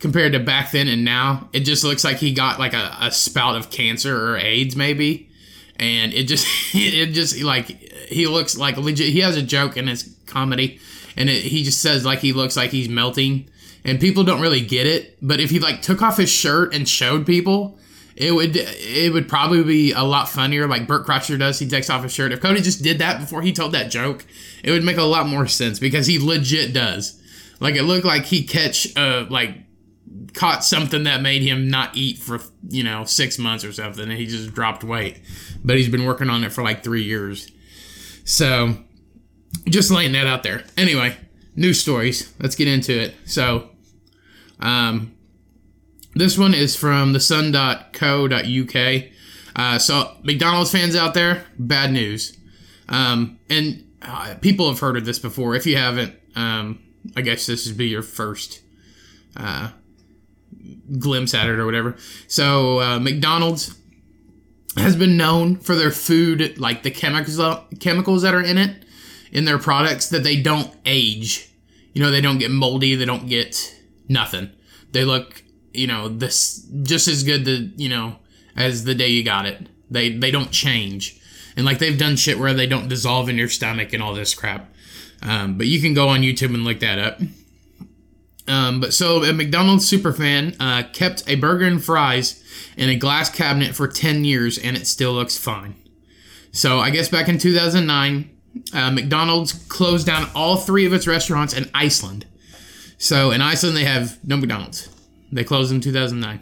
compared 0.00 0.32
to 0.32 0.38
back 0.38 0.70
then 0.72 0.86
and 0.86 1.02
now, 1.02 1.48
it 1.54 1.60
just 1.60 1.82
looks 1.82 2.04
like 2.04 2.18
he 2.18 2.32
got 2.32 2.58
like 2.58 2.74
a, 2.74 2.94
a 3.00 3.10
spout 3.10 3.56
of 3.56 3.70
cancer 3.70 4.14
or 4.14 4.36
AIDS 4.36 4.76
maybe, 4.76 5.30
and 5.76 6.12
it 6.12 6.24
just 6.24 6.46
it 6.74 7.12
just 7.12 7.40
like 7.42 7.68
he 8.08 8.26
looks 8.26 8.54
like 8.54 8.76
legit. 8.76 9.08
He 9.08 9.20
has 9.20 9.36
a 9.36 9.42
joke 9.42 9.78
in 9.78 9.86
his 9.86 10.14
comedy, 10.26 10.78
and 11.16 11.30
it, 11.30 11.42
he 11.42 11.64
just 11.64 11.80
says 11.80 12.04
like 12.04 12.18
he 12.18 12.34
looks 12.34 12.54
like 12.54 12.70
he's 12.70 12.90
melting, 12.90 13.48
and 13.82 13.98
people 13.98 14.24
don't 14.24 14.42
really 14.42 14.60
get 14.60 14.86
it. 14.86 15.16
But 15.22 15.40
if 15.40 15.48
he 15.48 15.58
like 15.58 15.80
took 15.80 16.02
off 16.02 16.18
his 16.18 16.30
shirt 16.30 16.74
and 16.74 16.86
showed 16.86 17.24
people, 17.24 17.78
it 18.16 18.32
would 18.32 18.56
it 18.56 19.12
would 19.12 19.28
probably 19.28 19.62
be 19.64 19.92
a 19.92 20.02
lot 20.02 20.28
funnier 20.28 20.68
like 20.68 20.86
Bert 20.86 21.06
Kreischer 21.06 21.38
does. 21.38 21.58
He 21.58 21.68
takes 21.68 21.90
off 21.90 22.02
his 22.02 22.12
shirt. 22.12 22.32
If 22.32 22.40
Cody 22.40 22.60
just 22.60 22.82
did 22.82 22.98
that 23.00 23.20
before 23.20 23.42
he 23.42 23.52
told 23.52 23.72
that 23.72 23.90
joke, 23.90 24.24
it 24.62 24.70
would 24.70 24.84
make 24.84 24.96
a 24.96 25.02
lot 25.02 25.26
more 25.26 25.46
sense 25.46 25.78
because 25.78 26.06
he 26.06 26.18
legit 26.18 26.72
does. 26.72 27.20
Like 27.60 27.74
it 27.74 27.82
looked 27.82 28.04
like 28.04 28.24
he 28.24 28.44
catch 28.44 28.96
uh 28.96 29.26
like 29.28 29.56
caught 30.34 30.64
something 30.64 31.04
that 31.04 31.22
made 31.22 31.42
him 31.42 31.68
not 31.68 31.96
eat 31.96 32.18
for 32.18 32.40
you 32.68 32.84
know 32.84 33.04
six 33.04 33.38
months 33.38 33.64
or 33.64 33.72
something, 33.72 34.04
and 34.04 34.12
he 34.12 34.26
just 34.26 34.54
dropped 34.54 34.84
weight. 34.84 35.20
But 35.64 35.76
he's 35.76 35.88
been 35.88 36.04
working 36.04 36.30
on 36.30 36.44
it 36.44 36.52
for 36.52 36.62
like 36.62 36.84
three 36.84 37.02
years. 37.02 37.50
So 38.24 38.76
just 39.68 39.90
laying 39.90 40.12
that 40.12 40.26
out 40.26 40.42
there. 40.42 40.64
Anyway, 40.76 41.16
news 41.56 41.80
stories. 41.80 42.32
Let's 42.40 42.54
get 42.54 42.68
into 42.68 42.98
it. 42.98 43.14
So, 43.24 43.70
um, 44.60 45.14
this 46.14 46.38
one 46.38 46.54
is 46.54 46.76
from 46.76 47.12
the 47.12 47.20
sun.co.uk. 47.20 49.02
Uh, 49.56 49.78
so, 49.78 50.16
McDonald's 50.22 50.72
fans 50.72 50.96
out 50.96 51.14
there, 51.14 51.44
bad 51.58 51.92
news. 51.92 52.36
Um, 52.88 53.38
and 53.48 53.84
uh, 54.02 54.34
people 54.40 54.68
have 54.68 54.80
heard 54.80 54.96
of 54.96 55.04
this 55.04 55.18
before. 55.18 55.54
If 55.54 55.66
you 55.66 55.76
haven't, 55.76 56.14
um, 56.34 56.80
I 57.16 57.20
guess 57.20 57.46
this 57.46 57.66
would 57.66 57.76
be 57.76 57.86
your 57.88 58.02
first 58.02 58.60
uh, 59.36 59.70
glimpse 60.98 61.34
at 61.34 61.48
it 61.48 61.58
or 61.58 61.66
whatever. 61.66 61.96
So, 62.26 62.80
uh, 62.80 62.98
McDonald's 62.98 63.78
has 64.76 64.96
been 64.96 65.16
known 65.16 65.56
for 65.56 65.76
their 65.76 65.92
food, 65.92 66.58
like 66.58 66.82
the 66.82 66.90
chemicals 66.90 67.40
chemicals 67.78 68.22
that 68.22 68.34
are 68.34 68.42
in 68.42 68.58
it, 68.58 68.84
in 69.30 69.44
their 69.44 69.58
products, 69.58 70.08
that 70.08 70.24
they 70.24 70.40
don't 70.40 70.74
age. 70.84 71.50
You 71.92 72.02
know, 72.02 72.10
they 72.10 72.20
don't 72.20 72.38
get 72.38 72.50
moldy. 72.50 72.96
They 72.96 73.04
don't 73.04 73.28
get 73.28 73.80
nothing. 74.08 74.50
They 74.90 75.04
look, 75.04 75.43
you 75.74 75.86
know, 75.86 76.08
this 76.08 76.66
just 76.82 77.08
as 77.08 77.22
good, 77.22 77.44
the 77.44 77.72
you 77.76 77.88
know, 77.88 78.16
as 78.56 78.84
the 78.84 78.94
day 78.94 79.08
you 79.08 79.22
got 79.24 79.46
it. 79.46 79.68
They 79.90 80.10
they 80.10 80.30
don't 80.30 80.50
change, 80.50 81.20
and 81.56 81.66
like 81.66 81.78
they've 81.78 81.98
done 81.98 82.16
shit 82.16 82.38
where 82.38 82.54
they 82.54 82.66
don't 82.66 82.88
dissolve 82.88 83.28
in 83.28 83.36
your 83.36 83.48
stomach 83.48 83.92
and 83.92 84.02
all 84.02 84.14
this 84.14 84.34
crap. 84.34 84.72
Um, 85.22 85.56
but 85.56 85.66
you 85.66 85.80
can 85.80 85.94
go 85.94 86.08
on 86.08 86.20
YouTube 86.20 86.54
and 86.54 86.64
look 86.64 86.80
that 86.80 86.98
up. 86.98 87.20
Um, 88.46 88.80
but 88.80 88.92
so 88.92 89.22
a 89.24 89.32
McDonald's 89.32 89.90
superfan 89.90 90.56
uh, 90.60 90.86
kept 90.92 91.26
a 91.28 91.36
burger 91.36 91.64
and 91.64 91.82
fries 91.82 92.42
in 92.76 92.90
a 92.90 92.96
glass 92.96 93.30
cabinet 93.30 93.74
for 93.74 93.88
10 93.88 94.24
years 94.24 94.58
and 94.58 94.76
it 94.76 94.86
still 94.86 95.12
looks 95.12 95.38
fine. 95.38 95.76
So 96.52 96.78
I 96.78 96.90
guess 96.90 97.08
back 97.08 97.28
in 97.28 97.38
2009, 97.38 98.30
uh, 98.72 98.90
McDonald's 98.90 99.52
closed 99.68 100.06
down 100.06 100.28
all 100.34 100.56
three 100.56 100.86
of 100.86 100.92
its 100.92 101.06
restaurants 101.06 101.54
in 101.54 101.70
Iceland. 101.74 102.26
So 102.98 103.30
in 103.30 103.40
Iceland, 103.40 103.76
they 103.76 103.84
have 103.84 104.22
no 104.24 104.36
McDonald's. 104.36 104.88
They 105.34 105.44
closed 105.44 105.72
in 105.72 105.80
2009. 105.80 106.40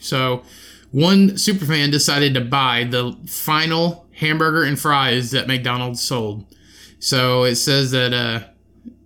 So 0.00 0.42
one 0.90 1.30
superfan 1.30 1.90
decided 1.90 2.34
to 2.34 2.40
buy 2.42 2.84
the 2.84 3.16
final 3.26 4.06
hamburger 4.12 4.62
and 4.62 4.78
fries 4.78 5.30
that 5.30 5.48
McDonald's 5.48 6.02
sold. 6.02 6.44
So 6.98 7.44
it 7.44 7.56
says 7.56 7.90
that 7.90 8.12
uh, 8.12 8.46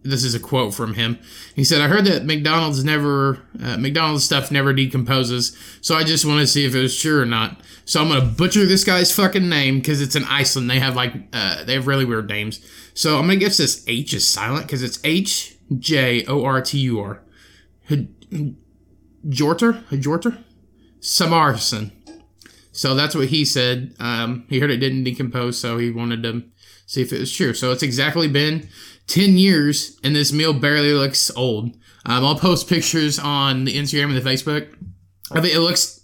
this 0.03 0.25
is 0.25 0.35
a 0.35 0.41
quote 0.41 0.75
from 0.75 0.95
him. 0.95 1.19
He 1.55 1.65
said, 1.65 1.81
"I 1.81 1.89
heard 1.89 2.05
that 2.07 2.25
McDonald's 2.25 2.85
never 2.85 3.43
uh, 3.63 3.77
McDonald's 3.77 4.25
stuff 4.25 4.51
never 4.51 4.73
decomposes, 4.73 5.57
so 5.81 5.95
I 5.95 6.05
just 6.05 6.25
want 6.25 6.41
to 6.41 6.47
see 6.47 6.65
if 6.65 6.75
it 6.75 6.81
was 6.81 6.99
true 6.99 7.21
or 7.21 7.27
not. 7.27 7.61
So 7.85 8.03
I'm 8.03 8.09
gonna 8.09 8.25
butcher 8.25 8.67
this 8.67 8.85
guy's 8.85 9.13
fucking 9.13 9.49
name 9.49 9.79
because 9.79 10.01
it's 10.01 10.17
in 10.17 10.25
Iceland. 10.25 10.69
They 10.69 10.81
have 10.81 10.97
like 10.97 11.15
uh, 11.33 11.65
they 11.65 11.75
have 11.75 11.87
really 11.87 12.05
weird 12.05 12.29
names. 12.29 12.61
So 12.95 13.19
I'm 13.19 13.27
gonna 13.27 13.37
guess 13.37 13.57
this 13.57 13.85
H 13.87 14.15
is 14.15 14.27
silent 14.27 14.67
because 14.67 14.83
it's 14.83 14.99
H 15.05 15.57
J 15.79 16.25
O 16.27 16.45
R 16.45 16.61
T 16.61 16.79
U 16.79 17.01
R. 17.01 17.23
Jorter, 19.27 19.85
Jorter, 19.91 20.43
Samarson. 21.01 21.93
So 22.73 22.95
that's 22.95 23.15
what 23.15 23.29
he 23.29 23.45
said. 23.45 23.95
Um, 23.99 24.47
he 24.49 24.61
heard 24.61 24.71
it 24.71 24.77
didn't 24.77 25.05
decompose, 25.05 25.59
so 25.59 25.79
he 25.79 25.91
wanted 25.91 26.23
to 26.23 26.45
see 26.87 27.03
if 27.03 27.13
it 27.13 27.21
was 27.21 27.35
true. 27.35 27.53
So 27.53 27.73
it's 27.73 27.83
exactly 27.83 28.29
been 28.29 28.69
10 29.09 29.37
years, 29.37 29.99
and 30.05 30.15
this 30.15 30.33
meal 30.33 30.53
barely 30.53 30.93
looks 30.93 31.31
old. 31.37 31.75
Um, 32.07 32.25
I'll 32.25 32.39
post 32.39 32.69
pictures 32.69 33.19
on 33.19 33.65
the 33.65 33.77
Instagram 33.77 34.15
and 34.15 34.17
the 34.17 34.31
Facebook. 34.31 34.73
I 35.33 35.41
think 35.41 35.55
it 35.55 35.61
looks, 35.61 36.01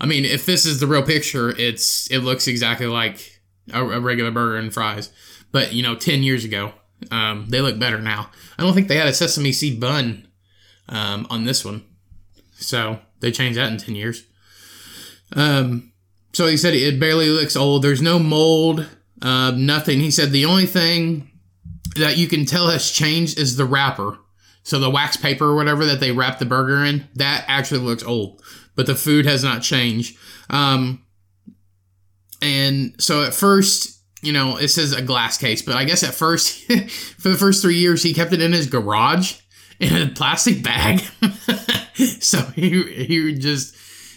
I 0.00 0.06
mean, 0.06 0.24
if 0.24 0.46
this 0.46 0.64
is 0.64 0.80
the 0.80 0.86
real 0.86 1.02
picture, 1.02 1.50
it's 1.50 2.10
it 2.10 2.20
looks 2.20 2.46
exactly 2.48 2.86
like 2.86 3.40
a, 3.72 3.84
a 3.84 4.00
regular 4.00 4.30
burger 4.30 4.56
and 4.56 4.72
fries. 4.72 5.10
But, 5.52 5.72
you 5.72 5.82
know, 5.82 5.94
10 5.94 6.22
years 6.22 6.44
ago, 6.44 6.72
um, 7.10 7.46
they 7.48 7.60
look 7.60 7.78
better 7.78 8.00
now. 8.00 8.30
I 8.58 8.62
don't 8.62 8.74
think 8.74 8.88
they 8.88 8.96
had 8.96 9.08
a 9.08 9.14
sesame 9.14 9.52
seed 9.52 9.78
bun 9.80 10.26
um, 10.88 11.26
on 11.30 11.44
this 11.44 11.64
one. 11.64 11.84
So 12.58 12.98
they 13.20 13.30
changed 13.30 13.58
that 13.58 13.72
in 13.72 13.78
10 13.78 13.94
years. 13.94 14.24
Um, 15.34 15.92
so 16.32 16.46
he 16.46 16.56
said 16.56 16.74
it 16.74 17.00
barely 17.00 17.28
looks 17.28 17.56
old. 17.56 17.82
There's 17.82 18.02
no 18.02 18.18
mold, 18.18 18.86
uh, 19.22 19.52
nothing. 19.56 20.00
He 20.00 20.10
said 20.10 20.30
the 20.30 20.44
only 20.44 20.66
thing 20.66 21.30
that 21.96 22.16
you 22.16 22.26
can 22.26 22.44
tell 22.44 22.68
has 22.68 22.90
changed 22.90 23.38
is 23.38 23.56
the 23.56 23.64
wrapper. 23.64 24.18
So 24.62 24.78
the 24.78 24.90
wax 24.90 25.16
paper 25.16 25.46
or 25.46 25.54
whatever 25.54 25.86
that 25.86 26.00
they 26.00 26.12
wrap 26.12 26.38
the 26.38 26.44
burger 26.44 26.84
in, 26.84 27.08
that 27.14 27.44
actually 27.48 27.80
looks 27.80 28.02
old, 28.02 28.42
but 28.76 28.86
the 28.86 28.94
food 28.94 29.24
has 29.24 29.42
not 29.42 29.62
changed. 29.62 30.18
Um, 30.50 31.04
and 32.42 32.94
so 32.98 33.24
at 33.24 33.34
first, 33.34 34.02
you 34.20 34.32
know, 34.32 34.56
it 34.58 34.68
says 34.68 34.92
a 34.92 35.02
glass 35.02 35.38
case, 35.38 35.62
but 35.62 35.76
I 35.76 35.84
guess 35.84 36.02
at 36.02 36.14
first, 36.14 36.64
for 37.18 37.30
the 37.30 37.38
first 37.38 37.62
three 37.62 37.76
years, 37.76 38.02
he 38.02 38.12
kept 38.12 38.32
it 38.32 38.42
in 38.42 38.52
his 38.52 38.66
garage 38.66 39.40
in 39.80 40.02
a 40.02 40.12
plastic 40.12 40.62
bag. 40.62 41.02
so 42.20 42.38
he 42.54 42.82
he 43.04 43.34
just 43.34 43.74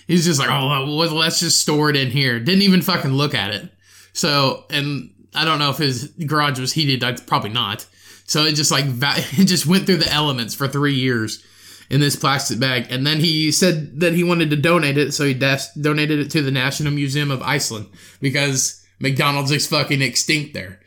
he's 0.08 0.26
just 0.26 0.40
like, 0.40 0.50
oh, 0.50 0.68
well, 0.68 1.16
let's 1.16 1.40
just 1.40 1.60
store 1.60 1.90
it 1.90 1.96
in 1.96 2.12
here. 2.12 2.40
Didn't 2.40 2.62
even 2.62 2.82
fucking 2.82 3.14
look 3.14 3.34
at 3.34 3.52
it. 3.52 3.70
So 4.14 4.66
and 4.70 5.12
I 5.34 5.46
don't 5.46 5.60
know 5.60 5.72
if 5.72 5.78
his 5.78 6.08
garage 6.26 6.60
was 6.60 6.74
heated. 6.74 7.02
That's 7.02 7.22
Probably 7.22 7.50
not. 7.50 7.88
So 8.26 8.44
it 8.44 8.54
just 8.54 8.72
like 8.72 8.86
it 8.90 9.46
just 9.46 9.66
went 9.66 9.86
through 9.86 9.98
the 9.98 10.12
elements 10.12 10.54
for 10.54 10.68
three 10.68 10.96
years 10.96 11.44
in 11.90 12.00
this 12.00 12.16
plastic 12.16 12.58
bag, 12.58 12.88
and 12.90 13.06
then 13.06 13.20
he 13.20 13.52
said 13.52 14.00
that 14.00 14.14
he 14.14 14.24
wanted 14.24 14.50
to 14.50 14.56
donate 14.56 14.98
it, 14.98 15.14
so 15.14 15.26
he 15.26 15.34
donated 15.34 16.20
it 16.20 16.32
to 16.32 16.42
the 16.42 16.50
National 16.50 16.94
Museum 16.94 17.30
of 17.30 17.42
Iceland 17.42 17.88
because 18.22 18.82
McDonald's 19.02 19.52
is 19.52 19.68
fucking 19.68 20.02
extinct 20.02 20.54
there. 20.54 20.80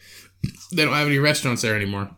They 0.73 0.83
don't 0.83 0.95
have 0.95 1.07
any 1.07 1.19
restaurants 1.19 1.61
there 1.61 1.77
anymore. 1.77 2.11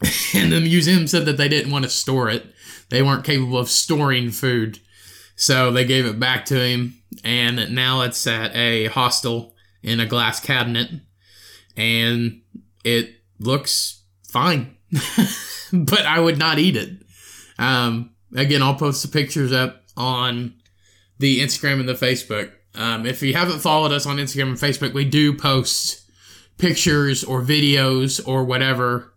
and 0.34 0.50
the 0.50 0.60
museum 0.60 1.06
said 1.06 1.26
that 1.26 1.36
they 1.36 1.48
didn't 1.48 1.72
want 1.72 1.84
to 1.84 1.90
store 1.90 2.30
it. 2.30 2.46
They 2.88 3.02
weren't 3.02 3.24
capable 3.24 3.58
of 3.58 3.70
storing 3.70 4.30
food. 4.30 4.78
So 5.34 5.70
they 5.70 5.84
gave 5.84 6.06
it 6.06 6.18
back 6.18 6.46
to 6.46 6.58
him, 6.58 7.02
and 7.22 7.74
now 7.74 8.00
it's 8.02 8.26
at 8.26 8.54
a 8.56 8.86
hostel 8.86 9.54
in 9.82 10.00
a 10.00 10.06
glass 10.06 10.40
cabinet 10.40 10.90
and 11.76 12.40
it 12.84 13.16
looks 13.38 14.02
fine, 14.26 14.76
but 15.72 16.06
I 16.06 16.18
would 16.20 16.38
not 16.38 16.58
eat 16.58 16.76
it. 16.76 17.02
Um, 17.58 18.14
again, 18.34 18.62
I'll 18.62 18.74
post 18.74 19.02
the 19.02 19.08
pictures 19.08 19.52
up 19.52 19.82
on 19.96 20.54
the 21.18 21.40
Instagram 21.40 21.80
and 21.80 21.88
the 21.88 21.94
Facebook. 21.94 22.52
Um, 22.74 23.06
if 23.06 23.22
you 23.22 23.34
haven't 23.34 23.60
followed 23.60 23.92
us 23.92 24.06
on 24.06 24.16
Instagram 24.16 24.48
and 24.48 24.58
Facebook, 24.58 24.92
we 24.92 25.04
do 25.04 25.34
post 25.34 26.02
pictures 26.58 27.24
or 27.24 27.42
videos 27.42 28.26
or 28.26 28.44
whatever 28.44 29.12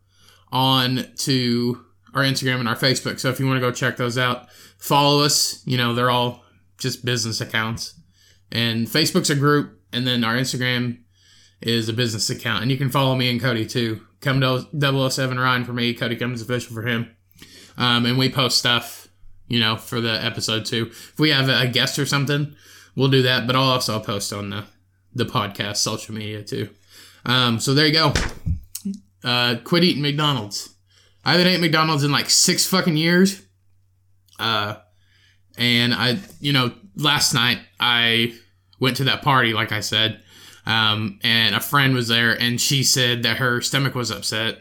on 0.52 1.06
to 1.18 1.86
our 2.14 2.24
Instagram 2.24 2.60
and 2.60 2.68
our 2.68 2.76
Facebook. 2.76 3.20
So 3.20 3.30
if 3.30 3.40
you 3.40 3.48
want 3.48 3.58
to 3.58 3.62
go 3.62 3.72
check 3.72 3.98
those 3.98 4.18
out, 4.18 4.50
follow 4.78 5.24
us. 5.24 5.62
You 5.66 5.78
know, 5.78 5.94
they're 5.94 6.10
all 6.10 6.44
just 6.78 7.06
business 7.06 7.42
accounts. 7.42 8.00
And 8.52 8.88
Facebook's 8.88 9.30
a 9.30 9.36
group, 9.36 9.80
and 9.94 10.08
then 10.08 10.24
our 10.24 10.36
Instagram 10.36 11.00
is 11.62 11.90
a 11.90 11.94
business 11.94 12.30
account. 12.30 12.64
And 12.64 12.72
you 12.72 12.78
can 12.78 12.90
follow 12.90 13.16
me 13.16 13.30
and 13.30 13.40
Cody 13.40 13.66
too. 13.66 14.02
Come 14.22 14.42
to 14.42 14.68
007 15.10 15.40
Ryan 15.40 15.66
for 15.66 15.74
me, 15.74 15.94
Cody 15.94 16.16
Comes 16.16 16.42
Official 16.42 16.74
for 16.74 16.86
him. 16.86 17.16
Um, 17.78 18.06
and 18.06 18.18
we 18.18 18.30
post 18.30 18.58
stuff, 18.58 19.08
you 19.48 19.60
know, 19.60 19.78
for 19.78 20.02
the 20.02 20.24
episode 20.24 20.66
too. 20.66 20.88
If 20.90 21.20
we 21.20 21.30
have 21.30 21.48
a 21.48 21.68
guest 21.68 22.00
or 22.00 22.06
something, 22.06 22.56
we'll 22.96 23.10
do 23.10 23.22
that. 23.22 23.48
But 23.48 23.56
I'll 23.56 23.64
also 23.70 24.00
post 24.00 24.34
on 24.34 24.50
the, 24.50 24.66
the 25.14 25.26
podcast 25.26 25.78
social 25.78 26.16
media 26.16 26.44
too. 26.44 26.70
Um, 27.26 27.60
so 27.60 27.74
there 27.74 27.86
you 27.86 27.94
go. 27.94 28.14
Uh, 29.24 29.58
quit 29.64 29.84
eating 29.84 30.02
McDonald's. 30.02 30.76
I 31.26 31.34
haven't 31.34 31.48
ate 31.48 31.60
McDonald's 31.60 32.04
in 32.04 32.12
like 32.12 32.30
six 32.30 32.66
fucking 32.66 32.98
years. 32.98 33.42
Uh, 34.40 34.76
and 35.58 35.94
I, 35.94 36.20
you 36.40 36.54
know, 36.54 36.72
last 36.96 37.34
night 37.34 37.60
I 37.80 38.34
went 38.80 38.98
to 38.98 39.04
that 39.06 39.22
party, 39.22 39.54
like 39.54 39.72
I 39.72 39.82
said, 39.82 40.22
um, 40.66 41.20
and 41.24 41.56
a 41.56 41.60
friend 41.60 41.94
was 41.94 42.08
there, 42.08 42.40
and 42.40 42.62
she 42.62 42.84
said 42.84 43.24
that 43.24 43.38
her 43.38 43.62
stomach 43.62 43.96
was 43.96 44.12
upset. 44.12 44.60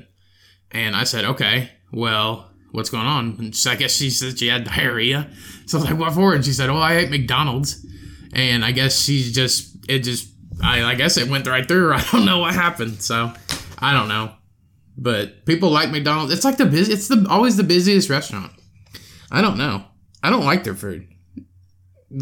And 0.70 0.96
I 0.96 1.04
said, 1.04 1.24
okay, 1.24 1.70
well, 1.92 2.50
what's 2.72 2.90
going 2.90 3.06
on? 3.06 3.36
And 3.38 3.56
so 3.56 3.70
I 3.70 3.76
guess 3.76 3.94
she 3.94 4.10
said 4.10 4.38
she 4.38 4.48
had 4.48 4.64
diarrhea. 4.64 5.30
So 5.66 5.78
I 5.78 5.80
was 5.82 5.90
like, 5.90 5.98
what 5.98 6.12
for? 6.14 6.34
And 6.34 6.44
she 6.44 6.52
said, 6.52 6.70
oh, 6.70 6.76
I 6.76 6.96
ate 6.96 7.10
McDonald's. 7.10 7.86
And 8.32 8.64
I 8.64 8.72
guess 8.72 9.00
she's 9.00 9.32
just, 9.32 9.76
it 9.88 10.00
just, 10.00 10.28
I, 10.62 10.82
I 10.82 10.94
guess 10.94 11.16
it 11.16 11.28
went 11.28 11.46
right 11.46 11.66
through. 11.66 11.92
I 11.94 12.04
don't 12.10 12.24
know 12.24 12.38
what 12.38 12.54
happened. 12.54 13.02
So 13.02 13.32
I 13.78 13.92
don't 13.92 14.08
know. 14.08 14.32
But 15.00 15.46
people 15.46 15.70
like 15.70 15.90
McDonald's. 15.90 16.32
It's 16.32 16.44
like 16.44 16.56
the 16.56 16.66
busy, 16.66 16.92
it's 16.92 17.06
the 17.06 17.24
always 17.30 17.56
the 17.56 17.62
busiest 17.62 18.10
restaurant. 18.10 18.52
I 19.30 19.40
don't 19.40 19.56
know. 19.56 19.84
I 20.24 20.30
don't 20.30 20.44
like 20.44 20.64
their 20.64 20.74
food. 20.74 21.06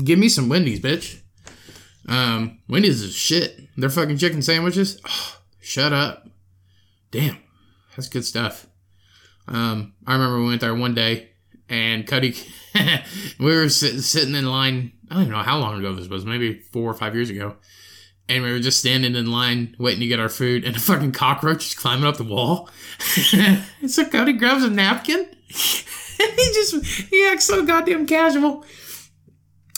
Give 0.05 0.19
me 0.19 0.29
some 0.29 0.51
Wendy's, 0.51 0.81
bitch. 0.81 1.21
Um, 2.07 2.59
Wendy's 2.69 3.01
is 3.01 3.15
shit. 3.15 3.59
Their 3.79 3.89
fucking 3.89 4.19
chicken 4.19 4.43
sandwiches. 4.43 5.01
Oh, 5.09 5.39
shut 5.61 5.95
up. 5.95 6.29
Damn, 7.11 7.39
that's 7.97 8.09
good 8.09 8.27
stuff. 8.27 8.67
Um, 9.49 9.95
I 10.07 10.13
remember 10.13 10.41
we 10.41 10.47
went 10.47 10.61
there 10.61 10.75
one 10.75 10.95
day, 10.95 11.31
and 11.71 12.07
Cody, 12.07 12.35
we 13.39 13.57
were 13.57 13.71
sit, 13.71 14.03
sitting 14.03 14.35
in 14.35 14.45
line. 14.45 14.93
I 15.11 15.15
don't 15.15 15.23
even 15.23 15.33
know 15.33 15.43
how 15.43 15.59
long 15.59 15.79
ago 15.79 15.95
this 15.95 16.09
was. 16.09 16.27
Maybe 16.27 16.61
four 16.61 16.91
or 16.91 16.95
five 16.95 17.15
years 17.15 17.31
ago. 17.31 17.57
And 18.29 18.43
we 18.43 18.51
were 18.51 18.59
just 18.59 18.81
standing 18.81 19.15
in 19.15 19.31
line 19.31 19.77
waiting 19.79 20.01
to 20.01 20.07
get 20.09 20.19
our 20.19 20.29
food, 20.29 20.65
and 20.65 20.75
a 20.75 20.81
fucking 20.81 21.13
cockroach 21.13 21.67
is 21.67 21.75
climbing 21.75 22.05
up 22.05 22.17
the 22.17 22.25
wall. 22.25 22.69
so 23.87 24.05
Cody 24.05 24.33
grabs 24.33 24.65
a 24.65 24.71
napkin, 24.71 25.21
and 25.21 25.29
he 26.37 26.51
just 26.53 26.85
he 27.09 27.25
acts 27.27 27.45
so 27.45 27.65
goddamn 27.65 28.07
casual. 28.07 28.65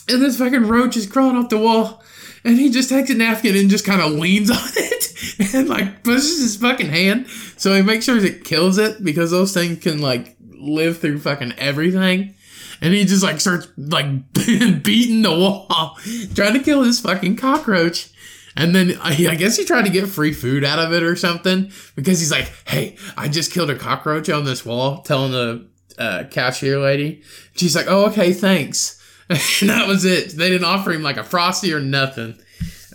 And 0.08 0.22
this 0.22 0.38
fucking 0.38 0.66
roach 0.66 0.96
is 0.96 1.06
crawling 1.06 1.36
up 1.36 1.50
the 1.50 1.58
wall 1.58 2.02
and 2.44 2.58
he 2.58 2.70
just 2.70 2.88
takes 2.88 3.10
a 3.10 3.14
napkin 3.14 3.56
and 3.56 3.70
just 3.70 3.84
kind 3.84 4.00
of 4.00 4.12
leans 4.12 4.50
on 4.50 4.58
it 4.76 5.54
and 5.54 5.68
like 5.68 6.02
pushes 6.02 6.40
his 6.40 6.56
fucking 6.56 6.88
hand 6.88 7.26
so 7.56 7.74
he 7.74 7.82
makes 7.82 8.04
sure 8.04 8.16
it 8.16 8.44
kills 8.44 8.78
it 8.78 9.02
because 9.04 9.30
those 9.30 9.52
things 9.52 9.82
can 9.82 10.00
like 10.00 10.36
live 10.40 10.98
through 10.98 11.18
fucking 11.18 11.52
everything 11.58 12.34
and 12.80 12.94
he 12.94 13.04
just 13.04 13.22
like 13.22 13.40
starts 13.40 13.68
like 13.76 14.06
beating 14.32 15.22
the 15.22 15.30
wall 15.30 15.96
trying 16.34 16.54
to 16.54 16.62
kill 16.62 16.82
this 16.82 17.00
fucking 17.00 17.36
cockroach 17.36 18.10
and 18.58 18.74
then 18.74 18.98
I 19.00 19.36
guess 19.36 19.56
he 19.56 19.64
tried 19.64 19.84
to 19.84 19.90
get 19.90 20.08
free 20.08 20.32
food 20.32 20.64
out 20.64 20.80
of 20.80 20.92
it 20.92 21.04
or 21.04 21.14
something 21.14 21.70
because 21.94 22.18
he's 22.18 22.32
like, 22.32 22.52
"Hey, 22.66 22.96
I 23.16 23.28
just 23.28 23.52
killed 23.52 23.70
a 23.70 23.76
cockroach 23.76 24.28
on 24.28 24.44
this 24.44 24.66
wall." 24.66 25.02
Telling 25.02 25.30
the 25.30 25.68
uh, 25.96 26.24
cashier 26.28 26.80
lady, 26.80 27.22
she's 27.54 27.76
like, 27.76 27.86
"Oh, 27.88 28.06
okay, 28.06 28.32
thanks." 28.32 29.00
and 29.30 29.70
that 29.70 29.86
was 29.86 30.04
it. 30.04 30.30
They 30.30 30.50
didn't 30.50 30.66
offer 30.66 30.90
him 30.90 31.04
like 31.04 31.16
a 31.16 31.22
frosty 31.22 31.72
or 31.72 31.78
nothing. 31.78 32.36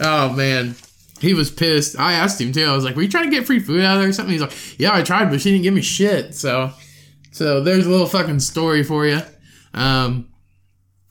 Oh 0.01 0.33
man, 0.33 0.75
he 1.21 1.33
was 1.33 1.49
pissed. 1.49 1.97
I 1.97 2.11
asked 2.11 2.41
him 2.41 2.51
too. 2.51 2.65
I 2.65 2.75
was 2.75 2.83
like, 2.83 2.97
"Were 2.97 3.03
you 3.03 3.07
trying 3.07 3.31
to 3.31 3.35
get 3.35 3.47
free 3.47 3.59
food 3.59 3.85
out 3.85 3.95
of 3.95 4.01
there 4.01 4.09
or 4.09 4.13
something?" 4.13 4.33
He's 4.33 4.41
like, 4.41 4.77
"Yeah, 4.77 4.93
I 4.93 5.01
tried, 5.01 5.29
but 5.29 5.39
she 5.39 5.51
didn't 5.51 5.63
give 5.63 5.73
me 5.73 5.81
shit." 5.81 6.35
So, 6.35 6.71
so 7.31 7.61
there's 7.61 7.85
a 7.85 7.89
little 7.89 8.07
fucking 8.07 8.41
story 8.41 8.83
for 8.83 9.05
you. 9.05 9.21
Um, 9.73 10.27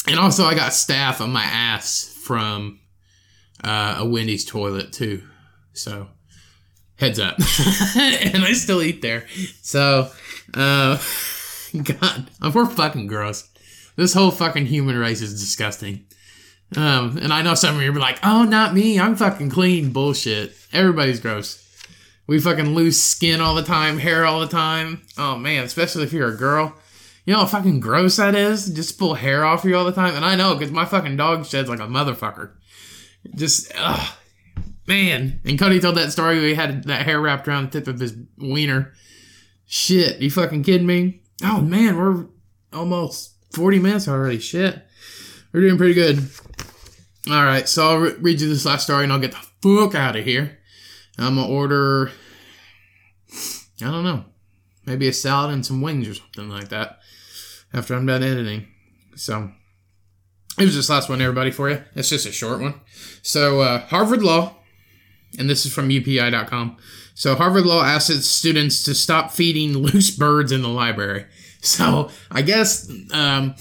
and 0.07 0.19
also 0.19 0.45
I 0.45 0.55
got 0.55 0.73
staph 0.73 1.23
on 1.23 1.33
my 1.33 1.45
ass 1.45 2.15
from 2.23 2.81
uh, 3.65 3.97
a 3.99 4.05
Wendy's 4.05 4.45
toilet 4.45 4.93
too. 4.93 5.23
So 5.73 6.09
heads 6.97 7.19
up. 7.19 7.37
and 7.97 8.45
I 8.45 8.53
still 8.53 8.83
eat 8.83 9.03
there. 9.03 9.27
So, 9.63 10.11
uh, 10.55 11.03
God, 11.83 12.31
we're 12.55 12.67
fucking 12.67 13.07
gross. 13.07 13.49
This 13.97 14.15
whole 14.15 14.31
fucking 14.31 14.67
human 14.67 14.97
race 14.97 15.21
is 15.21 15.39
disgusting. 15.39 16.07
Um, 16.77 17.19
and 17.19 17.33
I 17.33 17.43
know 17.43 17.55
some 17.55 17.77
of 17.77 17.83
you 17.83 17.93
are 17.93 17.99
like, 17.99 18.19
oh, 18.23 18.45
not 18.45 18.73
me. 18.73 18.99
I'm 18.99 19.17
fucking 19.17 19.51
clean. 19.51 19.93
Bullshit. 19.93 20.57
Everybody's 20.73 21.21
gross. 21.21 21.63
We 22.27 22.41
fucking 22.41 22.75
lose 22.75 23.01
skin 23.01 23.41
all 23.41 23.55
the 23.55 23.63
time, 23.63 23.99
hair 23.99 24.25
all 24.25 24.41
the 24.41 24.47
time. 24.47 25.03
Oh 25.19 25.37
man, 25.37 25.65
especially 25.65 26.05
if 26.05 26.13
you're 26.13 26.33
a 26.33 26.37
girl. 26.37 26.75
You 27.27 27.35
know 27.35 27.41
how 27.41 27.47
fucking 27.47 27.81
gross 27.81 28.17
that 28.17 28.35
is? 28.35 28.71
Just 28.71 28.99
pull 28.99 29.15
hair 29.15 29.45
off 29.45 29.65
you 29.65 29.77
all 29.77 29.85
the 29.85 29.93
time. 29.93 30.15
And 30.15 30.25
I 30.25 30.35
know, 30.35 30.55
because 30.55 30.73
my 30.73 30.85
fucking 30.85 31.17
dog 31.17 31.47
sheds 31.47 31.69
like 31.69 31.81
a 31.81 31.87
motherfucker. 31.87 32.53
Just, 33.35 33.73
ugh. 33.77 34.15
Man. 34.87 35.41
And 35.45 35.59
Cody 35.59 35.81
told 35.81 35.97
that 35.97 36.13
story 36.13 36.41
we 36.41 36.55
had 36.55 36.85
that 36.85 37.05
hair 37.05 37.21
wrapped 37.21 37.47
around 37.47 37.71
the 37.71 37.81
tip 37.81 37.89
of 37.89 38.01
his 38.01 38.17
wiener. 38.37 38.93
Shit, 39.65 40.21
you 40.21 40.31
fucking 40.31 40.65
kidding 40.65 40.87
me? 40.87 41.23
Oh 41.43 41.61
man, 41.61 41.97
we're 41.97 42.27
almost 42.73 43.35
40 43.55 43.79
minutes 43.79 44.09
already. 44.09 44.39
Shit. 44.39 44.85
We're 45.53 45.61
doing 45.61 45.79
pretty 45.79 45.95
good. 45.95 46.29
All 47.31 47.45
right, 47.45 47.69
so 47.69 47.89
I'll 47.89 47.99
re- 47.99 48.15
read 48.19 48.41
you 48.41 48.49
this 48.49 48.67
last 48.67 48.85
story 48.85 49.05
and 49.05 49.13
I'll 49.13 49.21
get 49.21 49.33
the 49.33 49.47
fuck 49.63 49.95
out 49.95 50.17
of 50.17 50.25
here. 50.25 50.59
I'm 51.19 51.37
gonna 51.37 51.47
order, 51.47 52.11
I 53.81 53.91
don't 53.91 54.05
know, 54.05 54.25
maybe 54.87 55.09
a 55.09 55.13
salad 55.13 55.53
and 55.53 55.65
some 55.65 55.83
wings 55.83 56.09
or 56.09 56.15
something 56.15 56.49
like 56.49 56.69
that 56.71 56.99
after 57.73 57.95
I'm 57.95 58.07
done 58.07 58.23
editing. 58.23 58.67
So 59.15 59.53
it 60.59 60.65
was 60.65 60.77
this 60.77 60.91
last 60.91 61.09
one, 61.09 61.21
everybody, 61.21 61.51
for 61.51 61.71
you. 61.71 61.83
It's 61.95 62.09
just 62.09 62.27
a 62.27 62.33
short 62.33 62.61
one. 62.61 62.81
So 63.23 63.61
uh, 63.61 63.87
Harvard 63.87 64.23
Law, 64.23 64.57
and 65.39 65.49
this 65.49 65.65
is 65.65 65.73
from 65.73 65.89
UPI.com. 65.89 66.77
So 67.15 67.35
Harvard 67.35 67.67
Law 67.67 67.83
asks 67.83 68.11
its 68.11 68.27
students 68.27 68.83
to 68.85 68.95
stop 68.95 69.31
feeding 69.31 69.73
loose 69.79 70.11
birds 70.11 70.53
in 70.53 70.63
the 70.63 70.69
library. 70.69 71.27
So 71.65 72.11
I 72.29 72.43
guess 72.43 72.91
um, 73.13 73.55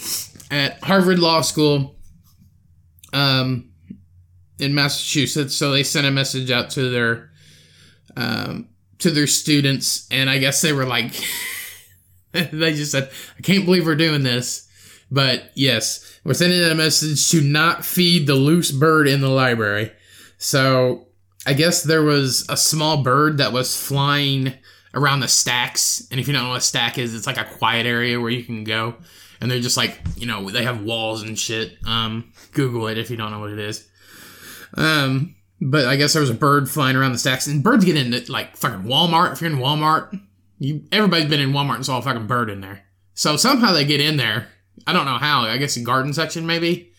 at 0.50 0.82
Harvard 0.82 1.20
Law 1.20 1.40
School, 1.40 1.94
um, 3.12 3.72
in 4.58 4.74
Massachusetts. 4.74 5.56
So 5.56 5.72
they 5.72 5.82
sent 5.82 6.06
a 6.06 6.10
message 6.10 6.50
out 6.50 6.70
to 6.70 6.88
their 6.88 7.30
um, 8.16 8.68
to 8.98 9.10
their 9.10 9.26
students, 9.26 10.06
and 10.10 10.30
I 10.30 10.38
guess 10.38 10.60
they 10.62 10.72
were 10.72 10.86
like, 10.86 11.12
they 12.32 12.74
just 12.74 12.92
said, 12.92 13.10
"I 13.38 13.42
can't 13.42 13.64
believe 13.64 13.86
we're 13.86 13.96
doing 13.96 14.22
this." 14.22 14.68
But 15.12 15.50
yes, 15.54 16.18
we're 16.24 16.34
sending 16.34 16.62
a 16.62 16.74
message 16.74 17.30
to 17.30 17.42
not 17.42 17.84
feed 17.84 18.26
the 18.26 18.34
loose 18.34 18.70
bird 18.70 19.06
in 19.06 19.20
the 19.20 19.28
library. 19.28 19.92
So 20.38 21.06
I 21.46 21.52
guess 21.52 21.82
there 21.82 22.02
was 22.02 22.46
a 22.48 22.56
small 22.56 23.02
bird 23.02 23.38
that 23.38 23.52
was 23.52 23.76
flying 23.76 24.54
around 24.94 25.20
the 25.20 25.28
stacks. 25.28 26.06
And 26.10 26.18
if 26.18 26.26
you 26.26 26.32
don't 26.32 26.44
know 26.44 26.50
what 26.50 26.58
a 26.58 26.62
stack 26.62 26.96
is, 26.96 27.14
it's 27.14 27.26
like 27.26 27.36
a 27.36 27.44
quiet 27.44 27.84
area 27.84 28.20
where 28.20 28.30
you 28.30 28.42
can 28.42 28.64
go 28.64 28.96
and 29.42 29.50
they're 29.50 29.60
just 29.60 29.76
like 29.76 29.98
you 30.16 30.24
know 30.24 30.48
they 30.48 30.62
have 30.62 30.82
walls 30.82 31.22
and 31.22 31.38
shit. 31.38 31.76
Um, 31.84 32.32
Google 32.52 32.86
it 32.86 32.96
if 32.96 33.10
you 33.10 33.16
don't 33.16 33.32
know 33.32 33.40
what 33.40 33.50
it 33.50 33.58
is. 33.58 33.86
Um, 34.74 35.34
but 35.60 35.86
I 35.86 35.96
guess 35.96 36.12
there 36.12 36.22
was 36.22 36.30
a 36.30 36.34
bird 36.34 36.70
flying 36.70 36.96
around 36.96 37.12
the 37.12 37.18
stacks, 37.18 37.48
and 37.48 37.62
birds 37.62 37.84
get 37.84 37.96
into 37.96 38.30
like 38.30 38.56
fucking 38.56 38.84
Walmart. 38.84 39.32
If 39.32 39.40
you're 39.40 39.50
in 39.50 39.58
Walmart, 39.58 40.18
you 40.58 40.84
everybody's 40.92 41.28
been 41.28 41.40
in 41.40 41.50
Walmart 41.50 41.76
and 41.76 41.84
saw 41.84 41.98
a 41.98 42.02
fucking 42.02 42.28
bird 42.28 42.50
in 42.50 42.60
there. 42.60 42.84
So 43.14 43.36
somehow 43.36 43.72
they 43.72 43.84
get 43.84 44.00
in 44.00 44.16
there. 44.16 44.46
I 44.86 44.92
don't 44.92 45.06
know 45.06 45.18
how. 45.18 45.42
I 45.42 45.58
guess 45.58 45.74
the 45.74 45.84
garden 45.84 46.12
section 46.12 46.46
maybe, 46.46 46.92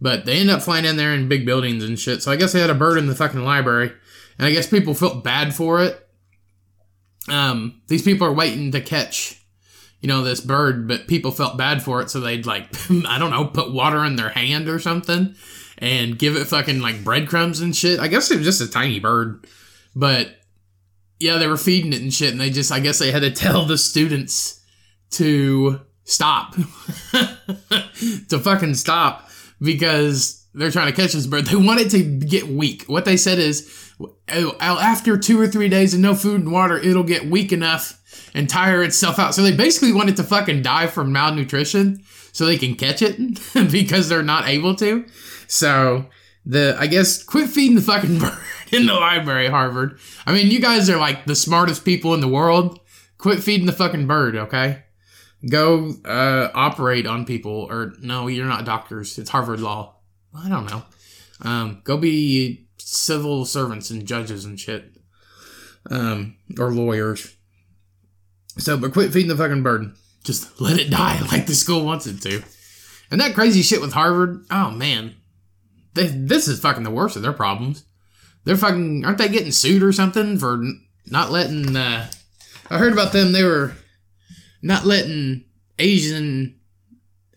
but 0.00 0.24
they 0.24 0.38
end 0.38 0.50
up 0.50 0.62
flying 0.62 0.84
in 0.84 0.96
there 0.96 1.14
in 1.14 1.28
big 1.28 1.46
buildings 1.46 1.84
and 1.84 1.98
shit. 1.98 2.22
So 2.22 2.30
I 2.32 2.36
guess 2.36 2.52
they 2.52 2.60
had 2.60 2.70
a 2.70 2.74
bird 2.74 2.98
in 2.98 3.06
the 3.06 3.14
fucking 3.14 3.44
library, 3.44 3.92
and 4.38 4.46
I 4.46 4.52
guess 4.52 4.66
people 4.66 4.94
felt 4.94 5.24
bad 5.24 5.54
for 5.54 5.82
it. 5.82 6.06
Um, 7.28 7.82
these 7.88 8.02
people 8.02 8.26
are 8.26 8.32
waiting 8.32 8.72
to 8.72 8.80
catch 8.80 9.40
you 10.00 10.08
know, 10.08 10.22
this 10.22 10.40
bird, 10.40 10.88
but 10.88 11.06
people 11.06 11.30
felt 11.30 11.58
bad 11.58 11.82
for 11.82 12.00
it, 12.00 12.10
so 12.10 12.20
they'd 12.20 12.46
like, 12.46 12.68
I 13.06 13.18
don't 13.18 13.30
know, 13.30 13.44
put 13.44 13.72
water 13.72 14.04
in 14.04 14.16
their 14.16 14.30
hand 14.30 14.68
or 14.68 14.78
something 14.78 15.34
and 15.78 16.18
give 16.18 16.36
it 16.36 16.46
fucking 16.46 16.80
like 16.80 17.04
breadcrumbs 17.04 17.60
and 17.60 17.74
shit. 17.74 18.00
I 18.00 18.08
guess 18.08 18.30
it 18.30 18.38
was 18.38 18.46
just 18.46 18.60
a 18.60 18.70
tiny 18.70 19.00
bird, 19.00 19.46
but 19.94 20.36
yeah, 21.18 21.36
they 21.36 21.46
were 21.46 21.56
feeding 21.56 21.92
it 21.92 22.00
and 22.00 22.12
shit, 22.12 22.32
and 22.32 22.40
they 22.40 22.50
just, 22.50 22.72
I 22.72 22.80
guess 22.80 22.98
they 22.98 23.10
had 23.10 23.22
to 23.22 23.30
tell 23.30 23.66
the 23.66 23.78
students 23.78 24.60
to 25.12 25.80
stop, 26.04 26.54
to 27.12 28.38
fucking 28.38 28.74
stop 28.74 29.28
because 29.60 30.46
they're 30.54 30.70
trying 30.70 30.92
to 30.92 31.00
catch 31.00 31.12
this 31.12 31.26
bird. 31.26 31.46
They 31.46 31.56
want 31.56 31.80
it 31.80 31.90
to 31.90 32.02
get 32.02 32.48
weak. 32.48 32.84
What 32.84 33.04
they 33.04 33.16
said 33.16 33.38
is, 33.38 33.92
after 34.28 35.16
two 35.16 35.40
or 35.40 35.46
three 35.46 35.68
days 35.68 35.94
of 35.94 36.00
no 36.00 36.14
food 36.14 36.40
and 36.40 36.52
water, 36.52 36.76
it'll 36.76 37.02
get 37.02 37.26
weak 37.26 37.52
enough 37.52 38.00
and 38.34 38.48
tire 38.48 38.82
itself 38.82 39.18
out. 39.18 39.34
So 39.34 39.42
they 39.42 39.52
basically 39.52 39.92
want 39.92 40.10
it 40.10 40.16
to 40.16 40.24
fucking 40.24 40.62
die 40.62 40.86
from 40.86 41.12
malnutrition 41.12 42.02
so 42.32 42.46
they 42.46 42.58
can 42.58 42.74
catch 42.74 43.02
it 43.02 43.16
because 43.70 44.08
they're 44.08 44.22
not 44.22 44.48
able 44.48 44.74
to. 44.76 45.06
So 45.46 46.06
the 46.46 46.76
I 46.78 46.86
guess 46.86 47.22
quit 47.22 47.50
feeding 47.50 47.76
the 47.76 47.82
fucking 47.82 48.18
bird 48.20 48.38
in 48.72 48.86
the 48.86 48.94
library, 48.94 49.48
Harvard. 49.48 49.98
I 50.26 50.32
mean, 50.32 50.50
you 50.50 50.60
guys 50.60 50.88
are 50.88 50.98
like 50.98 51.26
the 51.26 51.36
smartest 51.36 51.84
people 51.84 52.14
in 52.14 52.20
the 52.20 52.28
world. 52.28 52.80
Quit 53.18 53.42
feeding 53.42 53.66
the 53.66 53.72
fucking 53.72 54.06
bird, 54.06 54.34
okay? 54.34 54.84
Go 55.48 55.94
uh, 56.04 56.50
operate 56.54 57.06
on 57.06 57.24
people, 57.24 57.66
or 57.70 57.94
no, 58.00 58.26
you're 58.26 58.46
not 58.46 58.66
doctors. 58.66 59.18
It's 59.18 59.30
Harvard 59.30 59.60
Law. 59.60 59.96
I 60.36 60.48
don't 60.48 60.66
know. 60.66 60.82
Um, 61.42 61.80
go 61.84 61.96
be 61.96 62.66
civil 62.78 63.46
servants 63.46 63.90
and 63.90 64.06
judges 64.06 64.44
and 64.44 64.60
shit, 64.60 64.96
um, 65.90 66.36
or 66.58 66.70
lawyers. 66.70 67.36
So, 68.58 68.76
but 68.76 68.92
quit 68.92 69.12
feeding 69.12 69.28
the 69.28 69.36
fucking 69.36 69.62
bird. 69.62 69.94
Just 70.24 70.60
let 70.60 70.78
it 70.78 70.90
die 70.90 71.20
like 71.32 71.46
the 71.46 71.54
school 71.54 71.84
wants 71.84 72.06
it 72.06 72.20
to. 72.22 72.42
And 73.10 73.20
that 73.20 73.34
crazy 73.34 73.62
shit 73.62 73.80
with 73.80 73.92
Harvard, 73.92 74.44
oh 74.50 74.70
man. 74.70 75.16
They, 75.94 76.06
this 76.06 76.46
is 76.46 76.60
fucking 76.60 76.84
the 76.84 76.90
worst 76.90 77.16
of 77.16 77.22
their 77.22 77.32
problems. 77.32 77.84
They're 78.44 78.56
fucking, 78.56 79.04
aren't 79.04 79.18
they 79.18 79.28
getting 79.28 79.52
sued 79.52 79.82
or 79.82 79.92
something 79.92 80.38
for 80.38 80.62
not 81.06 81.32
letting, 81.32 81.74
uh, 81.74 82.08
I 82.70 82.78
heard 82.78 82.92
about 82.92 83.12
them, 83.12 83.32
they 83.32 83.42
were 83.42 83.74
not 84.62 84.86
letting 84.86 85.44
Asian, 85.78 86.58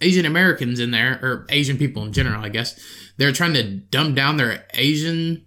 Asian 0.01 0.25
Americans 0.25 0.79
in 0.79 0.91
there, 0.91 1.19
or 1.21 1.45
Asian 1.49 1.77
people 1.77 2.03
in 2.03 2.13
general, 2.13 2.43
I 2.43 2.49
guess. 2.49 2.79
They're 3.17 3.31
trying 3.31 3.53
to 3.53 3.63
dumb 3.63 4.15
down 4.15 4.37
their 4.37 4.65
Asian 4.73 5.45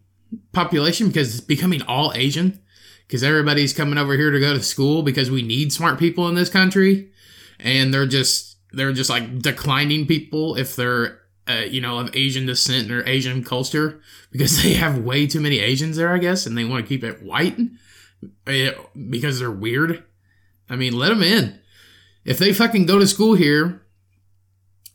population 0.53 1.09
because 1.09 1.37
it's 1.37 1.45
becoming 1.45 1.83
all 1.83 2.13
Asian 2.15 2.61
because 3.07 3.23
everybody's 3.23 3.73
coming 3.73 3.99
over 3.99 4.15
here 4.15 4.31
to 4.31 4.41
go 4.41 4.53
to 4.53 4.63
school 4.63 5.03
because 5.03 5.31
we 5.31 5.43
need 5.43 5.73
smart 5.73 5.99
people 5.99 6.29
in 6.29 6.35
this 6.35 6.51
country, 6.51 7.11
and 7.59 7.93
they're 7.93 8.07
just 8.07 8.57
they're 8.73 8.93
just 8.93 9.11
like 9.11 9.39
declining 9.41 10.07
people 10.07 10.57
if 10.57 10.77
they're 10.77 11.21
uh, 11.49 11.65
you 11.69 11.81
know 11.81 11.99
of 11.99 12.15
Asian 12.15 12.47
descent 12.47 12.91
or 12.91 13.07
Asian 13.09 13.45
culture 13.45 14.01
because 14.31 14.63
they 14.63 14.75
have 14.75 14.99
way 14.99 15.27
too 15.27 15.41
many 15.41 15.59
Asians 15.59 15.97
there, 15.97 16.13
I 16.13 16.19
guess, 16.19 16.47
and 16.47 16.57
they 16.57 16.65
want 16.65 16.85
to 16.85 16.89
keep 16.89 17.05
it 17.05 17.23
white 17.23 17.59
eh, 18.47 18.73
because 19.09 19.39
they're 19.39 19.51
weird. 19.51 20.05
I 20.69 20.77
mean, 20.77 20.99
let 20.99 21.11
them 21.11 21.23
in. 21.23 21.61
If 22.27 22.39
they 22.39 22.53
fucking 22.53 22.87
go 22.87 22.99
to 22.99 23.07
school 23.07 23.35
here 23.35 23.83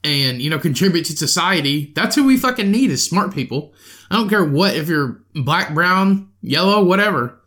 and 0.04 0.42
you 0.42 0.50
know 0.50 0.60
contribute 0.60 1.06
to 1.06 1.18
society, 1.18 1.92
that's 1.96 2.16
who 2.16 2.26
we 2.26 2.38
fucking 2.38 2.70
need 2.70 2.92
is 2.92 3.04
smart 3.04 3.34
people. 3.34 3.74
I 4.12 4.18
don't 4.18 4.30
care 4.30 4.44
what 4.46 4.76
if 4.76 4.88
you're 4.88 5.22
black, 5.34 5.74
brown, 5.74 6.30
yellow, 6.42 6.84
whatever. 6.84 7.42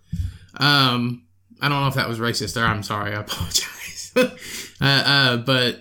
Um, 0.57 1.25
I 1.61 1.69
don't 1.69 1.81
know 1.81 1.89
if 1.89 1.95
that 1.95 2.09
was 2.09 2.19
racist 2.19 2.55
there. 2.55 2.65
I'm 2.65 2.83
sorry. 2.83 3.15
I 3.15 3.21
apologize. 3.21 4.13
uh, 4.17 4.29
uh, 4.81 5.37
but 5.39 5.77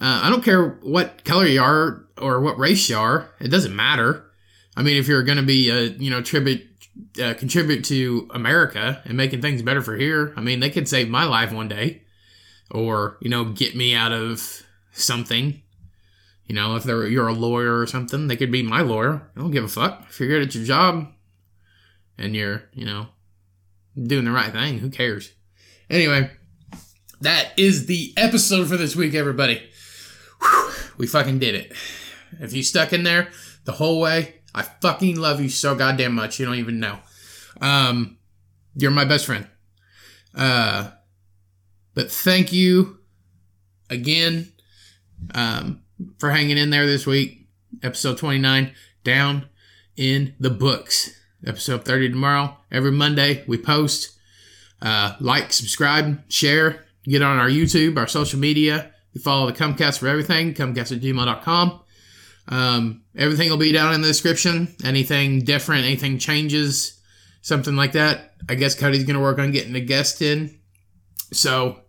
uh, 0.00 0.20
I 0.24 0.30
don't 0.30 0.44
care 0.44 0.70
what 0.82 1.24
color 1.24 1.46
you 1.46 1.62
are 1.62 2.04
or 2.20 2.40
what 2.40 2.58
race 2.58 2.88
you 2.88 2.96
are. 2.96 3.30
It 3.40 3.48
doesn't 3.48 3.74
matter. 3.74 4.24
I 4.76 4.82
mean, 4.82 4.96
if 4.96 5.08
you're 5.08 5.22
going 5.22 5.38
to 5.38 5.44
be, 5.44 5.70
a, 5.70 5.84
you 5.84 6.10
know, 6.10 6.20
tribute, 6.20 6.66
uh, 7.22 7.34
contribute 7.34 7.84
to 7.86 8.28
America 8.34 9.00
and 9.04 9.16
making 9.16 9.40
things 9.40 9.62
better 9.62 9.80
for 9.80 9.96
here, 9.96 10.34
I 10.36 10.40
mean, 10.42 10.60
they 10.60 10.70
could 10.70 10.88
save 10.88 11.08
my 11.08 11.24
life 11.24 11.52
one 11.52 11.68
day, 11.68 12.02
or 12.70 13.18
you 13.20 13.30
know, 13.30 13.44
get 13.44 13.76
me 13.76 13.94
out 13.94 14.12
of 14.12 14.62
something. 14.92 15.62
You 16.46 16.54
know, 16.54 16.76
if 16.76 16.84
they're 16.84 17.06
you're 17.06 17.28
a 17.28 17.32
lawyer 17.32 17.78
or 17.78 17.86
something, 17.86 18.28
they 18.28 18.36
could 18.36 18.52
be 18.52 18.62
my 18.62 18.80
lawyer. 18.80 19.30
I 19.36 19.40
don't 19.40 19.50
give 19.50 19.64
a 19.64 19.68
fuck. 19.68 20.06
If 20.08 20.20
you're 20.20 20.28
good 20.28 20.42
at 20.42 20.54
your 20.54 20.64
job, 20.64 21.08
and 22.18 22.34
you're, 22.34 22.64
you 22.72 22.84
know, 22.84 23.08
doing 24.00 24.24
the 24.24 24.30
right 24.30 24.52
thing. 24.52 24.78
Who 24.78 24.90
cares? 24.90 25.32
Anyway, 25.88 26.30
that 27.20 27.52
is 27.56 27.86
the 27.86 28.12
episode 28.16 28.68
for 28.68 28.76
this 28.76 28.96
week, 28.96 29.14
everybody. 29.14 29.62
Whew, 30.40 30.70
we 30.98 31.06
fucking 31.06 31.38
did 31.38 31.54
it. 31.54 31.72
If 32.40 32.52
you 32.52 32.62
stuck 32.62 32.92
in 32.92 33.02
there 33.02 33.28
the 33.64 33.72
whole 33.72 34.00
way, 34.00 34.36
I 34.54 34.62
fucking 34.62 35.16
love 35.16 35.40
you 35.40 35.48
so 35.48 35.74
goddamn 35.74 36.14
much. 36.14 36.38
You 36.38 36.46
don't 36.46 36.56
even 36.56 36.80
know. 36.80 36.98
Um, 37.60 38.18
you're 38.74 38.90
my 38.90 39.04
best 39.04 39.26
friend. 39.26 39.46
Uh, 40.34 40.90
but 41.96 42.12
thank 42.12 42.52
you 42.52 43.00
again 43.90 44.52
um, 45.34 45.82
for 46.20 46.30
hanging 46.30 46.58
in 46.58 46.70
there 46.70 46.86
this 46.86 47.08
week. 47.08 47.48
Episode 47.82 48.18
29 48.18 48.72
down 49.02 49.48
in 49.96 50.34
the 50.38 50.50
books 50.50 51.10
episode 51.46 51.84
30 51.84 52.10
tomorrow. 52.10 52.56
Every 52.70 52.90
Monday 52.90 53.44
we 53.46 53.58
post. 53.58 54.12
Uh, 54.82 55.14
like, 55.20 55.52
subscribe, 55.52 56.30
share, 56.30 56.84
get 57.04 57.22
on 57.22 57.38
our 57.38 57.48
YouTube, 57.48 57.96
our 57.96 58.06
social 58.06 58.38
media. 58.38 58.92
You 59.12 59.20
follow 59.20 59.46
the 59.46 59.52
Cummcast 59.52 59.98
for 59.98 60.08
everything, 60.08 60.52
cummcast 60.52 60.94
at 60.94 61.02
gmail.com. 61.02 61.80
Um, 62.48 63.02
everything 63.16 63.48
will 63.48 63.56
be 63.56 63.72
down 63.72 63.94
in 63.94 64.02
the 64.02 64.08
description. 64.08 64.76
Anything 64.84 65.40
different, 65.40 65.84
anything 65.84 66.18
changes, 66.18 67.00
something 67.40 67.74
like 67.74 67.92
that. 67.92 68.34
I 68.48 68.54
guess 68.54 68.74
Cody's 68.74 69.04
going 69.04 69.16
to 69.16 69.22
work 69.22 69.38
on 69.38 69.50
getting 69.50 69.74
a 69.74 69.80
guest 69.80 70.20
in. 70.20 70.58
So 71.32 71.80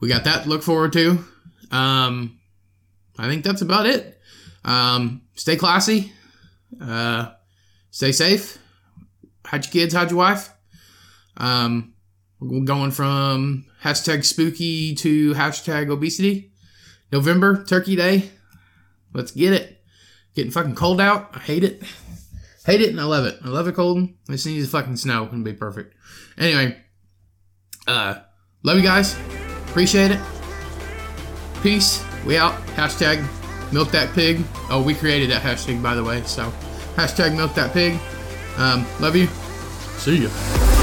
we 0.00 0.08
got 0.08 0.24
that 0.24 0.46
look 0.46 0.62
forward 0.62 0.92
to. 0.94 1.24
Um, 1.70 2.38
I 3.18 3.28
think 3.28 3.44
that's 3.44 3.62
about 3.62 3.86
it. 3.86 4.18
Um, 4.64 5.22
stay 5.34 5.56
classy. 5.56 6.12
Uh, 6.80 7.32
stay 7.90 8.12
safe. 8.12 8.58
Hide 9.44 9.64
your 9.64 9.72
kids, 9.72 9.94
hide 9.94 10.10
your 10.10 10.18
wife. 10.18 10.50
Um, 11.36 11.94
we're 12.40 12.64
going 12.64 12.90
from 12.90 13.66
hashtag 13.82 14.24
spooky 14.24 14.94
to 14.96 15.34
hashtag 15.34 15.90
obesity. 15.90 16.52
November, 17.12 17.64
Turkey 17.64 17.96
Day. 17.96 18.30
Let's 19.12 19.32
get 19.32 19.52
it. 19.52 19.82
Getting 20.34 20.52
fucking 20.52 20.76
cold 20.76 21.00
out. 21.00 21.30
I 21.34 21.40
hate 21.40 21.64
it. 21.64 21.82
Hate 22.64 22.82
it 22.82 22.90
and 22.90 23.00
I 23.00 23.04
love 23.04 23.26
it. 23.26 23.38
I 23.44 23.48
love 23.48 23.66
it 23.66 23.74
cold. 23.74 24.08
I 24.28 24.32
just 24.32 24.46
need 24.46 24.60
the 24.60 24.68
fucking 24.68 24.96
snow 24.96 25.28
and 25.32 25.44
be 25.44 25.52
perfect. 25.52 25.94
Anyway, 26.38 26.76
uh, 27.88 28.16
love 28.62 28.76
you 28.76 28.82
guys. 28.82 29.16
Appreciate 29.70 30.10
it. 30.10 30.20
Peace. 31.62 32.04
We 32.26 32.36
out. 32.36 32.54
Hashtag 32.74 33.26
milk 33.72 33.90
that 33.92 34.12
pig. 34.14 34.42
Oh, 34.68 34.82
we 34.82 34.94
created 34.94 35.30
that 35.30 35.42
hashtag 35.42 35.82
by 35.82 35.94
the 35.94 36.04
way. 36.04 36.22
So 36.22 36.52
hashtag 36.96 37.36
milk 37.36 37.54
that 37.54 37.72
pig. 37.72 37.98
Um, 38.56 38.84
love 39.00 39.16
you. 39.16 39.26
See 39.98 40.24
ya. 40.24 40.79